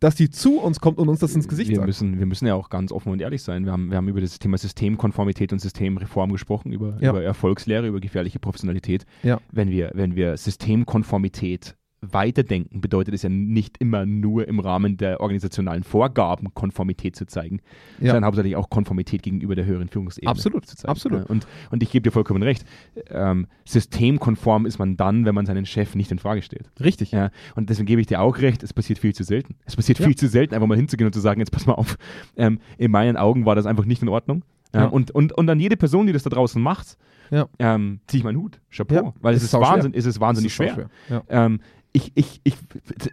dass 0.00 0.16
sie 0.16 0.30
zu 0.30 0.58
uns 0.58 0.80
kommt 0.80 0.98
und 0.98 1.08
uns 1.08 1.20
das 1.20 1.34
ins 1.36 1.46
Gesicht 1.46 1.70
wir 1.70 1.76
sagt. 1.76 1.86
Müssen, 1.86 2.18
wir 2.18 2.26
müssen 2.26 2.46
ja 2.48 2.54
auch 2.56 2.70
ganz 2.70 2.90
offen 2.90 3.12
und 3.12 3.20
ehrlich 3.22 3.40
sein. 3.42 3.64
Wir 3.64 3.70
haben, 3.72 3.90
wir 3.90 3.96
haben 3.96 4.08
über 4.08 4.20
das 4.20 4.40
Thema 4.40 4.58
Systemkonformität 4.58 5.52
und 5.52 5.60
Systemreform 5.60 6.32
gesprochen, 6.32 6.72
über, 6.72 6.98
Ja. 7.00 7.10
über 7.10 7.22
Erfolgslehre, 7.22 7.86
über 7.86 8.00
gefährliche 8.00 8.40
Professionalität. 8.40 9.06
Ja. 9.22 9.40
Wenn 9.52 9.70
wir, 9.70 9.92
wenn 9.94 10.16
wir 10.16 10.36
Systemkonformität 10.36 11.76
weiterdenken, 12.04 12.80
bedeutet 12.80 13.14
es 13.14 13.22
ja 13.22 13.28
nicht 13.28 13.78
immer 13.78 14.04
nur 14.06 14.48
im 14.48 14.58
Rahmen 14.58 14.96
der 14.96 15.20
organisationalen 15.20 15.84
Vorgaben 15.84 16.52
Konformität 16.52 17.14
zu 17.16 17.26
zeigen, 17.26 17.60
Ja. 18.00 18.06
sondern 18.08 18.24
hauptsächlich 18.24 18.56
auch 18.56 18.68
Konformität 18.70 19.22
gegenüber 19.22 19.54
der 19.54 19.64
höheren 19.64 19.88
Führungsebene 19.88 20.28
Absolut, 20.30 20.66
zu 20.66 20.76
zeigen. 20.76 20.90
absolut. 20.90 21.30
Und, 21.30 21.46
und 21.70 21.82
ich 21.82 21.90
gebe 21.92 22.02
dir 22.02 22.10
vollkommen 22.10 22.42
recht. 22.42 22.64
Ähm, 23.08 23.46
systemkonform 23.64 24.66
ist 24.66 24.78
man 24.78 24.96
dann, 24.96 25.24
wenn 25.24 25.34
man 25.34 25.46
seinen 25.46 25.66
Chef 25.66 25.94
nicht 25.94 26.10
in 26.10 26.18
Frage 26.18 26.42
stellt. 26.42 26.70
Richtig. 26.80 27.12
Ja, 27.12 27.30
und 27.54 27.70
deswegen 27.70 27.86
gebe 27.86 28.00
ich 28.00 28.06
dir 28.06 28.20
auch 28.20 28.38
recht, 28.38 28.62
es 28.62 28.72
passiert 28.72 28.98
viel 28.98 29.14
zu 29.14 29.22
selten. 29.24 29.54
Es 29.64 29.76
passiert 29.76 29.98
Ja. 29.98 30.06
viel 30.06 30.16
zu 30.16 30.28
selten, 30.28 30.54
einfach 30.54 30.66
mal 30.68 30.76
hinzugehen 30.76 31.06
und 31.06 31.12
zu 31.12 31.20
sagen, 31.20 31.40
jetzt 31.40 31.50
pass 31.52 31.66
mal 31.66 31.74
auf. 31.74 31.96
Ähm, 32.36 32.58
in 32.78 32.90
meinen 32.90 33.16
Augen 33.16 33.46
war 33.46 33.54
das 33.54 33.66
einfach 33.66 33.84
nicht 33.84 34.02
in 34.02 34.08
Ordnung. 34.08 34.42
Ja. 34.74 34.86
Und, 34.86 35.10
und, 35.10 35.32
und 35.32 35.50
an 35.50 35.60
jede 35.60 35.76
Person, 35.76 36.06
die 36.06 36.12
das 36.14 36.22
da 36.22 36.30
draußen 36.30 36.60
macht, 36.60 36.96
Ja. 37.30 37.46
ähm, 37.58 38.00
ziehe 38.06 38.18
ich 38.18 38.24
meinen 38.24 38.38
Hut. 38.38 38.60
Chapeau. 38.70 38.94
Ja, 38.94 39.12
Weil 39.20 39.34
es 39.34 39.42
ist 39.42 39.52
ist. 39.52 39.60
Wahnsinn, 39.60 39.92
es 39.94 40.06
ist 40.06 40.18
wahnsinnig 40.18 40.46
ist 40.50 40.54
schwer. 40.56 40.68
sauschwer. 41.08 41.24
Ja. 41.30 41.46
Ähm, 41.46 41.60
ich, 41.92 42.12
ich, 42.14 42.40
ich, 42.44 42.56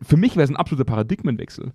für 0.01 0.17
mich 0.17 0.35
wäre 0.35 0.43
es 0.43 0.49
ein 0.49 0.55
absoluter 0.55 0.85
Paradigmenwechsel, 0.85 1.73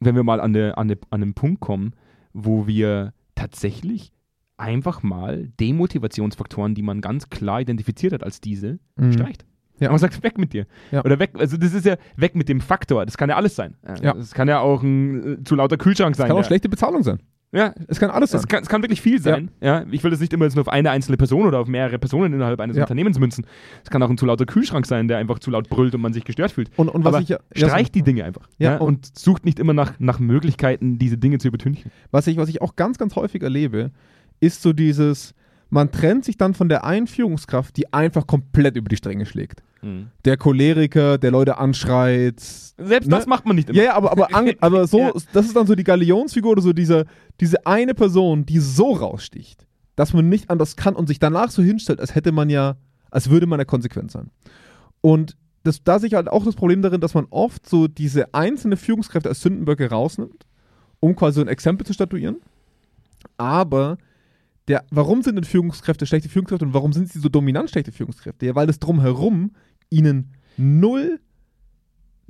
wenn 0.00 0.14
wir 0.14 0.22
mal 0.22 0.40
an, 0.40 0.52
der, 0.52 0.78
an, 0.78 0.88
der, 0.88 0.98
an 1.10 1.20
den 1.20 1.34
Punkt 1.34 1.60
kommen, 1.60 1.94
wo 2.32 2.66
wir 2.66 3.12
tatsächlich 3.34 4.12
einfach 4.56 5.02
mal 5.02 5.48
Demotivationsfaktoren, 5.60 6.74
die 6.74 6.82
man 6.82 7.00
ganz 7.00 7.28
klar 7.30 7.60
identifiziert 7.60 8.12
hat 8.12 8.22
als 8.22 8.40
diese, 8.40 8.78
Mhm. 8.96 9.12
streicht. 9.12 9.44
Ja. 9.80 9.88
Und 9.88 9.94
man 9.94 9.98
sagt, 9.98 10.22
weg 10.22 10.38
mit 10.38 10.52
dir. 10.52 10.66
Ja. 10.92 11.04
Oder 11.04 11.18
weg, 11.18 11.32
also 11.36 11.56
das 11.56 11.74
ist 11.74 11.84
ja 11.84 11.96
weg 12.16 12.36
mit 12.36 12.48
dem 12.48 12.60
Faktor. 12.60 13.04
Das 13.04 13.16
kann 13.16 13.28
ja 13.28 13.34
alles 13.36 13.56
sein. 13.56 13.76
Ja. 14.00 14.14
Das 14.14 14.32
kann 14.32 14.46
ja 14.46 14.60
auch 14.60 14.84
ein 14.84 15.40
äh, 15.40 15.44
zu 15.44 15.56
lauter 15.56 15.76
Kühlschrank 15.76 16.14
sein. 16.14 16.26
Es 16.26 16.28
kann 16.28 16.38
auch 16.40 16.46
schlechte 16.46 16.68
Bezahlung 16.68 17.02
sein. 17.02 17.18
Ja, 17.54 17.72
Es 17.86 18.00
kann 18.00 18.10
alles 18.10 18.32
sein. 18.32 18.40
es 18.40 18.48
kann, 18.48 18.62
es 18.64 18.68
kann 18.68 18.82
wirklich 18.82 19.00
viel 19.00 19.20
sein. 19.20 19.50
Ja. 19.60 19.84
Ich 19.92 20.02
will 20.02 20.10
das 20.10 20.18
nicht 20.18 20.32
immer 20.32 20.44
jetzt 20.44 20.56
nur 20.56 20.62
auf 20.62 20.68
eine 20.68 20.90
einzelne 20.90 21.16
Person 21.16 21.46
oder 21.46 21.60
auf 21.60 21.68
mehrere 21.68 21.98
Personen 22.00 22.34
innerhalb 22.34 22.58
eines 22.60 22.76
Ja. 22.76 22.82
Unternehmens 22.82 23.18
münzen. 23.20 23.46
Es 23.84 23.90
kann 23.90 24.02
auch 24.02 24.10
ein 24.10 24.18
zu 24.18 24.26
lauter 24.26 24.44
Kühlschrank 24.44 24.86
sein, 24.86 25.06
der 25.06 25.18
einfach 25.18 25.38
zu 25.38 25.50
laut 25.52 25.68
brüllt 25.68 25.94
und 25.94 26.00
man 26.00 26.12
sich 26.12 26.24
gestört 26.24 26.50
fühlt. 26.50 26.70
Und, 26.76 26.88
und 26.88 27.04
was 27.04 27.14
Aber 27.14 27.22
ich 27.22 27.28
ja, 27.28 27.38
ja, 27.54 27.68
streicht 27.68 27.94
die 27.94 28.02
Dinge 28.02 28.24
einfach. 28.24 28.48
Ja, 28.58 28.72
Ja, 28.72 28.76
und- 28.78 28.88
und, 28.88 29.16
sucht 29.18 29.44
nicht 29.44 29.58
immer 29.60 29.72
nach, 29.72 29.92
nach 30.00 30.18
Möglichkeiten, 30.18 30.98
diese 30.98 31.16
Dinge 31.16 31.38
zu 31.38 31.46
übertünchen. 31.48 31.92
was 32.10 32.26
ich, 32.26 32.36
was 32.36 32.48
ich 32.48 32.60
auch 32.60 32.74
ganz, 32.76 32.98
ganz 32.98 33.14
häufig 33.14 33.42
erlebe, 33.42 33.92
ist 34.40 34.60
so 34.60 34.72
dieses, 34.72 35.32
man 35.70 35.92
trennt 35.92 36.24
sich 36.24 36.36
dann 36.36 36.54
von 36.54 36.68
der 36.68 36.84
einen 36.84 37.06
Führungskraft, 37.06 37.76
die 37.76 37.92
einfach 37.92 38.26
komplett 38.26 38.76
über 38.76 38.88
die 38.88 38.96
Stränge 38.96 39.26
schlägt. 39.26 39.62
Der 40.24 40.36
Choleriker, 40.36 41.18
der 41.18 41.30
Leute 41.30 41.58
anschreit. 41.58 42.40
Selbst 42.40 43.06
Ne? 43.08 43.16
das 43.16 43.26
macht 43.26 43.46
man 43.46 43.56
nicht 43.56 43.68
immer. 43.70 43.78
Ja, 43.78 43.84
ja, 43.84 43.94
aber, 43.94 44.12
aber, 44.12 44.34
an, 44.34 44.50
aber 44.60 44.86
so, 44.86 44.98
Ja. 44.98 45.12
das 45.32 45.46
ist 45.46 45.54
dann 45.56 45.66
so 45.66 45.74
die 45.74 45.84
Galionsfigur 45.84 46.52
oder 46.52 46.62
so 46.62 46.72
diese, 46.72 47.06
diese 47.40 47.66
eine 47.66 47.94
Person, 47.94 48.46
die 48.46 48.58
so 48.58 48.92
raussticht, 48.92 49.66
dass 49.96 50.12
man 50.12 50.28
nicht 50.28 50.50
anders 50.50 50.76
kann 50.76 50.96
und 50.96 51.06
sich 51.06 51.18
danach 51.18 51.50
so 51.50 51.62
hinstellt, 51.62 52.00
als 52.00 52.14
hätte 52.14 52.32
man 52.32 52.50
ja, 52.50 52.76
als 53.10 53.30
würde 53.30 53.46
man 53.46 53.58
ja 53.60 53.64
konsequent 53.64 54.10
sein. 54.10 54.30
Und 55.00 55.36
das, 55.62 55.82
da 55.84 55.98
sehe 55.98 56.08
ich 56.08 56.14
halt 56.14 56.28
auch 56.28 56.44
das 56.44 56.56
Problem 56.56 56.82
darin, 56.82 57.00
dass 57.00 57.14
man 57.14 57.26
oft 57.30 57.68
so 57.68 57.88
diese 57.88 58.34
einzelne 58.34 58.76
Führungskräfte 58.76 59.28
als 59.28 59.40
Sündenböcke 59.40 59.88
rausnimmt, 59.88 60.44
um 61.00 61.14
quasi 61.16 61.36
so 61.36 61.40
ein 61.42 61.48
Exempel 61.48 61.86
zu 61.86 61.92
statuieren. 61.94 62.36
Aber 63.36 63.98
der, 64.68 64.84
warum 64.90 65.22
sind 65.22 65.36
denn 65.36 65.44
Führungskräfte 65.44 66.06
schlechte 66.06 66.28
Führungskräfte 66.28 66.64
und 66.64 66.74
warum 66.74 66.92
sind 66.92 67.10
sie 67.10 67.18
so 67.18 67.28
dominant 67.28 67.70
schlechte 67.70 67.92
Führungskräfte? 67.92 68.46
Ja, 68.46 68.54
weil 68.54 68.68
es 68.68 68.78
drumherum 68.78 69.52
ihnen 69.94 70.26
null, 70.56 71.20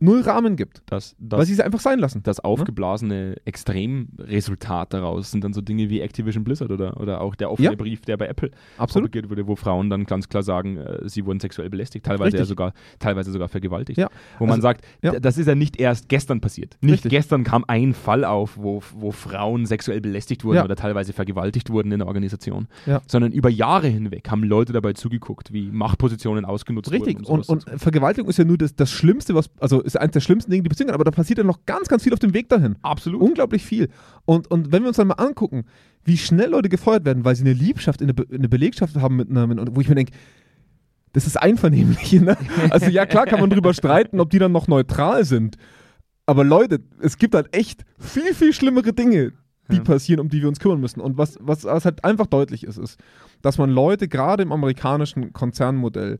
null 0.04 0.20
Rahmen 0.22 0.56
gibt. 0.56 0.82
Das, 0.86 1.16
weil 1.18 1.40
das, 1.40 1.48
sie 1.48 1.54
es 1.54 1.60
einfach 1.60 1.80
sein 1.80 1.98
lassen. 1.98 2.22
das 2.22 2.40
aufgeblasene 2.40 3.36
Extremresultat 3.44 4.92
daraus 4.92 5.30
sind 5.30 5.44
dann 5.44 5.52
so 5.52 5.60
Dinge 5.60 5.88
wie 5.90 6.00
Activision 6.00 6.44
Blizzard 6.44 6.70
oder, 6.70 7.00
oder 7.00 7.20
auch 7.20 7.34
der 7.34 7.50
offene 7.50 7.70
Ja. 7.70 7.74
Brief, 7.74 8.02
der 8.02 8.16
bei 8.16 8.26
Apple 8.26 8.50
Absolut. 8.78 9.10
propagiert 9.10 9.30
wurde, 9.30 9.46
wo 9.46 9.56
Frauen 9.56 9.90
dann 9.90 10.04
ganz 10.04 10.28
klar 10.28 10.42
sagen, 10.42 10.76
äh, 10.76 11.08
sie 11.08 11.24
wurden 11.26 11.40
sexuell 11.40 11.70
belästigt, 11.70 12.06
teilweise 12.06 12.36
ja 12.36 12.42
Richtig. 12.42 12.48
sogar, 12.48 12.72
teilweise 12.98 13.32
sogar 13.32 13.48
vergewaltigt. 13.48 13.98
Ja. 13.98 14.08
Wo 14.38 14.44
man 14.44 14.52
Also, 14.54 14.62
sagt, 14.62 14.84
ja. 15.02 15.18
das 15.18 15.38
ist 15.38 15.46
ja 15.46 15.54
nicht 15.54 15.78
erst 15.78 16.08
gestern 16.08 16.40
passiert. 16.40 16.76
Nicht 16.80 16.94
Richtig. 16.94 17.10
gestern 17.10 17.44
kam 17.44 17.64
ein 17.66 17.94
Fall 17.94 18.24
auf, 18.24 18.56
wo, 18.56 18.82
wo 18.94 19.10
Frauen 19.12 19.66
sexuell 19.66 20.00
belästigt 20.00 20.44
wurden 20.44 20.62
oder 20.62 20.76
teilweise 20.76 21.12
vergewaltigt 21.12 21.70
wurden 21.70 21.92
in 21.92 21.98
der 21.98 22.08
Organisation. 22.08 22.68
Sondern 23.06 23.32
über 23.32 23.48
Jahre 23.48 23.88
hinweg 23.88 24.30
haben 24.30 24.44
Leute 24.44 24.72
dabei 24.72 24.92
zugeguckt, 24.92 25.52
wie 25.52 25.70
Machtpositionen 25.70 26.44
ausgenutzt 26.44 26.90
Richtig. 26.90 27.16
wurden. 27.16 27.26
Und, 27.26 27.44
sowas 27.46 27.64
und 27.66 27.80
Vergewaltigung 27.80 28.28
ist 28.30 28.38
ja 28.38 28.44
nur 28.44 28.58
das, 28.58 28.74
das 28.74 28.90
Schlimmste, 28.90 29.34
was, 29.34 29.50
also 29.60 29.80
ist 29.80 29.93
eines 30.00 30.12
der 30.12 30.20
schlimmsten 30.20 30.50
Dinge, 30.50 30.62
die 30.62 30.68
passieren 30.68 30.88
können, 30.88 30.94
aber 30.94 31.04
da 31.04 31.11
passiert 31.11 31.38
ja 31.38 31.44
noch 31.44 31.64
ganz, 31.66 31.88
ganz 31.88 32.02
viel 32.02 32.12
auf 32.12 32.18
dem 32.18 32.35
Weg 32.35 32.48
dahin. 32.48 32.76
Absolut. 32.83 33.20
Unglaublich 33.20 33.64
viel. 33.64 33.88
Und, 34.24 34.50
und 34.50 34.72
wenn 34.72 34.83
wir 34.83 34.88
uns 34.88 34.96
dann 34.96 35.09
mal 35.09 35.14
angucken, 35.14 35.64
wie 36.04 36.16
schnell 36.18 36.50
Leute 36.50 36.68
gefeuert 36.68 37.04
werden, 37.04 37.24
weil 37.24 37.35
sie 37.37 37.42
eine 37.44 37.52
Liebschaft 37.52 38.00
in 38.00 38.09
der, 38.09 38.14
Be 38.14 38.26
in 38.30 38.42
der 38.42 38.48
Belegschaft 38.48 38.96
haben, 38.96 39.16
mit 39.16 39.30
einer, 39.30 39.46
mit, 39.46 39.59
wo 39.74 39.80
ich 39.80 39.88
mir 39.88 39.94
denke, 39.94 40.12
das 41.12 41.26
ist 41.26 41.40
einvernehmlich. 41.40 42.12
Ne? 42.20 42.37
Also 42.70 42.87
ja, 42.90 43.07
klar 43.07 43.26
kann 43.26 43.40
man 43.40 43.50
drüber 43.50 43.72
streiten, 43.74 44.20
ob 44.20 44.30
die 44.30 44.38
dann 44.38 44.52
noch 44.52 44.68
neutral 44.68 45.24
sind. 45.24 45.57
Aber 46.26 46.44
Leute, 46.44 46.80
es 47.00 47.18
gibt 47.18 47.35
halt 47.35 47.54
echt 47.54 47.85
viel, 47.98 48.35
viel 48.35 48.52
schlimmere 48.52 48.92
Dinge, 48.92 49.33
die 49.70 49.76
Ja. 49.76 49.83
passieren, 49.83 50.20
um 50.20 50.28
die 50.28 50.40
wir 50.40 50.48
uns 50.48 50.59
kümmern 50.61 50.80
müssen. 50.80 51.00
Und 51.00 51.16
was, 51.18 51.38
was, 51.40 51.64
was 51.64 51.85
halt 51.85 52.04
einfach 52.04 52.26
deutlich 52.26 52.64
ist, 52.64 52.78
ist, 52.78 52.98
dass 53.42 53.59
man 53.59 53.70
Leute 53.70 54.09
gerade 54.09 54.42
im 54.42 54.52
amerikanischen 54.52 55.33
Konzernmodell 55.33 56.18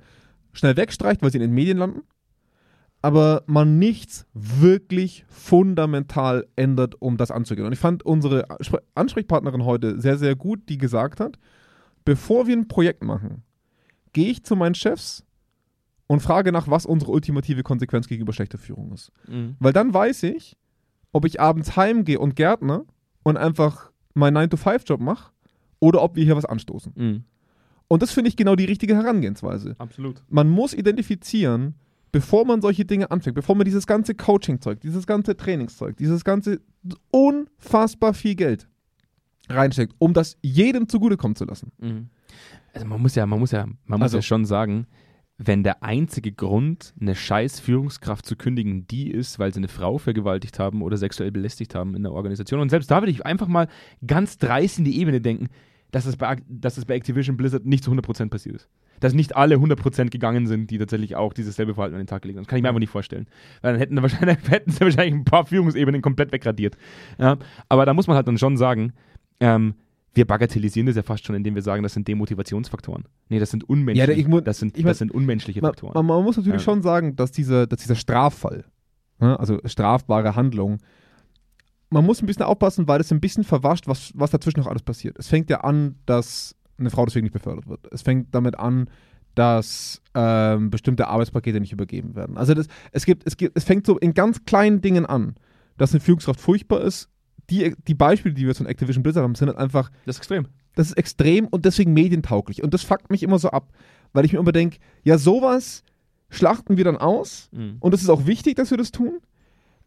schnell 0.53 0.77
wegstreicht, 0.77 1.23
weil 1.23 1.31
sie 1.33 1.39
in 1.39 1.43
den 1.43 1.53
Medien 1.55 1.79
landen, 1.79 2.03
aber 3.05 3.43
man 3.45 3.79
nichts 3.79 4.25
wirklich 4.33 5.27
fundamental 5.29 6.47
ändert, 6.57 7.03
um 7.03 7.19
das 7.19 7.31
anzugehen. 7.31 7.67
Und 7.67 7.75
ich 7.75 7.79
fand 7.79 8.03
unsere 8.03 8.47
Spre- 8.63 8.81
Ansprechpartnerin 8.95 9.67
heute 9.67 10.01
sehr, 10.01 10.17
sehr 10.17 10.35
gut, 10.35 10.71
die 10.71 10.79
gesagt 10.79 11.21
hat, 11.21 11.39
bevor 12.07 12.47
wir 12.47 12.57
ein 12.57 12.67
Projekt 12.67 13.05
machen, 13.05 13.43
gehe 14.15 14.31
ich 14.31 14.43
zu 14.43 14.57
meinen 14.57 14.75
Chefs 14.75 15.23
und 16.07 16.21
frage 16.21 16.51
nach, 16.51 16.67
was 16.69 16.87
unsere 16.87 17.13
ultimative 17.13 17.63
Konsequenz 17.63 18.09
gegenüber 18.09 18.33
schlechter 18.33 18.57
Führung 18.57 18.91
ist. 18.95 19.13
Mhm. 19.29 19.57
Weil 19.59 19.75
dann 19.75 19.93
weiß 19.93 20.23
ich, 20.23 20.57
ob 21.13 21.27
ich 21.27 21.43
abends 21.43 21.77
heimgehe 21.77 22.19
und 22.19 22.37
Gärtner 22.37 22.87
und 23.23 23.37
einfach 23.37 23.91
meinen 24.15 24.49
9-to-5-Job 24.49 25.01
mache 25.01 25.31
oder 25.79 26.01
ob 26.01 26.17
wir 26.17 26.25
hier 26.25 26.37
was 26.37 26.47
anstoßen. 26.47 26.95
Mhm. 26.97 27.25
Und 27.87 28.03
das 28.03 28.13
finde 28.13 28.29
ich 28.29 28.37
genau 28.37 28.57
die 28.57 28.65
richtige 28.65 28.97
Herangehensweise. 28.97 29.75
Absolut. 29.77 30.23
Man 30.31 30.49
muss 30.49 30.73
identifizieren, 30.73 31.75
bevor 32.15 32.45
man 32.47 32.63
solche 32.63 32.85
Dinge 32.85 33.11
anfängt, 33.11 33.35
bevor 33.35 33.57
man 33.57 33.65
dieses 33.65 33.87
ganze 33.89 34.15
Coaching-Zeug, 34.15 34.81
dieses 34.81 35.05
ganze 35.07 35.37
Trainingszeug, 35.37 35.97
dieses 35.97 36.25
ganze 36.25 36.61
unfassbar 37.11 38.15
viel 38.15 38.37
Geld 38.37 38.69
reinsteckt, 39.49 39.95
um 39.99 40.15
das 40.15 40.37
jedem 40.41 40.89
zugutekommen 40.89 41.35
zu 41.37 41.45
lassen. 41.45 41.73
Mhm. 41.79 42.09
Also 42.73 42.87
man 42.87 43.03
muss 43.03 43.15
ja, 43.17 43.27
man 43.27 43.41
muss 43.41 43.51
ja, 43.51 43.67
man 43.67 43.99
muss 43.99 44.03
Also- 44.03 44.19
ja 44.19 44.23
schon 44.23 44.45
sagen, 44.45 44.87
wenn 45.37 45.65
der 45.65 45.83
einzige 45.83 46.31
Grund, 46.31 46.95
eine 47.01 47.17
scheiß 47.17 47.59
Führungskraft 47.59 48.25
zu 48.25 48.37
kündigen, 48.37 48.87
die 48.87 49.11
ist, 49.11 49.41
weil 49.41 49.53
sie 49.53 49.59
eine 49.59 49.67
Frau 49.69 49.99
vergewaltigt 49.99 50.61
haben 50.61 50.81
oder 50.81 50.97
sexuell 50.97 51.33
belästigt 51.33 51.75
haben 51.75 51.97
in 51.97 52.05
der 52.05 52.13
Organisation. 52.13 52.61
Und 52.61 52.69
selbst 52.69 52.89
da 52.93 53.03
würde 53.03 53.11
ich 53.11 53.27
einfach 53.27 53.49
mal 53.49 53.67
ganz 54.07 54.39
dreist 54.39 54.79
in 54.79 54.85
die 54.85 55.01
Ebene 55.01 55.21
denken, 55.21 55.49
dass 55.91 56.07
es 56.07 56.17
bei, 56.17 56.37
dass 56.49 56.79
es 56.79 56.85
bei 56.85 56.95
Activision 56.95 57.37
Blizzard 57.37 57.67
nicht 57.67 57.83
zu 57.83 57.91
100% 57.91 58.31
passiert 58.31 58.55
ist. 58.57 58.69
Dass 59.05 59.13
nicht 59.13 59.37
alle 59.37 59.57
100% 59.57 60.09
gegangen 60.09 60.47
sind, 60.47 60.71
die 60.71 60.79
tatsächlich 60.79 61.15
auch 61.15 61.35
dieses 61.35 61.57
selbe 61.57 61.75
Verhalten 61.75 61.95
an 61.97 62.01
den 62.01 62.07
Tag 62.07 62.23
gelegt 62.23 62.39
haben. 62.39 62.45
Das 62.45 62.49
kann 62.49 62.57
ich 62.57 62.63
mir 62.63 62.69
einfach 62.71 62.81
nicht 62.81 62.89
vorstellen. 62.91 63.27
Weil 63.61 63.73
dann 63.73 63.81
hätten, 63.81 63.97
wahrscheinlich, 64.03 64.39
hätten 64.49 64.71
sie 64.71 64.81
wahrscheinlich 64.81 65.15
ein 65.15 65.25
paar 65.25 65.45
Führungsebenen 65.45 66.01
komplett 66.01 66.33
wegradiert. 66.33 66.77
Ja, 67.19 67.37
aber 67.69 67.85
da 67.85 67.93
muss 67.93 68.07
man 68.07 68.17
halt 68.17 68.27
dann 68.27 68.39
schon 68.39 68.57
sagen, 68.57 68.95
ähm, 69.41 69.75
wir 70.15 70.27
bagatellisieren 70.27 70.87
das 70.87 70.97
ja 70.97 71.03
fast 71.03 71.27
schon, 71.27 71.37
indem 71.37 71.55
wir 71.55 71.61
sagen, 71.61 71.83
das 71.83 71.93
sind 71.93 72.09
Demotivationsfaktoren. 72.09 73.05
Nee, 73.29 73.41
das 73.41 73.51
sind 73.51 73.69
unmenschliche, 73.69 74.13
Ja, 74.13 74.17
ich 74.39 74.45
das 74.45 74.59
sind, 74.59 74.77
ich 74.79 74.85
mein, 74.85 74.91
das 74.93 74.99
sind 74.99 75.13
unmenschliche 75.13 75.61
Man, 75.61 75.71
Faktoren. 75.73 75.93
man, 75.95 76.07
man 76.07 76.25
muss 76.25 76.37
natürlich 76.39 76.61
Ja. 76.61 76.65
schon 76.65 76.83
sagen, 76.83 77.15
dass 77.17 77.31
dieser, 77.31 77.67
dass 77.67 77.81
dieser 77.81 77.97
Straffall, 77.97 78.65
ne, 79.19 79.39
also 79.39 79.59
strafbare 79.67 80.35
Handlung, 80.35 80.79
man 81.91 82.07
muss 82.07 82.23
ein 82.23 82.27
bisschen 82.27 82.45
aufpassen, 82.45 82.89
weil 82.89 82.99
das 82.99 83.13
ein 83.13 83.21
bisschen 83.21 83.45
verwascht, 83.45 83.87
was, 83.87 84.13
was 84.15 84.31
dazwischen 84.31 84.61
noch 84.61 84.67
alles 84.67 84.83
passiert. 84.83 85.19
Es 85.19 85.29
fängt 85.29 85.51
ja 85.51 85.61
an, 85.61 85.97
dass 86.07 86.57
eine 86.79 86.91
Frau 86.91 87.05
deswegen 87.05 87.25
nicht 87.25 87.33
befördert 87.33 87.69
wird. 87.69 87.81
Es 87.93 88.03
fängt 88.03 88.35
damit 88.35 88.59
an, 88.59 88.89
dass 89.35 90.01
ähm, 90.15 90.71
bestimmte 90.71 91.09
Arbeitspakete 91.09 91.61
nicht 91.61 91.73
übergeben 91.73 92.15
werden. 92.15 92.37
Also 92.37 92.55
das, 92.55 92.67
es, 92.93 93.05
gibt, 93.05 93.27
es, 93.27 93.37
gibt, 93.37 93.57
es 93.57 93.65
fängt 93.65 93.85
so 93.87 93.99
in 93.99 94.15
ganz 94.15 94.45
kleinen 94.45 94.81
Dingen 94.81 95.07
an, 95.07 95.35
dass 95.77 95.93
eine 95.93 96.01
Führungskraft 96.01 96.41
furchtbar 96.41 96.83
ist. 96.83 97.09
Die, 97.51 97.75
die 97.89 97.95
Beispiele, 97.95 98.35
die 98.35 98.47
wir 98.47 98.55
von 98.55 98.67
Activision 98.67 99.03
Blizzard 99.03 99.25
haben, 99.25 99.35
sind 99.35 99.49
halt 99.49 99.59
einfach 99.59 99.91
das 100.07 100.17
ist 100.17 100.21
extrem. 100.21 100.47
das 100.77 100.87
ist 100.89 100.93
extrem 100.97 101.47
und 101.49 101.65
deswegen 101.65 101.93
medientauglich. 101.93 102.63
Und 102.63 102.73
das 102.75 102.83
fuckt 102.83 103.11
mich 103.11 103.23
immer 103.23 103.39
so 103.39 103.51
ab, 103.51 103.73
weil 104.13 104.25
ich 104.25 104.33
mir 104.33 104.39
immer 104.39 104.53
denke, 104.53 104.79
ja, 105.03 105.19
sowas 105.19 105.83
schlachten 106.31 106.77
wir 106.77 106.85
dann 106.85 106.97
aus 106.97 107.49
Mhm. 107.53 107.77
und 107.81 107.93
es 107.93 108.03
ist 108.03 108.09
auch 108.09 108.27
wichtig, 108.27 108.55
dass 108.57 108.71
wir 108.71 108.79
das 108.79 108.93
tun. 108.93 109.19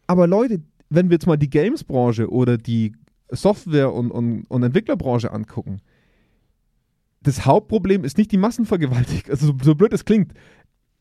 Aber 0.06 0.26
Leute, 0.26 0.60
wenn 0.90 1.08
wir 1.10 1.14
jetzt 1.16 1.26
mal 1.26 1.36
die 1.36 1.50
Games-Branche 1.50 2.30
oder 2.30 2.58
die 2.58 2.92
Software- 3.30 3.92
und, 3.92 4.10
und, 4.10 4.44
und 4.48 4.62
Entwicklerbranche 4.62 5.30
angucken, 5.32 5.80
das 7.20 7.44
Hauptproblem 7.44 8.04
ist 8.04 8.18
nicht 8.18 8.32
die 8.32 8.38
Massenvergewaltigung, 8.38 9.30
also 9.30 9.46
so, 9.46 9.54
so 9.62 9.74
blöd 9.74 9.92
es 9.92 10.04
klingt. 10.04 10.32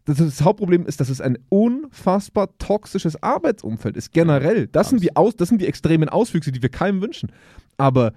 Das, 0.06 0.18
das 0.18 0.42
Hauptproblem 0.42 0.86
ist, 0.86 1.02
dass 1.02 1.10
es 1.10 1.20
ein 1.20 1.38
unfassbar 1.50 2.58
toxisches 2.58 3.22
Arbeitsumfeld 3.22 3.98
ist, 3.98 4.14
generell. 4.14 4.68
Das 4.68 4.90
sind, 4.90 5.04
die 5.04 5.16
Aus, 5.16 5.36
das 5.36 5.50
sind 5.50 5.62
die 5.62 5.68
extremen 5.68 6.10
Auswüchse, 6.10 6.52
die 6.52 6.62
wir 6.62 6.70
keinem 6.70 7.02
wünschen. 7.02 7.32
Aber, 7.78 8.14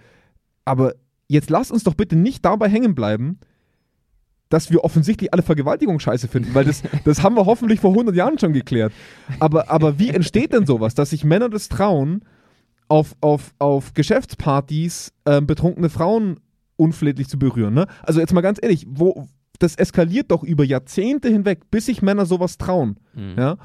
aber 0.64 0.94
jetzt 1.28 1.50
lasst 1.50 1.72
uns 1.72 1.82
doch 1.82 1.94
bitte 1.94 2.16
nicht 2.16 2.44
dabei 2.44 2.68
hängen 2.68 2.94
bleiben, 2.94 3.40
dass 4.50 4.70
wir 4.70 4.84
offensichtlich 4.84 5.32
alle 5.32 5.42
Vergewaltigung 5.42 5.98
scheiße 5.98 6.28
finden, 6.28 6.54
weil 6.54 6.64
das, 6.64 6.82
das 7.04 7.22
haben 7.22 7.36
wir 7.36 7.46
hoffentlich 7.46 7.80
vor 7.80 7.90
100 7.90 8.14
Jahren 8.14 8.38
schon 8.38 8.52
geklärt. 8.52 8.92
Aber, 9.38 9.70
aber 9.70 9.98
wie 9.98 10.10
entsteht 10.10 10.52
denn 10.52 10.66
sowas, 10.66 10.94
dass 10.94 11.10
sich 11.10 11.24
Männer 11.24 11.48
das 11.48 11.68
trauen, 11.68 12.24
auf, 12.88 13.14
auf, 13.20 13.54
auf 13.58 13.94
Geschäftspartys 13.94 15.12
ähm, 15.24 15.46
betrunkene 15.46 15.88
Frauen 15.88 16.40
unflätlich 16.80 17.28
zu 17.28 17.38
berühren? 17.38 17.74
Ne? 17.74 17.86
Also 18.02 18.20
jetzt 18.20 18.32
mal 18.32 18.40
ganz 18.40 18.58
ehrlich, 18.62 18.86
wo, 18.88 19.28
das 19.58 19.76
eskaliert 19.76 20.30
doch 20.30 20.42
über 20.42 20.64
Jahrzehnte 20.64 21.28
hinweg, 21.28 21.70
bis 21.70 21.86
sich 21.86 22.02
Männer 22.02 22.26
sowas 22.26 22.56
trauen. 22.58 22.98
Mhm. 23.14 23.34
Ja? 23.38 23.56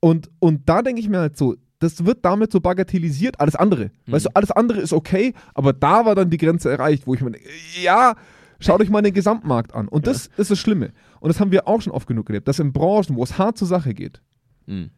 Und, 0.00 0.30
und 0.38 0.68
da 0.68 0.82
denke 0.82 1.00
ich 1.00 1.08
mir 1.08 1.18
halt 1.18 1.36
so, 1.36 1.56
das 1.78 2.04
wird 2.04 2.24
damit 2.24 2.52
so 2.52 2.60
bagatellisiert, 2.60 3.40
alles 3.40 3.54
andere. 3.56 3.90
Mhm. 4.06 4.12
Weißt 4.12 4.26
du, 4.26 4.30
alles 4.34 4.50
andere 4.50 4.80
ist 4.80 4.92
okay, 4.92 5.34
aber 5.54 5.72
da 5.72 6.04
war 6.06 6.14
dann 6.14 6.30
die 6.30 6.38
Grenze 6.38 6.70
erreicht, 6.70 7.06
wo 7.06 7.14
ich 7.14 7.20
mir 7.20 7.32
ja, 7.82 8.14
schaut 8.58 8.80
euch 8.80 8.90
mal 8.90 9.02
den 9.02 9.14
Gesamtmarkt 9.14 9.74
an. 9.74 9.88
Und 9.88 10.06
das 10.06 10.28
ist 10.36 10.50
das 10.50 10.58
Schlimme. 10.58 10.92
Und 11.20 11.28
das 11.28 11.40
haben 11.40 11.52
wir 11.52 11.68
auch 11.68 11.80
schon 11.82 11.92
oft 11.92 12.06
genug 12.06 12.28
erlebt, 12.28 12.48
dass 12.48 12.58
in 12.58 12.72
Branchen, 12.72 13.16
wo 13.16 13.22
es 13.22 13.38
hart 13.38 13.58
zur 13.58 13.68
Sache 13.68 13.94
geht, 13.94 14.20
Mhm. 14.66 14.90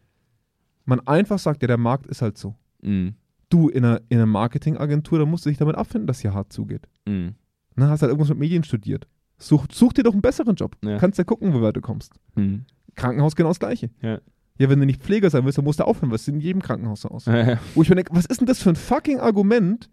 man 0.85 1.01
einfach 1.07 1.39
sagt, 1.39 1.63
ja, 1.63 1.69
der 1.69 1.79
Markt 1.79 2.07
ist 2.07 2.21
halt 2.21 2.37
so. 2.37 2.55
Mhm. 2.83 3.15
Du 3.53 3.69
in 3.69 3.85
einer, 3.85 4.01
in 4.09 4.19
einer 4.19 4.27
Marketingagentur, 4.27 5.19
da 5.19 5.27
musst 5.27 5.45
du 5.45 5.51
dich 5.51 5.59
damit 5.59 5.77
abfinden, 5.77 6.07
dass 6.07 6.21
hier 6.21 6.33
hart 6.35 6.53
zugeht. 6.53 6.89
Mhm. 7.07 7.35
Na, 7.75 7.89
hast 7.89 8.03
halt 8.03 8.11
irgendwas 8.11 8.29
mit 8.29 8.39
Medien 8.39 8.65
studiert. 8.65 9.07
Such, 9.39 9.67
such 9.73 9.93
dir 9.93 10.05
doch 10.05 10.13
einen 10.13 10.23
besseren 10.23 10.55
Job. 10.55 10.77
Ja. 10.85 10.99
Kannst 10.99 11.19
ja 11.19 11.25
gucken, 11.25 11.53
wo 11.53 11.61
weit 11.61 11.77
du 11.77 11.81
kommst. 11.81 12.15
Mhm. 12.35 12.65
Krankenhaus 12.95 13.35
genau 13.37 13.51
das 13.51 13.59
Gleiche. 13.59 13.91
Ja. 14.01 14.19
Ja, 14.59 14.69
wenn 14.69 14.79
du 14.79 14.87
nicht 14.87 15.03
Pfleger 15.03 15.31
sein 15.31 15.45
willst, 15.45 15.59
dann 15.59 15.65
musst 15.65 15.81
du 15.81 15.85
aufhören, 15.85 16.11
was 16.13 16.25
sieht 16.25 16.35
in 16.35 16.41
jedem 16.41 16.63
Krankenhaus 16.63 17.01
so 17.01 17.09
aus. 17.09 17.27
Wo 17.75 17.83
ich 17.83 17.89
mir 17.89 17.97
denke, 17.97 18.15
was 18.15 18.27
ist 18.27 18.41
denn 18.41 18.47
das 18.47 18.63
für 18.63 18.69
ein 18.71 18.77
fucking 18.77 19.19
Argument, 19.19 19.91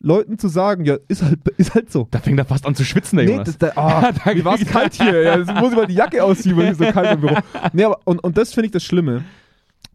Leuten 0.00 0.38
zu 0.38 0.48
sagen, 0.48 0.86
ja, 0.86 0.96
ist 1.08 1.22
halt, 1.22 1.46
ist 1.58 1.74
halt 1.74 1.92
so. 1.92 2.08
da 2.10 2.18
fängt 2.20 2.38
er 2.38 2.46
fast 2.46 2.66
an 2.66 2.74
zu 2.74 2.84
schwitzen, 2.84 3.18
der 3.18 3.26
Nee, 3.26 3.32
Jonas. 3.32 3.58
das, 3.58 3.58
da, 3.58 3.72
oh, 3.76 4.12
Da 4.24 4.34
mir 4.34 4.44
war 4.44 4.54
es 4.54 4.66
kalt 4.66 4.94
hier. 4.94 5.22
Ja, 5.22 5.38
jetzt 5.38 5.52
muss 5.54 5.70
ich 5.70 5.76
mal 5.76 5.86
die 5.86 5.94
Jacke 5.94 6.24
ausziehen, 6.24 6.56
weil 6.56 6.68
es 6.68 6.78
so 6.78 6.86
kalt 6.86 7.12
im 7.12 7.20
Büro. 7.20 7.36
Nee, 7.74 7.84
aber, 7.84 8.00
und, 8.04 8.18
und 8.18 8.38
das 8.38 8.54
finde 8.54 8.66
ich 8.66 8.72
das 8.72 8.82
Schlimme, 8.82 9.24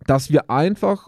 dass 0.06 0.30
wir 0.30 0.50
einfach 0.52 1.08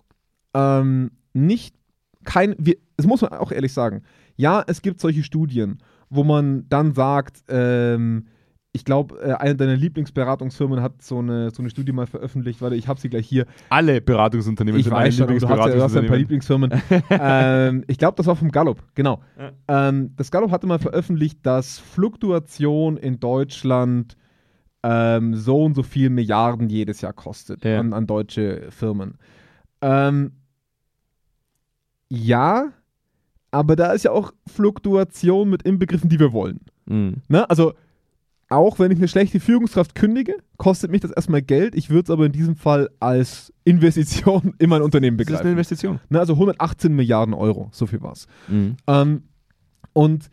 ähm, 0.56 1.12
nicht 1.45 1.76
kein, 2.23 2.56
wir, 2.58 2.76
das 2.97 3.06
muss 3.08 3.21
man 3.21 3.32
auch 3.34 3.52
ehrlich 3.52 3.73
sagen. 3.73 4.04
Ja, 4.36 4.63
es 4.67 4.82
gibt 4.82 5.00
solche 5.00 5.23
Studien, 5.23 5.80
wo 6.10 6.23
man 6.23 6.65
dann 6.69 6.93
sagt, 6.93 7.43
ähm, 7.47 8.28
ich 8.73 8.86
glaube, 8.86 9.19
äh, 9.19 9.34
eine 9.34 9.56
deiner 9.56 9.76
Lieblingsberatungsfirmen 9.76 10.82
hat 10.82 11.02
so 11.02 11.19
eine, 11.19 11.50
so 11.52 11.63
eine 11.63 11.69
Studie 11.69 11.91
mal 11.91 12.06
veröffentlicht, 12.06 12.62
warte, 12.62 12.76
ich 12.76 12.88
habe 12.88 13.00
sie 13.00 13.10
gleich 13.10 13.28
hier. 13.28 13.45
Alle 13.69 14.02
Beratungsunternehmen 14.02 14.80
Ich 14.80 14.86
sind 14.86 14.93
weiß 14.93 15.15
schon, 15.15 15.26
meine 15.26 15.39
du 15.39 15.47
hast 15.47 15.67
ja, 15.67 15.76
du 15.76 15.82
hast 15.82 15.95
ja 15.95 16.02
ein 16.02 16.08
paar. 16.08 16.17
Lieblingsfirmen. 16.17 16.71
ähm, 17.10 17.84
ich 17.88 17.97
glaube, 17.97 18.15
das 18.17 18.28
war 18.28 18.36
vom 18.36 18.52
Gallup, 18.52 18.84
genau. 18.93 19.21
Ja. 19.38 19.89
Ähm, 19.89 20.13
das 20.15 20.30
Gallup 20.30 20.52
hatte 20.52 20.67
mal 20.67 20.80
veröffentlicht, 20.80 21.39
dass 21.43 21.80
Fluktuation 21.80 22.97
in 22.97 23.19
Deutschland 23.19 24.15
ähm, 24.84 25.34
so 25.34 25.63
und 25.63 25.73
so 25.73 25.82
viel 25.82 26.10
Milliarden 26.10 26.69
jedes 26.69 27.02
Jahr 27.02 27.13
kostet 27.13 27.63
Ja. 27.65 27.80
an, 27.80 27.93
an 27.93 28.06
deutsche 28.06 28.67
Firmen. 28.69 29.17
Ähm, 29.82 30.34
ja, 32.10 32.72
Aber 33.52 33.76
da 33.76 33.93
ist 33.93 34.04
ja 34.04 34.12
auch 34.12 34.34
Fluktuation 34.46 35.50
mit 35.50 35.63
inbegriffen, 35.63 36.10
die 36.10 36.20
wir 36.20 36.34
wollen. 36.34 36.60
Mhm. 36.86 37.22
Ne? 37.28 37.50
Also 37.50 37.74
auch 38.50 38.80
wenn 38.80 38.91
ich 38.91 38.98
eine 38.98 39.08
schlechte 39.08 39.39
Führungskraft 39.39 39.95
kündige, 39.95 40.36
kostet 40.58 40.89
mich 40.91 41.01
das 41.01 41.12
erstmal 41.12 41.41
Geld. 41.41 41.76
Ich 41.76 41.89
würde 41.89 42.03
es 42.05 42.10
aber 42.10 42.26
in 42.26 42.32
diesem 42.32 42.55
Fall 42.55 42.89
als 42.99 43.51
Investition 43.66 44.53
in 44.60 44.70
mein 44.70 44.82
Unternehmen 44.82 45.18
Das 45.18 45.26
ist 45.26 45.32
eine 45.32 45.38
begreifen. 45.39 45.51
Investition. 45.51 45.99
Ne? 46.10 46.20
Also 46.20 46.34
118 46.34 46.93
Milliarden 46.93 47.34
Euro, 47.34 47.70
so 47.72 47.88
viel 47.88 48.01
war's. 48.01 48.28
Mhm. 48.47 48.78
Ähm, 48.88 49.24
und 49.93 50.30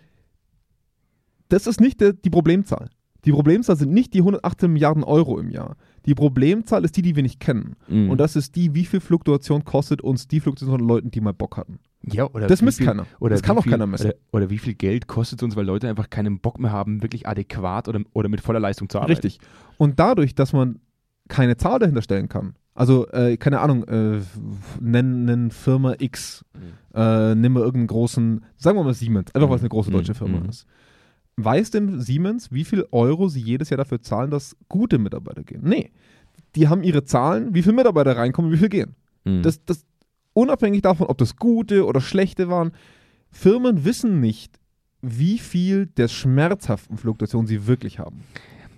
das 1.49 1.67
ist 1.67 1.81
nicht 1.81 2.01
der, 2.01 2.13
die 2.13 2.31
Problemzahl. 2.31 2.89
Die 3.25 3.33
Problemzahl 3.33 3.77
sind 3.77 3.93
nicht 3.93 4.13
die 4.15 4.19
118 4.21 4.73
Milliarden 4.73 5.03
Euro 5.05 5.39
im 5.39 5.51
Jahr. 5.51 5.77
Die 6.07 6.15
Problemzahl 6.15 6.85
ist 6.85 6.97
die, 6.97 7.03
die 7.03 7.17
wir 7.17 7.23
nicht 7.23 7.41
kennen. 7.41 7.77
Mhm. 7.89 8.11
Und 8.11 8.19
das 8.19 8.37
ist 8.37 8.57
die, 8.57 8.75
wie 8.75 8.85
viel 8.85 9.01
Fluktuation 9.01 9.65
kostet 9.65 10.03
uns 10.03 10.29
die 10.29 10.41
Fluktuation 10.41 10.79
von 10.79 10.87
Leuten, 10.87 11.11
die 11.11 11.21
mal 11.21 11.33
Bock 11.33 11.57
hatten. 11.57 11.79
ja, 12.03 12.29
oder 12.31 12.47
Das 12.47 12.61
misst 12.61 12.79
viel- 12.79 12.87
keiner. 12.87 13.07
Oder 13.21 13.31
das 13.37 13.43
kann 13.43 13.57
auch 13.57 13.63
viel, 13.63 13.73
keiner 13.73 13.87
messen. 13.87 14.09
Oder, 14.09 14.15
oder 14.33 14.51
wie 14.51 14.59
viel 14.59 14.75
Geld 14.75 15.07
kostet 15.07 15.39
es 15.39 15.43
uns, 15.43 15.57
weil 15.57 15.65
Leute 15.65 15.89
einfach 15.89 16.11
keinen 16.11 16.39
Bock 16.41 16.59
mehr 16.59 16.71
haben, 16.73 17.03
wirklich 17.03 17.27
adäquat 17.27 17.89
oder, 17.89 18.01
oder 18.13 18.29
mit 18.29 18.43
voller 18.43 18.61
Leistung 18.61 18.89
zu 18.91 18.99
arbeiten. 18.99 19.13
Richtig. 19.13 19.39
Und 19.79 19.99
dadurch, 19.99 20.35
dass 20.35 20.53
man 20.53 20.81
keine 21.29 21.57
Zahl 21.57 21.79
dahinter 21.79 22.03
stellen 22.03 22.29
kann, 22.29 22.55
also 22.75 23.09
äh, 23.09 23.39
keine 23.39 23.61
Ahnung, 23.61 23.85
äh, 23.85 24.21
nennen 24.81 25.25
nenn 25.25 25.51
Firma 25.51 25.95
X, 25.99 26.45
äh, 26.95 27.35
nimm 27.35 27.53
mal 27.55 27.61
irgendeinen 27.61 27.87
großen, 27.87 28.45
sagen 28.57 28.77
wir 28.79 28.85
mal 28.85 28.95
Siemens, 28.95 29.35
einfach 29.35 29.49
weil 29.49 29.57
es 29.57 29.63
eine 29.63 29.69
große 29.71 29.91
Mhm. 29.91 29.95
deutsche 29.95 30.15
Firma 30.15 30.41
Mhm. 30.41 30.49
ist. 30.51 30.67
Weiß 31.37 31.71
denn 31.71 32.01
Siemens, 32.01 32.53
wie 32.53 32.65
viel 32.65 32.87
Euro 32.93 33.29
sie 33.29 33.41
jedes 33.41 33.71
Jahr 33.71 33.79
dafür 33.79 34.01
zahlen, 34.01 34.31
dass 34.31 34.57
gute 34.69 34.99
Mitarbeiter 34.99 35.43
gehen? 35.43 35.63
Nee. 35.65 35.91
Die 36.55 36.69
haben 36.69 36.83
ihre 36.85 37.05
Zahlen, 37.05 37.55
wie 37.55 37.63
viele 37.63 37.75
Mitarbeiter 37.75 38.17
reinkommen, 38.17 38.53
wie 38.53 38.57
viel 38.57 38.69
gehen. 38.69 38.95
Mhm. 39.25 39.43
Das, 39.43 39.65
das, 39.65 39.85
unabhängig 40.33 40.83
davon, 40.83 41.09
ob 41.09 41.19
das 41.19 41.37
gute 41.37 41.87
oder 41.87 42.01
schlechte 42.01 42.49
waren, 42.49 42.73
Firmen 43.31 43.85
wissen 43.85 44.21
nicht, 44.21 44.61
wie 45.03 45.39
viel 45.39 45.87
der 45.87 46.09
schmerzhaften 46.09 46.97
Fluktuation 46.97 47.47
sie 47.47 47.67
wirklich 47.67 47.99
haben. 47.99 48.23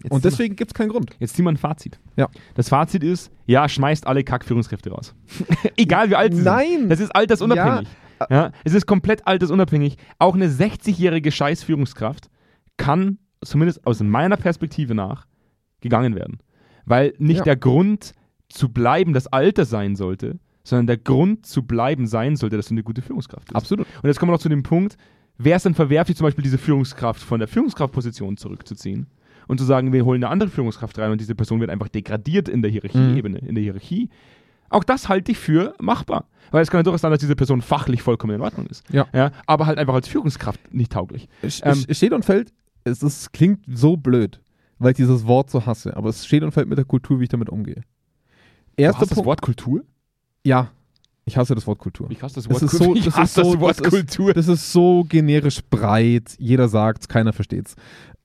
Jetzt 0.02 0.12
Und 0.12 0.24
deswegen 0.24 0.56
gibt 0.56 0.70
es 0.70 0.74
keinen 0.74 0.88
Grund. 0.88 1.10
Jetzt 1.18 1.36
ziehen 1.36 1.44
wir 1.44 1.52
ein 1.52 1.56
Fazit. 1.56 1.98
Ja. 2.16 2.28
Das 2.54 2.68
Fazit 2.68 3.02
ist, 3.02 3.30
ja, 3.46 3.68
schmeißt 3.68 4.06
alle 4.06 4.24
Kack-Führungskräfte 4.24 4.90
raus. 4.90 5.14
Egal 5.76 6.10
wie 6.10 6.14
alt 6.14 6.34
sie 6.34 6.42
Nein. 6.42 6.80
sind. 6.80 6.88
Das 6.90 7.00
ist 7.00 7.14
altersunabhängig. 7.14 7.88
Ja. 8.30 8.50
es 8.64 8.72
ist 8.72 8.86
komplett 8.86 9.26
altersunabhängig. 9.26 9.96
Auch 10.18 10.34
eine 10.34 10.48
60-jährige 10.48 11.30
Scheiß-Führungskraft 11.30 12.30
kann, 12.76 13.18
zumindest 13.44 13.86
aus 13.86 14.00
meiner 14.02 14.36
Perspektive 14.36 14.94
nach, 14.94 15.26
gegangen 15.80 16.14
werden. 16.14 16.38
Weil 16.84 17.14
nicht 17.18 17.38
Ja. 17.38 17.44
der 17.44 17.56
Grund 17.56 18.12
zu 18.48 18.68
bleiben 18.70 19.12
das 19.12 19.26
Alter 19.26 19.64
sein 19.64 19.96
sollte, 19.96 20.38
sondern 20.62 20.86
der 20.86 20.96
Grund 20.98 21.46
zu 21.46 21.62
bleiben 21.62 22.06
sein 22.06 22.36
sollte, 22.36 22.56
dass 22.56 22.66
du 22.68 22.74
eine 22.74 22.82
gute 22.82 23.02
Führungskraft 23.02 23.46
bist. 23.46 23.56
Absolut. 23.56 23.86
Und 24.02 24.08
jetzt 24.08 24.18
kommen 24.18 24.30
wir 24.30 24.34
noch 24.34 24.40
zu 24.40 24.48
dem 24.48 24.62
Punkt, 24.62 24.96
wäre 25.38 25.56
es 25.56 25.62
dann 25.64 25.74
verwerflich, 25.74 26.16
zum 26.16 26.26
Beispiel 26.26 26.42
diese 26.44 26.58
Führungskraft 26.58 27.22
von 27.22 27.38
der 27.38 27.48
Führungskraftposition 27.48 28.36
zurückzuziehen 28.36 29.06
und 29.48 29.58
zu 29.58 29.64
sagen, 29.64 29.92
wir 29.92 30.04
holen 30.04 30.22
eine 30.24 30.30
andere 30.32 30.48
Führungskraft 30.48 30.98
rein 30.98 31.12
und 31.12 31.20
diese 31.20 31.34
Person 31.34 31.60
wird 31.60 31.70
einfach 31.70 31.88
degradiert 31.88 32.48
in 32.48 32.62
der 32.62 32.70
Hierarchieebene, 32.70 33.38
in 33.38 33.54
der 33.54 33.62
Hierarchie. 33.62 34.08
Auch 34.68 34.82
das 34.82 35.08
halte 35.08 35.30
ich 35.32 35.38
für 35.38 35.74
machbar. 35.80 36.26
Weil 36.50 36.62
es 36.62 36.70
kann 36.70 36.78
ja 36.78 36.82
durchaus 36.82 37.00
sein, 37.02 37.10
dass 37.12 37.20
diese 37.20 37.36
Person 37.36 37.62
fachlich 37.62 38.02
vollkommen 38.02 38.34
in 38.34 38.40
Ordnung 38.40 38.66
ist. 38.66 38.84
Ja. 38.90 39.06
aber 39.46 39.66
halt 39.66 39.78
einfach 39.78 39.94
als 39.94 40.08
Führungskraft 40.08 40.72
nicht 40.74 40.92
tauglich. 40.92 41.28
Ähm, 41.42 41.84
es 41.86 41.96
steht 41.96 42.12
und 42.12 42.24
fällt, 42.24 42.52
es 42.86 43.02
ist, 43.02 43.32
klingt 43.32 43.60
so 43.72 43.96
blöd, 43.96 44.40
weil 44.78 44.92
ich 44.92 44.96
dieses 44.96 45.26
Wort 45.26 45.50
so 45.50 45.66
hasse, 45.66 45.96
aber 45.96 46.08
es 46.08 46.24
steht 46.26 46.42
und 46.42 46.52
fällt 46.52 46.68
mit 46.68 46.78
der 46.78 46.84
Kultur, 46.84 47.18
wie 47.20 47.24
ich 47.24 47.28
damit 47.28 47.50
umgehe. 47.50 47.82
Du 48.76 48.82
Erster 48.82 49.00
hast 49.02 49.10
das 49.10 49.16
Punkt. 49.16 49.26
Wort 49.26 49.42
Kultur? 49.42 49.84
Ja, 50.44 50.70
ich 51.24 51.36
hasse 51.36 51.54
das 51.54 51.66
Wort 51.66 51.78
Kultur. 51.78 52.08
Ich 52.10 52.22
hasse 52.22 52.36
das 52.36 52.44
Das 52.44 52.52
Wort 52.52 52.62
ist 52.62 52.70
Kultur. 52.78 52.94
so- 52.94 52.94
ich 52.98 53.04
das 53.04 53.14
ist 53.14 53.18
hasse 53.20 53.42
so- 53.44 53.52
das 53.52 53.60
Wort 53.60 53.80
das 53.80 53.86
ist- 53.86 53.90
Kultur. 53.90 54.34
Das 54.34 54.48
ist 54.48 54.72
so 54.72 55.04
generisch 55.08 55.60
breit, 55.68 56.36
jeder 56.38 56.68
sagt's, 56.68 57.08
keiner 57.08 57.32
versteht's. 57.32 57.74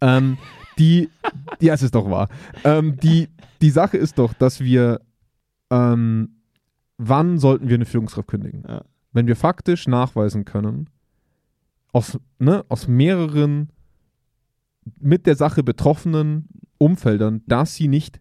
Ähm, 0.02 0.38
die, 0.78 1.10
ja, 1.60 1.74
es 1.74 1.82
ist 1.84 1.96
doch 1.96 2.10
wahr. 2.10 2.28
Ähm, 2.64 2.98
die, 2.98 3.30
die 3.62 3.70
Sache 3.72 3.98
ist 3.98 4.18
doch, 4.20 4.34
dass 4.34 4.60
wir, 4.60 5.02
ähm, 5.70 6.30
wann 6.98 7.38
sollten 7.40 7.68
wir 7.70 7.76
eine 7.76 7.86
Führungskraft 7.86 8.28
kündigen? 8.28 8.64
Ja. 8.68 8.84
Wenn 9.14 9.28
wir 9.28 9.36
faktisch 9.36 9.88
nachweisen 9.88 10.46
können, 10.46 10.90
aus, 11.94 12.18
ne, 12.40 12.64
aus 12.70 12.88
mehreren 12.88 13.70
mit 15.00 15.26
der 15.28 15.36
Sache 15.36 15.64
betroffenen 15.64 16.48
Umfeldern, 16.78 17.42
dass 17.48 17.76
sie 17.76 17.88
nicht 17.88 18.20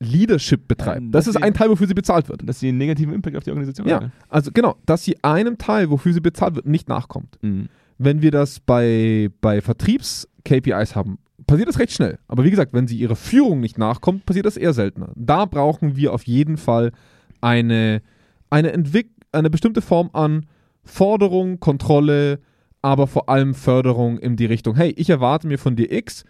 Leadership 0.00 0.68
betreiben. 0.68 1.06
Ähm, 1.06 1.12
das 1.12 1.26
ist 1.26 1.34
sie- 1.36 1.42
ein 1.42 1.54
Teil, 1.54 1.70
wofür 1.70 1.86
sie 1.88 1.94
bezahlt 1.94 2.28
wird. 2.28 2.48
Dass 2.48 2.60
sie 2.60 2.68
einen 2.68 2.78
negativen 2.78 3.12
Impact 3.14 3.36
auf 3.36 3.44
die 3.44 3.50
Organisation 3.50 3.88
Ja. 3.88 3.96
haben. 3.96 4.12
Also 4.28 4.50
genau, 4.52 4.76
dass 4.86 5.04
sie 5.04 5.22
einem 5.24 5.58
Teil, 5.58 5.90
wofür 5.90 6.12
sie 6.12 6.20
bezahlt 6.20 6.54
wird, 6.54 6.66
nicht 6.66 6.88
nachkommt. 6.88 7.38
Mhm. 7.42 7.68
Wenn 7.98 8.22
wir 8.22 8.30
das 8.30 8.60
bei, 8.60 9.28
bei 9.40 9.60
Vertriebs-KPIs 9.60 10.94
haben, 10.94 11.18
passiert 11.48 11.68
das 11.68 11.78
recht 11.80 11.92
schnell. 11.92 12.18
Aber 12.28 12.44
wie 12.44 12.50
gesagt, 12.50 12.72
wenn 12.72 12.86
sie 12.86 12.96
ihrer 12.96 13.16
Führung 13.16 13.58
nicht 13.60 13.76
nachkommt, 13.78 14.24
passiert 14.24 14.46
das 14.46 14.56
eher 14.56 14.72
seltener. 14.72 15.10
Da 15.16 15.46
brauchen 15.46 15.96
wir 15.96 16.12
auf 16.12 16.22
jeden 16.24 16.58
Fall 16.58 16.92
eine, 17.40 18.02
eine, 18.50 18.72
Entwick 18.72 19.10
eine 19.32 19.50
bestimmte 19.50 19.82
Form 19.82 20.10
an 20.12 20.46
Forderung, 20.84 21.58
Kontrolle, 21.58 22.38
aber 22.82 23.06
vor 23.06 23.28
allem 23.28 23.54
Förderung 23.54 24.18
in 24.18 24.36
die 24.36 24.46
Richtung, 24.46 24.74
hey, 24.76 24.90
ich 24.96 25.10
erwarte 25.10 25.46
mir 25.46 25.58
von 25.58 25.76
dir 25.76 25.90
X, 25.92 26.24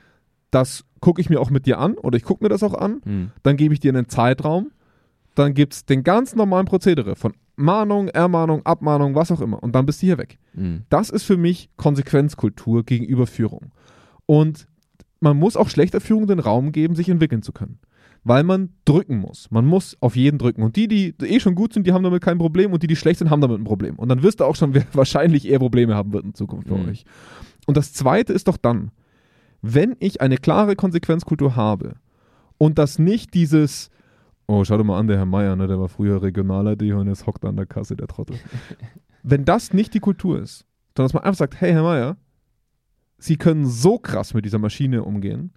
das 0.50 0.84
gucke 1.00 1.20
ich 1.20 1.28
mir 1.30 1.40
auch 1.40 1.50
mit 1.50 1.66
dir 1.66 1.78
an 1.78 1.94
oder 1.98 2.16
ich 2.16 2.24
gucke 2.24 2.42
mir 2.44 2.48
das 2.48 2.62
auch 2.62 2.74
an, 2.74 3.00
Mhm. 3.04 3.30
dann 3.42 3.56
gebe 3.56 3.74
ich 3.74 3.80
dir 3.80 3.92
einen 3.92 4.08
Zeitraum, 4.08 4.70
dann 5.34 5.54
gibt 5.54 5.74
es 5.74 5.84
den 5.84 6.02
ganz 6.02 6.34
normalen 6.34 6.66
Prozedere 6.66 7.14
von 7.16 7.34
Mahnung, 7.56 8.08
Ermahnung, 8.08 8.64
Abmahnung, 8.64 9.14
was 9.14 9.30
auch 9.30 9.40
immer 9.40 9.62
und 9.62 9.74
dann 9.74 9.84
bist 9.86 10.00
du 10.02 10.06
hier 10.06 10.18
weg. 10.18 10.38
Mhm. 10.54 10.84
Das 10.88 11.10
ist 11.10 11.24
für 11.24 11.36
mich 11.36 11.68
Konsequenzkultur 11.76 12.84
gegenüber 12.84 13.26
Führung. 13.26 13.72
Und 14.26 14.66
man 15.20 15.36
muss 15.36 15.56
auch 15.56 15.68
schlechter 15.68 16.00
Führung 16.00 16.26
den 16.26 16.38
Raum 16.38 16.72
geben, 16.72 16.94
sich 16.94 17.08
entwickeln 17.08 17.42
zu 17.42 17.52
können. 17.52 17.78
Weil 18.28 18.44
man 18.44 18.74
drücken 18.84 19.18
muss. 19.18 19.50
Man 19.50 19.64
muss 19.64 19.96
auf 20.00 20.14
jeden 20.14 20.38
drücken. 20.38 20.62
Und 20.62 20.76
die, 20.76 20.86
die 20.86 21.14
eh 21.22 21.40
schon 21.40 21.54
gut 21.54 21.72
sind, 21.72 21.86
die 21.86 21.92
haben 21.92 22.04
damit 22.04 22.22
kein 22.22 22.36
Problem. 22.38 22.72
Und 22.72 22.82
die, 22.82 22.86
die 22.86 22.96
schlecht 22.96 23.18
sind, 23.18 23.30
haben 23.30 23.40
damit 23.40 23.58
ein 23.58 23.64
Problem. 23.64 23.96
Und 23.98 24.08
dann 24.10 24.22
wirst 24.22 24.40
du 24.40 24.44
auch 24.44 24.54
schon, 24.54 24.74
wer 24.74 24.84
wahrscheinlich 24.92 25.48
eher 25.48 25.58
Probleme 25.58 25.94
haben 25.94 26.12
wird 26.12 26.24
in 26.24 26.34
Zukunft 26.34 26.68
für 26.68 26.76
Mhm. 26.76 26.88
euch. 26.90 27.04
Und 27.66 27.76
das 27.76 27.92
Zweite 27.94 28.32
ist 28.32 28.46
doch 28.48 28.56
dann, 28.58 28.90
wenn 29.62 29.96
ich 29.98 30.20
eine 30.20 30.36
klare 30.36 30.76
Konsequenzkultur 30.76 31.56
habe 31.56 31.96
und 32.58 32.78
das 32.78 32.98
nicht 32.98 33.34
dieses, 33.34 33.90
oh, 34.46 34.62
schau 34.64 34.76
dir 34.76 34.84
mal 34.84 34.98
an, 34.98 35.06
der 35.08 35.16
Herr 35.16 35.26
Meier, 35.26 35.56
ne, 35.56 35.66
der 35.66 35.80
war 35.80 35.88
früher 35.88 36.22
Regionalleiter 36.22 36.98
und 36.98 37.08
jetzt 37.08 37.26
hockt 37.26 37.44
er 37.44 37.48
an 37.50 37.56
der 37.56 37.66
Kasse, 37.66 37.96
der 37.96 38.06
Trottel. 38.08 38.36
wenn 39.22 39.44
das 39.44 39.72
nicht 39.72 39.94
die 39.94 40.00
Kultur 40.00 40.40
ist, 40.40 40.64
sondern 40.96 41.06
dass 41.08 41.14
man 41.14 41.22
einfach 41.24 41.38
sagt, 41.38 41.60
hey, 41.60 41.72
Herr 41.72 41.82
Meier, 41.82 42.16
Sie 43.18 43.36
können 43.36 43.66
so 43.66 43.98
krass 43.98 44.32
mit 44.32 44.44
dieser 44.44 44.58
Maschine 44.60 45.02
umgehen, 45.02 45.52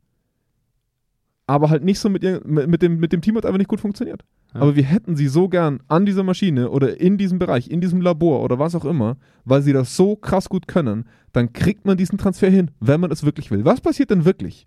aber 1.51 1.69
halt 1.69 1.83
nicht 1.83 1.99
so 1.99 2.09
mit, 2.09 2.23
ihr, 2.23 2.41
mit, 2.45 2.81
dem, 2.81 2.97
mit 2.97 3.11
dem 3.11 3.19
Team 3.19 3.35
hat 3.35 3.45
einfach 3.45 3.57
nicht 3.57 3.67
gut 3.67 3.81
funktioniert. 3.81 4.23
Ja. 4.53 4.61
Aber 4.61 4.77
wir 4.77 4.83
hätten 4.83 5.17
sie 5.17 5.27
so 5.27 5.49
gern 5.49 5.81
an 5.89 6.05
dieser 6.05 6.23
Maschine 6.23 6.69
oder 6.69 7.01
in 7.01 7.17
diesem 7.17 7.39
Bereich, 7.39 7.69
in 7.69 7.81
diesem 7.81 7.99
Labor 7.99 8.41
oder 8.41 8.57
was 8.57 8.73
auch 8.73 8.85
immer, 8.85 9.17
weil 9.43 9.61
sie 9.61 9.73
das 9.73 9.97
so 9.97 10.15
krass 10.15 10.47
gut 10.47 10.69
können, 10.69 11.03
dann 11.33 11.51
kriegt 11.51 11.85
man 11.85 11.97
diesen 11.97 12.17
Transfer 12.17 12.49
hin, 12.49 12.71
wenn 12.79 13.01
man 13.01 13.11
es 13.11 13.25
wirklich 13.25 13.51
will. 13.51 13.65
Was 13.65 13.81
passiert 13.81 14.11
denn 14.11 14.23
wirklich? 14.23 14.65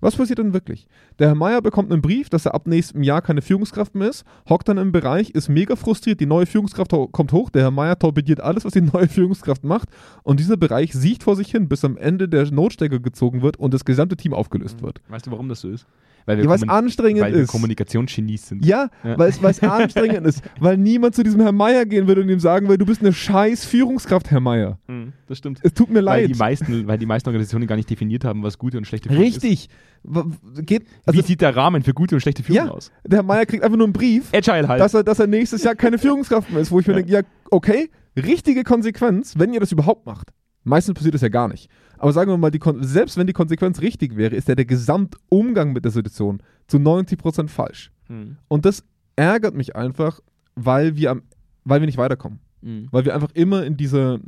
Was 0.00 0.14
passiert 0.16 0.38
denn 0.38 0.52
wirklich? 0.52 0.86
Der 1.18 1.28
Herr 1.28 1.34
Meier 1.34 1.62
bekommt 1.62 1.90
einen 1.90 2.02
Brief, 2.02 2.28
dass 2.28 2.44
er 2.44 2.54
ab 2.54 2.66
nächstem 2.66 3.02
Jahr 3.02 3.22
keine 3.22 3.40
Führungskraft 3.40 3.94
mehr 3.94 4.10
ist, 4.10 4.26
hockt 4.46 4.68
dann 4.68 4.76
im 4.76 4.92
Bereich, 4.92 5.30
ist 5.30 5.48
mega 5.48 5.74
frustriert, 5.74 6.20
die 6.20 6.26
neue 6.26 6.44
Führungskraft 6.44 6.90
kommt 7.12 7.32
hoch, 7.32 7.48
der 7.48 7.62
Herr 7.62 7.70
Meier 7.70 7.98
torpediert 7.98 8.42
alles, 8.42 8.66
was 8.66 8.74
die 8.74 8.82
neue 8.82 9.08
Führungskraft 9.08 9.64
macht 9.64 9.88
und 10.22 10.38
dieser 10.38 10.58
Bereich 10.58 10.92
sieht 10.92 11.22
vor 11.22 11.34
sich 11.34 11.50
hin, 11.50 11.66
bis 11.68 11.82
am 11.82 11.96
Ende 11.96 12.28
der 12.28 12.50
Notstecker 12.50 13.00
gezogen 13.00 13.40
wird 13.40 13.56
und 13.56 13.72
das 13.72 13.86
gesamte 13.86 14.18
Team 14.18 14.34
aufgelöst 14.34 14.82
wird. 14.82 15.00
Weißt 15.08 15.26
du, 15.26 15.30
warum 15.30 15.48
das 15.48 15.60
so 15.60 15.70
ist? 15.70 15.86
Weil 16.26 16.38
wir, 16.38 16.44
Ja, 16.44 16.50
weil 16.50 16.58
kommun- 16.58 16.68
anstrengend 16.70 17.22
weil 17.22 17.32
wir 17.34 17.40
ist. 17.42 17.50
Kommunikationsgenies 17.50 18.48
sind. 18.48 18.64
Ja, 18.64 18.90
Ja. 19.04 19.16
weil 19.18 19.28
es 19.30 19.42
weil 19.42 19.54
anstrengend 19.70 20.26
ist, 20.26 20.42
weil 20.60 20.76
niemand 20.76 21.14
zu 21.14 21.22
diesem 21.22 21.40
Herr 21.40 21.52
Meier 21.52 21.86
gehen 21.86 22.08
würde 22.08 22.20
und 22.22 22.28
ihm 22.28 22.40
sagen 22.40 22.66
würde, 22.68 22.78
du 22.78 22.86
bist 22.86 23.00
eine 23.00 23.12
scheiß 23.12 23.64
Führungskraft, 23.64 24.30
Herr 24.30 24.40
Meier. 24.40 24.78
Mhm, 24.88 25.12
das 25.28 25.38
stimmt. 25.38 25.60
Es 25.62 25.72
tut 25.72 25.88
mir 25.88 25.96
Weil 25.96 26.22
leid. 26.22 26.28
die, 26.30 26.34
meisten, 26.34 26.86
weil 26.88 26.98
die 26.98 27.06
meisten 27.06 27.28
Organisationen 27.28 27.66
gar 27.66 27.76
nicht 27.76 27.88
definiert 27.88 28.24
haben, 28.24 28.42
was 28.42 28.58
gute 28.58 28.76
und 28.76 28.86
schlechte 28.86 29.08
Führung 29.08 29.24
ist. 29.24 29.36
Richtig. 29.42 29.68
W- 30.02 30.20
w- 30.42 30.62
Geht, 30.62 30.82
Wie 30.82 30.86
also 31.06 31.22
sieht 31.22 31.40
der 31.40 31.54
Rahmen 31.54 31.82
für 31.82 31.94
gute 31.94 32.16
und 32.16 32.20
schlechte 32.20 32.42
Führung 32.42 32.66
Ja. 32.66 32.70
aus? 32.72 32.90
der 33.04 33.18
Herr 33.18 33.22
Meier 33.24 33.46
kriegt 33.46 33.62
einfach 33.62 33.76
nur 33.78 33.86
einen 33.86 33.92
Brief, 33.92 34.30
Agile 34.34 34.66
halt. 34.68 34.80
dass 34.80 34.94
er, 34.94 35.04
dass 35.04 35.18
er 35.20 35.26
nächstes 35.28 35.62
Jahr 35.64 35.74
keine 35.76 35.98
Führungskraft 35.98 36.50
mehr 36.50 36.60
ist, 36.60 36.70
wo 36.72 36.80
ich 36.80 36.86
mir 36.86 36.94
denke, 36.94 37.10
ja, 37.12 37.20
okay, 37.50 37.88
richtige 38.16 38.64
Konsequenz, 38.64 39.34
wenn 39.38 39.52
ihr 39.52 39.60
das 39.60 39.70
überhaupt 39.72 40.06
macht. 40.06 40.30
Meistens 40.64 40.94
passiert 40.94 41.14
das 41.14 41.20
ja 41.22 41.28
gar 41.28 41.46
nicht. 41.46 41.68
Aber 41.98 42.12
sagen 42.12 42.30
wir 42.30 42.36
mal, 42.36 42.50
die 42.50 42.58
Kon 42.58 42.82
selbst 42.82 43.16
wenn 43.16 43.26
die 43.26 43.32
Konsequenz 43.32 43.80
richtig 43.80 44.16
wäre, 44.16 44.34
ist 44.34 44.48
ja 44.48 44.54
der 44.54 44.64
Gesamtumgang 44.64 45.72
mit 45.72 45.84
der 45.84 45.92
Situation 45.92 46.42
zu 46.66 46.78
90% 46.78 47.48
falsch. 47.48 47.90
Mhm. 48.08 48.36
Und 48.48 48.64
das 48.64 48.84
ärgert 49.16 49.54
mich 49.54 49.76
einfach, 49.76 50.20
weil 50.54 50.96
wir, 50.96 51.12
am, 51.12 51.22
weil 51.64 51.80
wir 51.80 51.86
nicht 51.86 51.98
weiterkommen. 51.98 52.40
Mhm. 52.62 52.88
Weil 52.90 53.04
wir 53.04 53.14
einfach 53.14 53.30
immer 53.34 53.64
in 53.64 53.76
dieser, 53.76 54.18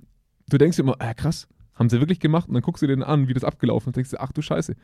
du 0.49 0.59
denkst 0.59 0.77
dir 0.77 0.83
immer, 0.83 0.97
ah, 0.99 1.15
krass, 1.15 1.49
haben 1.75 1.89
sie 1.89 2.01
wirklich 2.01 2.21
gemacht? 2.21 2.49
Und 2.49 2.55
dann 2.55 2.63
guckst 2.63 2.83
du 2.83 2.87
dir 2.87 2.97
den 2.97 3.03
an, 3.03 3.29
wie 3.29 3.35
das 3.35 3.45
abgelaufen 3.45 3.85
ist 3.85 3.87
und 3.89 3.97
denkst 3.97 4.11
dir, 4.11 4.21
ach 4.21 4.33
du 4.33 4.43
Scheiße. 4.43 4.75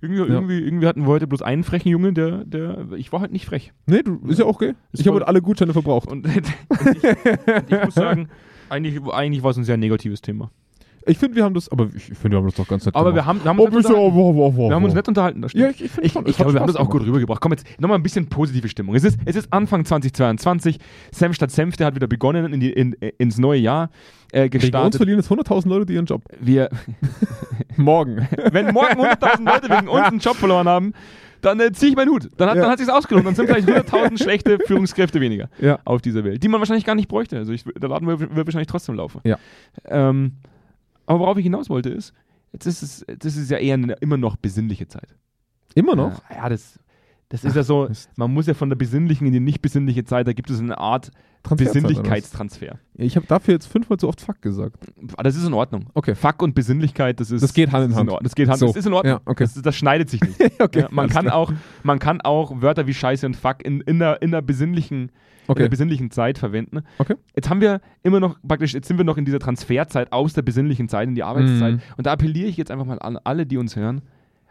Irgendwie, 0.00 0.20
irgendwie, 0.20 0.58
irgendwie 0.60 0.86
hatten 0.86 1.02
wir 1.02 1.08
heute 1.08 1.26
bloß 1.26 1.42
einen 1.42 1.64
frechen 1.64 1.88
Junge, 1.88 2.12
der, 2.12 2.44
der, 2.44 2.92
ich 2.92 3.12
war 3.12 3.20
halt 3.20 3.32
nicht 3.32 3.46
frech. 3.46 3.72
Nee, 3.86 4.04
du, 4.04 4.20
ist 4.28 4.38
ja 4.38 4.44
auch 4.44 4.54
okay. 4.54 4.74
Ist 4.92 5.00
Ich 5.00 5.06
habe 5.08 5.16
heute 5.16 5.26
alle 5.26 5.42
Gutscheine 5.42 5.72
verbraucht. 5.72 6.08
Und, 6.08 6.24
und 6.24 6.36
ich, 6.36 7.04
und 7.04 7.72
ich 7.72 7.84
muss 7.84 7.94
sagen, 7.94 8.28
Eigentlich, 8.68 9.00
eigentlich 9.10 9.42
war 9.42 9.50
es 9.50 9.56
ein 9.56 9.64
sehr 9.64 9.76
negatives 9.76 10.20
Thema. 10.20 10.50
Ich 11.08 11.18
finde, 11.18 11.36
wir 11.36 11.44
haben 11.44 11.54
das, 11.54 11.70
aber 11.70 11.88
ich 11.94 12.04
finde, 12.04 12.30
wir 12.30 12.36
haben 12.38 12.44
das 12.46 12.54
doch 12.54 12.68
ganz 12.68 12.84
nett 12.86 12.94
Aber 12.94 13.06
wir 13.10 13.12
gemacht. 13.22 13.26
haben, 13.26 13.40
wir 13.44 13.48
haben, 13.50 13.58
Oh, 13.58 13.64
uns, 13.64 13.74
nett 13.74 13.96
oh, 13.96 14.06
unterhalten. 14.06 14.18
oh, 14.18 14.54
oh, 14.56 14.68
wir 14.68 14.74
haben 14.76 14.84
uns 14.84 14.94
nett 14.94 15.08
unterhalten. 15.08 15.42
Das 15.42 15.50
stimmt. 15.50 15.64
Ja, 15.64 15.70
ich, 15.70 15.80
ich, 15.84 16.04
Ich, 16.04 16.12
schon, 16.12 16.26
ich 16.26 16.36
glaube, 16.36 16.52
wir 16.54 16.60
haben 16.60 16.66
das 16.66 16.76
auch 16.76 16.88
gut 16.90 17.02
rübergebracht. 17.02 17.40
Komm, 17.40 17.52
jetzt 17.52 17.66
nochmal 17.80 17.98
ein 17.98 18.02
bisschen 18.02 18.28
positive 18.28 18.68
Stimmung. 18.68 18.94
Es 18.94 19.04
ist, 19.04 19.18
es 19.24 19.36
ist 19.36 19.52
Anfang 19.52 19.84
2022. 19.84 20.78
Senf 21.12 21.34
statt 21.34 21.50
Senfte 21.50 21.84
hat 21.84 21.94
wieder 21.94 22.06
begonnen 22.06 22.52
in 22.52 22.60
die, 22.60 22.70
in, 22.72 22.92
ins 23.18 23.38
neue 23.38 23.60
Jahr 23.60 23.90
äh, 24.32 24.44
Wegen 24.44 24.54
uns 24.56 24.62
gestartet. 24.62 24.96
verlieren 24.98 25.20
es 25.20 25.30
100.000 25.30 25.68
Leute 25.68 25.92
ihren 25.92 26.06
Job. 26.06 26.22
Wir, 26.40 26.68
Morgen. 27.76 28.28
wenn 28.52 28.72
morgen 28.72 29.00
100.000 29.00 29.44
Leute 29.44 29.68
wegen 29.70 29.88
uns 29.88 30.06
einen 30.06 30.18
Job 30.18 30.36
verloren 30.36 30.68
haben, 30.68 30.92
dann 31.40 31.60
äh, 31.60 31.70
ziehe 31.72 31.90
ich 31.90 31.96
meinen 31.96 32.10
Hut. 32.10 32.28
Dann 32.36 32.48
hat, 32.50 32.56
Ja. 32.56 32.62
dann 32.62 32.70
hat 32.72 32.78
sich's 32.78 32.90
ausgelohnt. 32.90 33.26
Dann 33.26 33.34
sind 33.36 33.46
vielleicht 33.46 33.68
100.000 33.68 34.20
schlechte 34.20 34.58
Führungskräfte 34.66 35.20
weniger 35.20 35.48
ja. 35.60 35.78
auf 35.84 36.02
dieser 36.02 36.24
Welt, 36.24 36.42
die 36.42 36.48
man 36.48 36.60
wahrscheinlich 36.60 36.84
gar 36.84 36.96
nicht 36.96 37.08
bräuchte. 37.08 37.36
Also 37.36 37.52
ich, 37.52 37.64
der 37.64 37.88
Laden 37.88 38.08
wird, 38.08 38.20
wird 38.34 38.46
wahrscheinlich 38.46 38.66
trotzdem 38.66 38.96
laufen. 38.96 39.20
Ja. 39.24 39.38
Ähm, 39.86 40.32
aber 41.08 41.20
worauf 41.20 41.38
ich 41.38 41.44
hinaus 41.44 41.70
wollte 41.70 41.88
ist, 41.88 42.12
jetzt 42.52 42.66
ist 42.66 42.82
es, 42.82 43.06
das 43.18 43.36
ist 43.36 43.50
ja 43.50 43.56
eher 43.56 43.74
eine 43.74 43.94
immer 43.94 44.18
noch 44.18 44.36
besinnliche 44.36 44.88
Zeit. 44.88 45.16
Immer 45.74 45.96
noch? 45.96 46.22
Ja, 46.28 46.36
ja, 46.36 46.48
das, 46.48 46.78
das 47.30 47.44
ist 47.44 47.56
ja 47.56 47.62
so, 47.62 47.86
Mist. 47.88 48.10
man 48.16 48.32
muss 48.32 48.46
ja 48.46 48.54
von 48.54 48.70
der 48.70 48.76
besinnlichen 48.76 49.26
in 49.26 49.32
die 49.32 49.40
nicht 49.40 49.60
besinnliche 49.60 50.04
Zeit, 50.04 50.26
da 50.26 50.32
gibt 50.32 50.48
es 50.50 50.60
eine 50.60 50.78
Art? 50.78 51.10
Besinnlichkeitstransfer. 51.56 52.78
Ich 52.94 53.16
habe 53.16 53.26
dafür 53.26 53.54
jetzt 53.54 53.66
fünfmal 53.66 53.98
zu 53.98 54.08
oft 54.08 54.20
Fuck 54.20 54.42
gesagt. 54.42 54.76
Aber 55.12 55.22
das 55.22 55.36
ist 55.36 55.46
in 55.46 55.54
Ordnung. 55.54 55.86
Okay. 55.94 56.14
Fuck 56.14 56.42
und 56.42 56.54
Besinnlichkeit, 56.54 57.20
das 57.20 57.30
ist. 57.30 57.42
Das 57.42 57.54
geht 57.54 57.72
Hand 57.72 57.86
in 57.86 57.96
Hand. 57.96 58.10
Ordnung. 58.10 58.24
Das 58.24 58.34
geht 58.34 58.48
Hand. 58.48 58.58
So. 58.58 58.66
Das 58.66 58.76
ist 58.76 58.86
in 58.86 58.92
Ordnung. 58.92 59.14
Ja, 59.14 59.20
okay. 59.24 59.44
das, 59.44 59.54
das 59.54 59.76
schneidet 59.76 60.10
sich 60.10 60.20
nicht. 60.20 60.38
okay. 60.60 60.80
ja, 60.80 60.88
man, 60.90 61.08
kann 61.08 61.26
klar. 61.26 61.36
auch, 61.36 61.52
man 61.82 61.98
kann 61.98 62.20
auch 62.20 62.60
Wörter 62.60 62.86
wie 62.86 62.94
Scheiße 62.94 63.24
und 63.24 63.34
Fuck 63.34 63.64
in, 63.64 63.80
in, 63.82 63.98
der, 63.98 64.20
in, 64.20 64.30
der 64.30 64.42
besinnlichen, 64.42 65.00
in 65.00 65.06
der 65.08 65.14
Okay. 65.50 65.68
besinnlichen 65.68 66.10
Zeit 66.10 66.36
verwenden. 66.36 66.80
Okay. 66.98 67.14
Jetzt 67.34 67.48
haben 67.48 67.62
wir 67.62 67.80
immer 68.02 68.20
noch, 68.20 68.36
praktisch, 68.46 68.74
jetzt 68.74 68.86
sind 68.86 68.98
wir 68.98 69.04
noch 69.04 69.16
in 69.16 69.24
dieser 69.24 69.38
Transferzeit 69.38 70.12
aus 70.12 70.34
der 70.34 70.42
besinnlichen 70.42 70.88
Zeit 70.90 71.08
in 71.08 71.14
die 71.14 71.22
Arbeitszeit. 71.22 71.76
Mhm. 71.76 71.80
Und 71.96 72.06
da 72.06 72.12
appelliere 72.12 72.48
ich 72.48 72.58
jetzt 72.58 72.70
einfach 72.70 72.84
mal 72.84 72.98
an 72.98 73.18
alle, 73.24 73.46
die 73.46 73.56
uns 73.56 73.74
hören, 73.74 74.02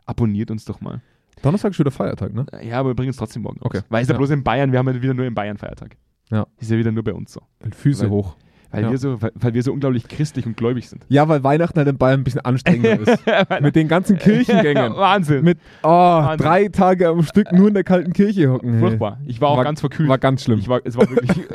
abonniert 0.07 0.49
uns 0.49 0.65
doch 0.65 0.82
mal. 0.82 1.01
Donnerstag 1.41 1.71
ist 1.71 1.79
wieder 1.79 1.91
Feiertag, 1.91 2.33
ne? 2.33 2.45
Ja, 2.61 2.79
aber 2.79 2.89
wir 2.89 2.95
bringen 2.95 3.09
es 3.11 3.17
trotzdem 3.17 3.43
morgen 3.43 3.59
Okay. 3.61 3.77
raus. 3.77 3.85
Weil 3.89 4.01
es 4.01 4.07
ja 4.07 4.13
Ja. 4.13 4.17
bloß 4.17 4.29
in 4.31 4.43
Bayern, 4.43 4.71
wir 4.71 4.79
haben 4.79 4.88
ja 4.88 5.01
wieder 5.01 5.13
nur 5.13 5.25
in 5.25 5.33
Bayern 5.35 5.57
Feiertag. 5.57 5.97
Ja. 6.31 6.45
Ist 6.59 6.69
ja 6.71 6.77
wieder 6.77 6.91
nur 6.91 7.03
bei 7.03 7.13
uns 7.13 7.31
so. 7.33 7.41
Füße 7.75 8.03
Weil- 8.05 8.09
hoch. 8.09 8.35
Weil, 8.69 8.83
Ja. 8.83 8.91
wir 8.91 8.97
so, 8.97 9.21
weil, 9.21 9.31
weil 9.35 9.53
wir 9.53 9.63
so 9.63 9.71
unglaublich 9.71 10.09
christlich 10.09 10.45
und 10.45 10.57
gläubig 10.57 10.89
sind. 10.89 11.05
Ja, 11.07 11.29
weil 11.29 11.41
Weihnachten 11.41 11.77
halt 11.77 11.88
in 11.88 11.97
Bayern 11.97 12.19
ein 12.19 12.23
bisschen 12.25 12.41
anstrengender 12.41 12.99
ist. 13.07 13.23
Mit 13.61 13.77
den 13.77 13.88
ganzen 13.88 14.17
Kirchengängen. 14.17 14.93
Wahnsinn. 14.93 15.45
Mit, 15.45 15.57
oh, 15.83 15.88
Wahnsinn. 15.88 16.45
drei 16.45 16.67
Tage 16.67 17.07
am 17.07 17.23
Stück 17.23 17.49
nur 17.53 17.69
in 17.69 17.75
der 17.75 17.85
kalten 17.85 18.11
Kirche 18.11 18.51
hocken. 18.51 18.79
Furchtbar. 18.79 19.21
Ich 19.25 19.39
war 19.39 19.51
auch 19.51 19.57
War- 19.57 19.63
ganz 19.63 19.79
verkühlt. 19.79 20.09
War 20.09 20.17
ganz 20.17 20.43
schlimm. 20.43 20.59
Ich 20.59 20.67
war, 20.67 20.81
es 20.83 20.97
war 20.97 21.09
wirklich. 21.09 21.47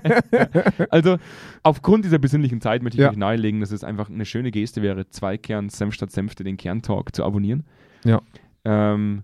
also, 0.90 1.16
aufgrund 1.62 2.04
dieser 2.04 2.18
besinnlichen 2.18 2.60
Zeit 2.60 2.82
möchte 2.82 2.96
ich 2.98 3.02
Ja. 3.04 3.10
euch 3.10 3.16
nahelegen, 3.16 3.60
dass 3.60 3.70
es 3.70 3.84
einfach 3.84 4.10
eine 4.10 4.24
schöne 4.24 4.50
Geste 4.50 4.82
wäre, 4.82 5.08
zwei 5.10 5.36
Kern 5.38 5.68
Senf 5.68 5.94
statt 5.94 6.10
Senfte, 6.10 6.44
den 6.44 6.56
Kerntalk 6.56 7.14
zu 7.14 7.24
abonnieren. 7.24 7.64
Ja. 8.04 8.20
Ähm, 8.64 9.22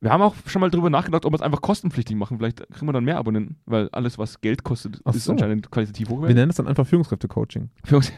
wir 0.00 0.10
haben 0.10 0.20
auch 0.22 0.34
schon 0.46 0.60
mal 0.60 0.70
drüber 0.70 0.90
nachgedacht, 0.90 1.24
ob 1.24 1.32
wir 1.32 1.36
es 1.36 1.42
einfach 1.42 1.62
kostenpflichtig 1.62 2.14
machen. 2.16 2.36
Vielleicht 2.38 2.58
kriegen 2.70 2.86
wir 2.86 2.92
dann 2.92 3.04
mehr 3.04 3.16
Abonnenten, 3.16 3.56
weil 3.64 3.88
alles, 3.90 4.18
was 4.18 4.40
Geld 4.42 4.62
kostet, 4.62 5.00
Ach 5.04 5.14
ist 5.14 5.24
so. 5.24 5.32
anscheinend 5.32 5.70
qualitativ 5.70 6.08
Wir 6.08 6.16
hochwertig. 6.16 6.36
nennen 6.36 6.50
es 6.50 6.56
dann 6.56 6.66
einfach 6.68 6.86
Führungskräfte-Coaching. 6.86 7.70
Für 7.84 7.96
uns 7.96 8.12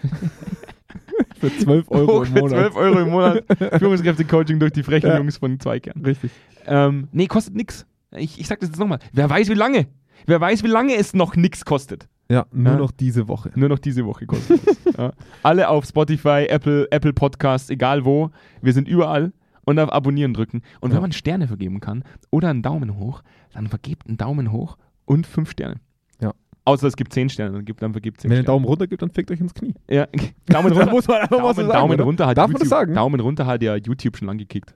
Für 1.38 1.56
12 1.56 1.90
Euro 1.90 2.22
im 2.22 2.26
für 2.32 2.40
Monat. 2.40 2.72
12 2.72 2.76
Euro 2.76 2.98
im 3.00 3.10
Monat 3.10 3.44
Führungskräfte-Coaching 3.78 4.58
durch 4.58 4.72
die 4.72 4.82
frechen 4.82 5.10
Ja. 5.10 5.18
Jungs 5.18 5.36
von 5.36 5.60
Zweikern. 5.60 6.02
Richtig. 6.04 6.30
Ähm, 6.66 7.08
nee, 7.12 7.26
kostet 7.26 7.54
nix. 7.54 7.86
Ich, 8.16 8.40
ich 8.40 8.46
sag 8.46 8.58
das 8.60 8.70
jetzt 8.70 8.78
nochmal. 8.78 8.98
Wer 9.12 9.28
weiß, 9.28 9.48
wie 9.48 9.54
lange? 9.54 9.86
Wer 10.26 10.40
weiß, 10.40 10.62
wie 10.64 10.68
lange 10.68 10.96
es 10.96 11.14
noch 11.14 11.36
nix 11.36 11.64
kostet. 11.64 12.08
Ja, 12.28 12.46
nur 12.50 12.72
Ja. 12.72 12.78
noch 12.78 12.90
diese 12.90 13.28
Woche. 13.28 13.52
Nur 13.54 13.68
noch 13.68 13.78
diese 13.78 14.04
Woche 14.06 14.26
kostet 14.26 14.60
es. 14.66 14.78
ja. 14.98 15.12
Alle 15.44 15.68
auf 15.68 15.84
Spotify, 15.84 16.46
Apple, 16.48 16.90
Apple 16.90 17.12
Podcasts, 17.12 17.70
egal 17.70 18.04
wo. 18.04 18.30
Wir 18.62 18.72
sind 18.72 18.88
überall. 18.88 19.32
Und 19.66 19.78
auf 19.78 19.92
Abonnieren 19.92 20.32
drücken. 20.32 20.62
Und 20.80 20.90
wenn 20.90 20.96
Ja. 20.96 21.00
man 21.02 21.12
Sterne 21.12 21.48
vergeben 21.48 21.80
kann 21.80 22.04
oder 22.30 22.48
einen 22.48 22.62
Daumen 22.62 22.96
hoch, 22.98 23.22
dann 23.52 23.66
vergebt 23.66 24.06
einen 24.06 24.16
Daumen 24.16 24.52
hoch 24.52 24.78
und 25.04 25.26
fünf 25.26 25.50
Sterne. 25.50 25.76
Ja. 26.20 26.32
Außer 26.64 26.86
es 26.86 26.96
gibt 26.96 27.12
zehn 27.12 27.28
Sterne, 27.28 27.52
dann, 27.52 27.64
gibt, 27.64 27.82
dann 27.82 27.92
vergebt 27.92 28.20
zehn 28.20 28.30
Wenn 28.30 28.38
ihr 28.38 28.42
Sterne. 28.42 28.54
Daumen 28.54 28.64
runter 28.64 28.86
gibt, 28.86 29.02
dann 29.02 29.10
fickt 29.10 29.30
euch 29.30 29.40
ins 29.40 29.52
Knie. 29.54 29.74
Ja, 29.90 30.06
Daumen 30.46 30.72
runter. 30.72 30.90
muss 30.92 31.06
man 31.08 31.20
einfach 31.22 31.38
Daumen, 31.38 31.68
Daumen 31.68 32.00
runter 32.00 32.26
hat 32.28 32.38
Darf 32.38 32.46
man 32.46 32.52
YouTube, 32.52 32.60
das 32.60 32.68
sagen? 32.70 32.94
Daumen 32.94 33.20
runter 33.20 33.44
hat 33.46 33.62
ja 33.62 33.74
YouTube 33.76 34.16
schon 34.16 34.28
lang 34.28 34.38
gekickt. 34.38 34.74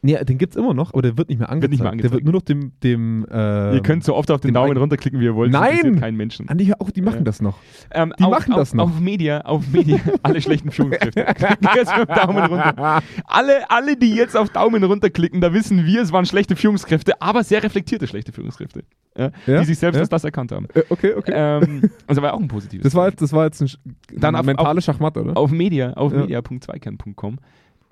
Nee, 0.00 0.16
den 0.24 0.38
gibt's 0.38 0.54
immer 0.54 0.74
noch, 0.74 0.92
aber 0.92 1.02
der 1.02 1.18
wird 1.18 1.28
nicht 1.28 1.38
mehr 1.38 1.48
angezeigt. 1.50 1.70
nicht 1.72 1.80
mehr 1.80 1.86
Der 1.86 1.92
angezeigt. 1.92 2.14
wird 2.14 2.24
nur 2.24 2.32
noch 2.34 2.42
dem, 2.42 2.70
dem 2.84 3.26
ähm, 3.32 3.74
Ihr 3.74 3.82
könnt 3.82 4.04
so 4.04 4.14
oft 4.14 4.30
auf 4.30 4.40
den 4.40 4.54
Daumen 4.54 4.76
runterklicken, 4.76 5.18
wie 5.18 5.24
ihr 5.24 5.34
wollt. 5.34 5.50
Nein! 5.50 5.98
keinen 5.98 6.16
Menschen. 6.16 6.48
Andi, 6.48 6.66
hör 6.66 6.80
auf, 6.80 6.92
die 6.92 7.02
machen 7.02 7.18
Ja. 7.18 7.24
das 7.24 7.42
noch. 7.42 7.58
Ähm, 7.90 8.12
Die 8.16 8.22
auf, 8.22 8.30
machen 8.30 8.52
auf, 8.52 8.58
das 8.60 8.74
noch. 8.74 8.84
Auf 8.84 9.00
Media, 9.00 9.40
auf 9.40 9.66
Media, 9.72 9.98
alle 10.22 10.40
schlechten 10.40 10.70
Führungskräfte. 10.70 11.26
Jetzt 11.74 11.96
mit 11.98 12.08
Daumen 12.10 12.38
runter. 12.44 13.02
Alle, 13.26 13.68
alle, 13.70 13.96
die 13.96 14.14
jetzt 14.14 14.36
auf 14.36 14.50
Daumen 14.50 14.84
runter 14.84 15.10
klicken, 15.10 15.40
da 15.40 15.52
wissen 15.52 15.84
wir, 15.84 16.00
es 16.02 16.12
waren 16.12 16.26
schlechte 16.26 16.54
Führungskräfte, 16.54 17.20
aber 17.20 17.42
sehr 17.42 17.60
reflektierte 17.64 18.06
schlechte 18.06 18.30
Führungskräfte. 18.30 18.84
Ja, 19.16 19.32
Ja? 19.46 19.58
Die 19.60 19.64
sich 19.66 19.78
selbst 19.80 19.96
Ja? 19.96 20.02
als 20.02 20.10
das 20.10 20.22
erkannt 20.22 20.52
haben. 20.52 20.68
Äh, 20.74 20.82
okay, 20.90 21.14
okay. 21.16 21.32
Ähm, 21.34 21.90
also 22.06 22.22
war 22.22 22.28
ja 22.28 22.34
auch 22.36 22.40
ein 22.40 22.46
positives. 22.46 22.84
das, 22.84 22.94
war 22.94 23.08
jetzt, 23.08 23.20
das 23.20 23.32
war 23.32 23.46
jetzt 23.46 23.60
ein, 23.60 23.68
Dann 24.16 24.36
auf- 24.36 24.46
mentale 24.46 24.80
Schachmatt, 24.80 25.16
oder? 25.16 25.36
auf 25.36 25.50
Media, 25.50 25.94
auf 25.94 26.12
Ja. 26.12 26.20
media.zweikern.com 26.20 27.38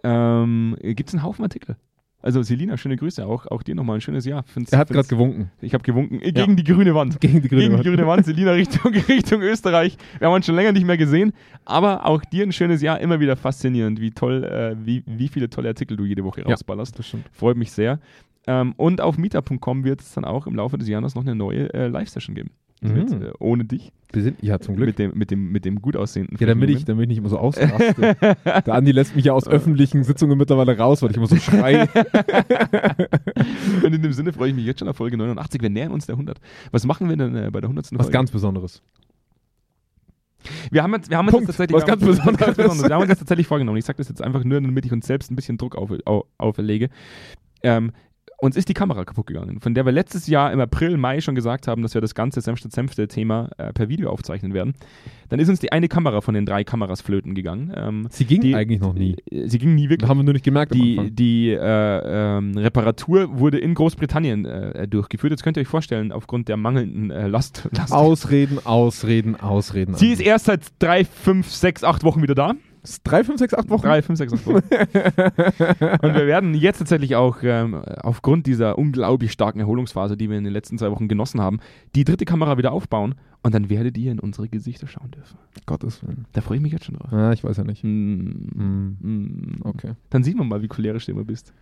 ähm, 0.05 0.77
gibt 0.81 1.09
es 1.09 1.15
einen 1.15 1.25
Haufen 1.25 1.43
Artikel. 1.43 1.75
Also 2.23 2.43
Selina, 2.43 2.77
schöne 2.77 2.97
Grüße, 2.97 3.25
auch, 3.25 3.47
auch 3.47 3.63
dir 3.63 3.75
nochmal 3.75 3.99
ein 3.99 4.01
schönes 4.01 4.25
Jahr. 4.25 4.43
Find's, 4.45 4.73
er 4.73 4.79
hat 4.81 4.89
gerade 4.89 5.07
gewunken. 5.07 5.51
Ich 5.61 5.75
habe 5.75 5.85
gewunken. 5.85 6.21
Äh, 6.23 6.33
Gegen 6.33 6.57
die 6.57 6.65
grüne 6.65 6.95
Wand. 6.95 7.21
Gegen 7.21 7.41
die 7.43 7.49
grüne 7.49 7.61
Gegen 7.63 7.75
Wand. 7.75 7.85
die 7.85 7.89
grüne 7.91 8.07
Wand, 8.07 8.25
Selina 8.27 8.53
Richtung, 8.53 8.93
Richtung 9.09 9.43
Österreich. 9.43 9.97
Wir 10.19 10.27
haben 10.27 10.35
uns 10.35 10.47
schon 10.47 10.57
länger 10.57 10.73
nicht 10.73 10.87
mehr 10.87 10.97
gesehen, 10.97 11.33
aber 11.65 12.05
auch 12.07 12.23
dir 12.25 12.43
ein 12.45 12.53
schönes 12.53 12.83
Jahr, 12.83 13.01
immer 13.01 13.21
wieder 13.21 13.37
faszinierend, 13.37 14.01
wie 14.01 14.11
toll, 14.11 14.43
äh, 14.45 14.75
wie, 14.85 15.05
wie 15.07 15.29
viele 15.29 15.51
tolle 15.51 15.69
Artikel 15.69 15.97
du 15.97 16.05
jede 16.05 16.25
Woche 16.25 16.41
Ja. 16.41 16.49
rausballerst. 16.49 16.99
Das 16.99 17.07
stimmt. 17.07 17.27
Freut 17.33 17.57
mich 17.57 17.71
sehr. 17.71 18.01
Ähm, 18.49 18.75
und 18.77 19.01
auf 19.01 19.19
meetup.com 19.19 19.85
wird 19.85 20.01
es 20.01 20.13
dann 20.15 20.25
auch 20.25 20.47
im 20.47 20.57
Laufe 20.57 20.79
des 20.79 20.89
Jahres 20.89 21.15
noch 21.15 21.23
eine 21.23 21.35
neue 21.35 21.73
äh, 21.75 21.89
Live-Session 21.89 22.35
geben. 22.35 22.51
Mit, 22.83 23.11
Mhm. 23.11 23.23
äh, 23.23 23.31
ohne 23.39 23.65
dich. 23.65 23.91
Wir 24.13 24.23
sind, 24.23 24.43
ja, 24.43 24.61
zum 24.61 24.77
Glück. 24.77 24.87
Mit 24.89 24.99
dem, 24.99 25.13
mit, 25.19 25.31
dem, 25.31 25.51
mit 25.51 25.65
dem 25.65 25.83
gut 25.83 25.97
aussehenden. 25.97 26.37
Ja, 26.39 26.47
damit 26.47 26.71
ich, 26.71 26.85
damit 26.85 27.05
ich 27.05 27.09
nicht 27.09 27.19
immer 27.19 27.29
so 27.29 27.39
ausraste. 27.39 28.17
Der 28.45 28.75
Andi 28.75 28.93
lässt 28.93 29.17
mich 29.17 29.25
ja 29.25 29.33
aus 29.33 29.49
öffentlichen 29.49 30.05
Sitzungen 30.05 30.39
mittlerweile 30.39 30.77
raus, 30.79 31.03
weil 31.03 31.11
ich 31.11 31.17
immer 31.17 31.27
so 31.27 31.37
schrei. 31.37 31.89
Und 33.85 33.95
in 33.95 34.03
dem 34.03 34.13
Sinne 34.13 34.33
freue 34.33 34.51
ich 34.51 34.55
mich 34.55 34.65
jetzt 34.65 34.79
schon 34.81 34.89
auf 34.89 34.97
Folge 34.97 35.17
89. 35.17 35.61
Wir 35.63 35.71
nähern 35.71 35.93
uns 35.93 36.07
der 36.07 36.15
100. 36.15 36.39
Was 36.71 36.87
machen 36.87 37.09
wir 37.09 37.17
denn 37.17 37.35
äh, 37.35 37.51
bei 37.51 37.61
der 37.61 37.69
100. 37.69 37.87
Was 37.87 37.97
Folge? 37.97 38.11
ganz 38.13 38.31
Besonderes. 38.31 38.83
Wir 40.71 40.83
haben, 40.83 40.95
jetzt, 40.95 41.11
wir 41.11 41.17
haben 41.19 41.27
uns 41.27 41.33
Punkt. 41.33 41.47
tatsächlich 41.49 41.75
Was 41.77 41.85
ganz 41.87 42.03
wir 42.03 42.09
haben- 42.09 42.17
Besonderes. 42.17 42.47
ganz 42.47 42.57
Besonderes. 42.57 42.89
Wir 42.89 42.95
haben 42.95 43.03
uns 43.03 43.09
jetzt 43.11 43.19
tatsächlich 43.19 43.47
vorgenommen. 43.49 43.79
Ich 43.79 43.85
sage 43.85 43.97
das 43.99 44.09
jetzt 44.09 44.23
einfach 44.23 44.45
nur, 44.45 44.61
damit 44.61 44.87
ich 44.87 44.93
uns 44.93 45.07
selbst 45.07 45.31
ein 45.31 45.37
bisschen 45.37 45.59
Druck 45.59 45.75
auf, 45.75 45.91
au, 46.05 46.25
auferlege. 46.39 46.89
Ähm, 47.63 47.91
uns 48.39 48.57
ist 48.57 48.69
die 48.69 48.75
Kamera 48.75 49.05
kaputt 49.05 49.27
gegangen, 49.27 49.61
von 49.61 49.75
der 49.75 49.87
wir 49.87 49.93
letztes 49.93 50.27
Jahr 50.27 50.53
im 50.53 50.61
April, 50.61 50.97
Mai 50.97 51.21
schon 51.21 51.35
gesagt 51.35 51.69
haben, 51.69 51.83
dass 51.83 51.95
wir 51.95 52.01
das 52.01 52.15
ganze 52.15 52.41
Senf 52.41 52.59
statt 52.59 52.73
Senfte 52.73 53.09
Thema 53.09 53.51
äh, 53.57 53.73
per 53.73 53.89
Video 53.89 54.11
aufzeichnen 54.11 54.53
werden. 54.53 54.75
Dann 55.29 55.41
ist 55.41 55.49
uns 55.49 55.59
die 55.61 55.73
eine 55.73 55.89
Kamera 55.89 56.21
von 56.21 56.35
den 56.35 56.47
drei 56.47 56.63
Kameras 56.63 57.01
flöten 57.01 57.35
gegangen. 57.35 57.73
Ähm, 57.75 58.09
Sie 58.11 58.25
ging 58.25 58.43
die, 58.43 58.55
eigentlich 58.55 58.81
noch 58.81 58.95
nie. 58.95 59.17
äh, 59.31 59.49
Sie 59.49 59.59
ging 59.59 59.75
nie 59.75 59.85
wirklich. 59.85 60.01
Das 60.01 60.11
haben 60.11 60.19
wir 60.19 60.25
nur 60.25 60.35
nicht 60.35 60.45
gemerkt 60.45 60.75
Die, 60.75 61.11
die 61.11 61.51
äh, 61.51 61.59
ähm, 61.59 62.57
Reparatur 62.57 63.39
wurde 63.39 63.59
in 63.59 63.75
Großbritannien 63.75 64.45
äh, 64.45 64.87
durchgeführt. 64.87 65.31
Jetzt 65.31 65.43
könnt 65.43 65.57
ihr 65.57 65.63
euch 65.63 65.69
vorstellen, 65.69 66.13
aufgrund 66.13 66.49
der 66.49 66.57
mangelnden 66.57 67.11
äh, 67.11 67.29
Last. 67.29 67.69
Last 67.73 67.93
Ausreden, 67.93 68.65
Ausreden, 68.65 69.37
Ausreden. 69.37 69.95
Sie 69.95 70.13
ist 70.13 70.21
erst 70.21 70.47
seit 70.47 70.61
drei, 70.79 71.05
fünf, 71.05 71.51
sechs, 71.51 71.83
acht 71.83 72.05
Wochen 72.05 72.23
wieder 72.23 72.35
da. 72.35 72.55
Drei, 73.05 73.25
fünf, 73.25 73.39
sechs, 73.39 73.55
acht 73.55 73.69
Wochen. 73.71 73.87
Drei, 73.87 74.03
fünf, 74.03 74.19
sechs, 74.19 74.33
acht 74.33 74.47
Wochen. 74.47 74.55
Und 76.07 76.15
wir 76.15 76.27
werden 76.27 76.55
jetzt 76.55 76.79
tatsächlich 76.79 77.17
auch 77.17 77.39
ähm, 77.43 77.75
aufgrund 78.03 78.47
dieser 78.47 78.79
unglaublich 78.79 79.33
starken 79.33 79.61
Erholungsphase, 79.61 80.17
die 80.17 80.31
wir 80.31 80.39
in 80.39 80.45
den 80.45 80.53
letzten 80.53 80.79
zwei 80.79 80.91
Wochen 80.91 81.09
genossen 81.09 81.41
haben, 81.41 81.61
die 81.95 82.05
dritte 82.05 82.25
Kamera 82.25 82.59
wieder 82.59 82.73
aufbauen 82.73 83.15
und 83.43 83.55
dann 83.55 83.71
werdet 83.71 83.97
ihr 83.99 84.11
in 84.13 84.19
unsere 84.21 84.49
Gesichter 84.49 84.87
schauen 84.89 85.11
dürfen. 85.13 85.39
Gottes 85.67 86.03
Willen. 86.03 86.27
Da 86.33 86.41
freue 86.41 86.57
ich 86.57 86.63
mich 86.63 86.73
jetzt 86.73 86.85
schon 86.85 86.97
drauf. 86.97 87.13
Ja, 87.13 87.33
ich 87.33 87.45
weiß 87.45 87.57
ja 87.59 87.65
nicht. 87.65 87.85
Mm, 87.85 87.89
Hm. 88.57 88.97
mm. 89.01 89.61
Okay. 89.63 89.93
Dann 90.11 90.25
sieht 90.25 90.37
man 90.37 90.49
mal, 90.49 90.63
wie 90.63 90.69
cholerisch 90.69 91.07
du 91.07 91.13
immer 91.13 91.25
bist. 91.25 91.53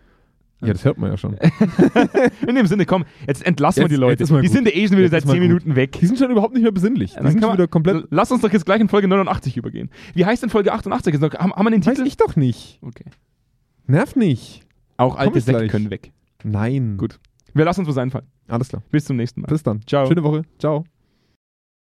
Ja, 0.67 0.73
das 0.73 0.85
hört 0.85 0.99
man 0.99 1.11
ja 1.11 1.17
schon. 1.17 1.35
In 2.49 2.55
dem 2.55 2.67
Sinne, 2.67 2.87
komm, 2.87 3.05
jetzt 3.27 3.45
entlassen 3.47 3.79
wir 3.79 3.83
Jetzt- 3.85 3.91
die 3.93 3.97
Leute. 3.97 4.25
Die 4.43 4.49
sind 4.49 4.67
ja 4.67 4.75
eh 4.75 4.89
schon 4.89 4.97
wieder 4.99 5.09
seit 5.09 5.21
ist 5.23 5.27
mal 5.27 5.33
zehn 5.35 5.43
gut. 5.43 5.49
Minuten 5.49 5.77
weg. 5.77 5.93
Die 6.01 6.07
sind 6.07 6.19
schon 6.19 6.31
überhaupt 6.31 6.55
nicht 6.55 6.63
mehr 6.63 6.73
besinnlich. 6.73 7.13
Die 7.13 7.17
Dann 7.19 7.31
sind 7.31 7.43
schon 7.43 7.53
wieder 7.53 7.69
komplett. 7.69 8.07
Lass 8.11 8.31
uns 8.33 8.43
doch 8.43 8.53
jetzt 8.53 8.65
gleich 8.67 8.81
in 8.81 8.89
Folge 8.89 9.09
89 9.09 9.57
übergehen. 9.57 9.91
Wie 10.15 10.25
heißt 10.25 10.43
denn 10.43 10.51
Folge 10.51 10.73
88? 10.73 11.13
Jetzt 11.15 11.23
noch- 11.23 11.33
Haben, 11.35 11.53
haben 11.53 11.65
wir 11.67 11.71
den 11.71 11.85
Weiß 11.85 11.95
Titel? 11.95 12.07
ich 12.07 12.17
doch 12.17 12.37
nicht. 12.37 12.79
Okay. 12.83 13.05
Nerv 13.87 14.17
nicht. 14.17 14.63
Auch 14.97 15.17
alte 15.17 15.41
Säcke 15.41 15.67
können 15.69 15.91
weg. 15.91 16.13
Nein. 16.45 16.97
Gut. 16.97 17.19
Wir 17.53 17.65
lassen 17.65 17.81
uns 17.81 17.89
was 17.89 17.99
einfallen. 17.99 18.27
Alles 18.49 18.69
klar. 18.69 18.83
Bis 18.91 19.05
zum 19.05 19.17
nächsten 19.17 19.41
Mal. 19.41 19.47
Bis 19.49 19.63
dann. 19.63 19.81
Ciao. 19.87 20.07
Schöne 20.07 20.23
Woche. 20.23 20.43
Ciao. 20.59 20.85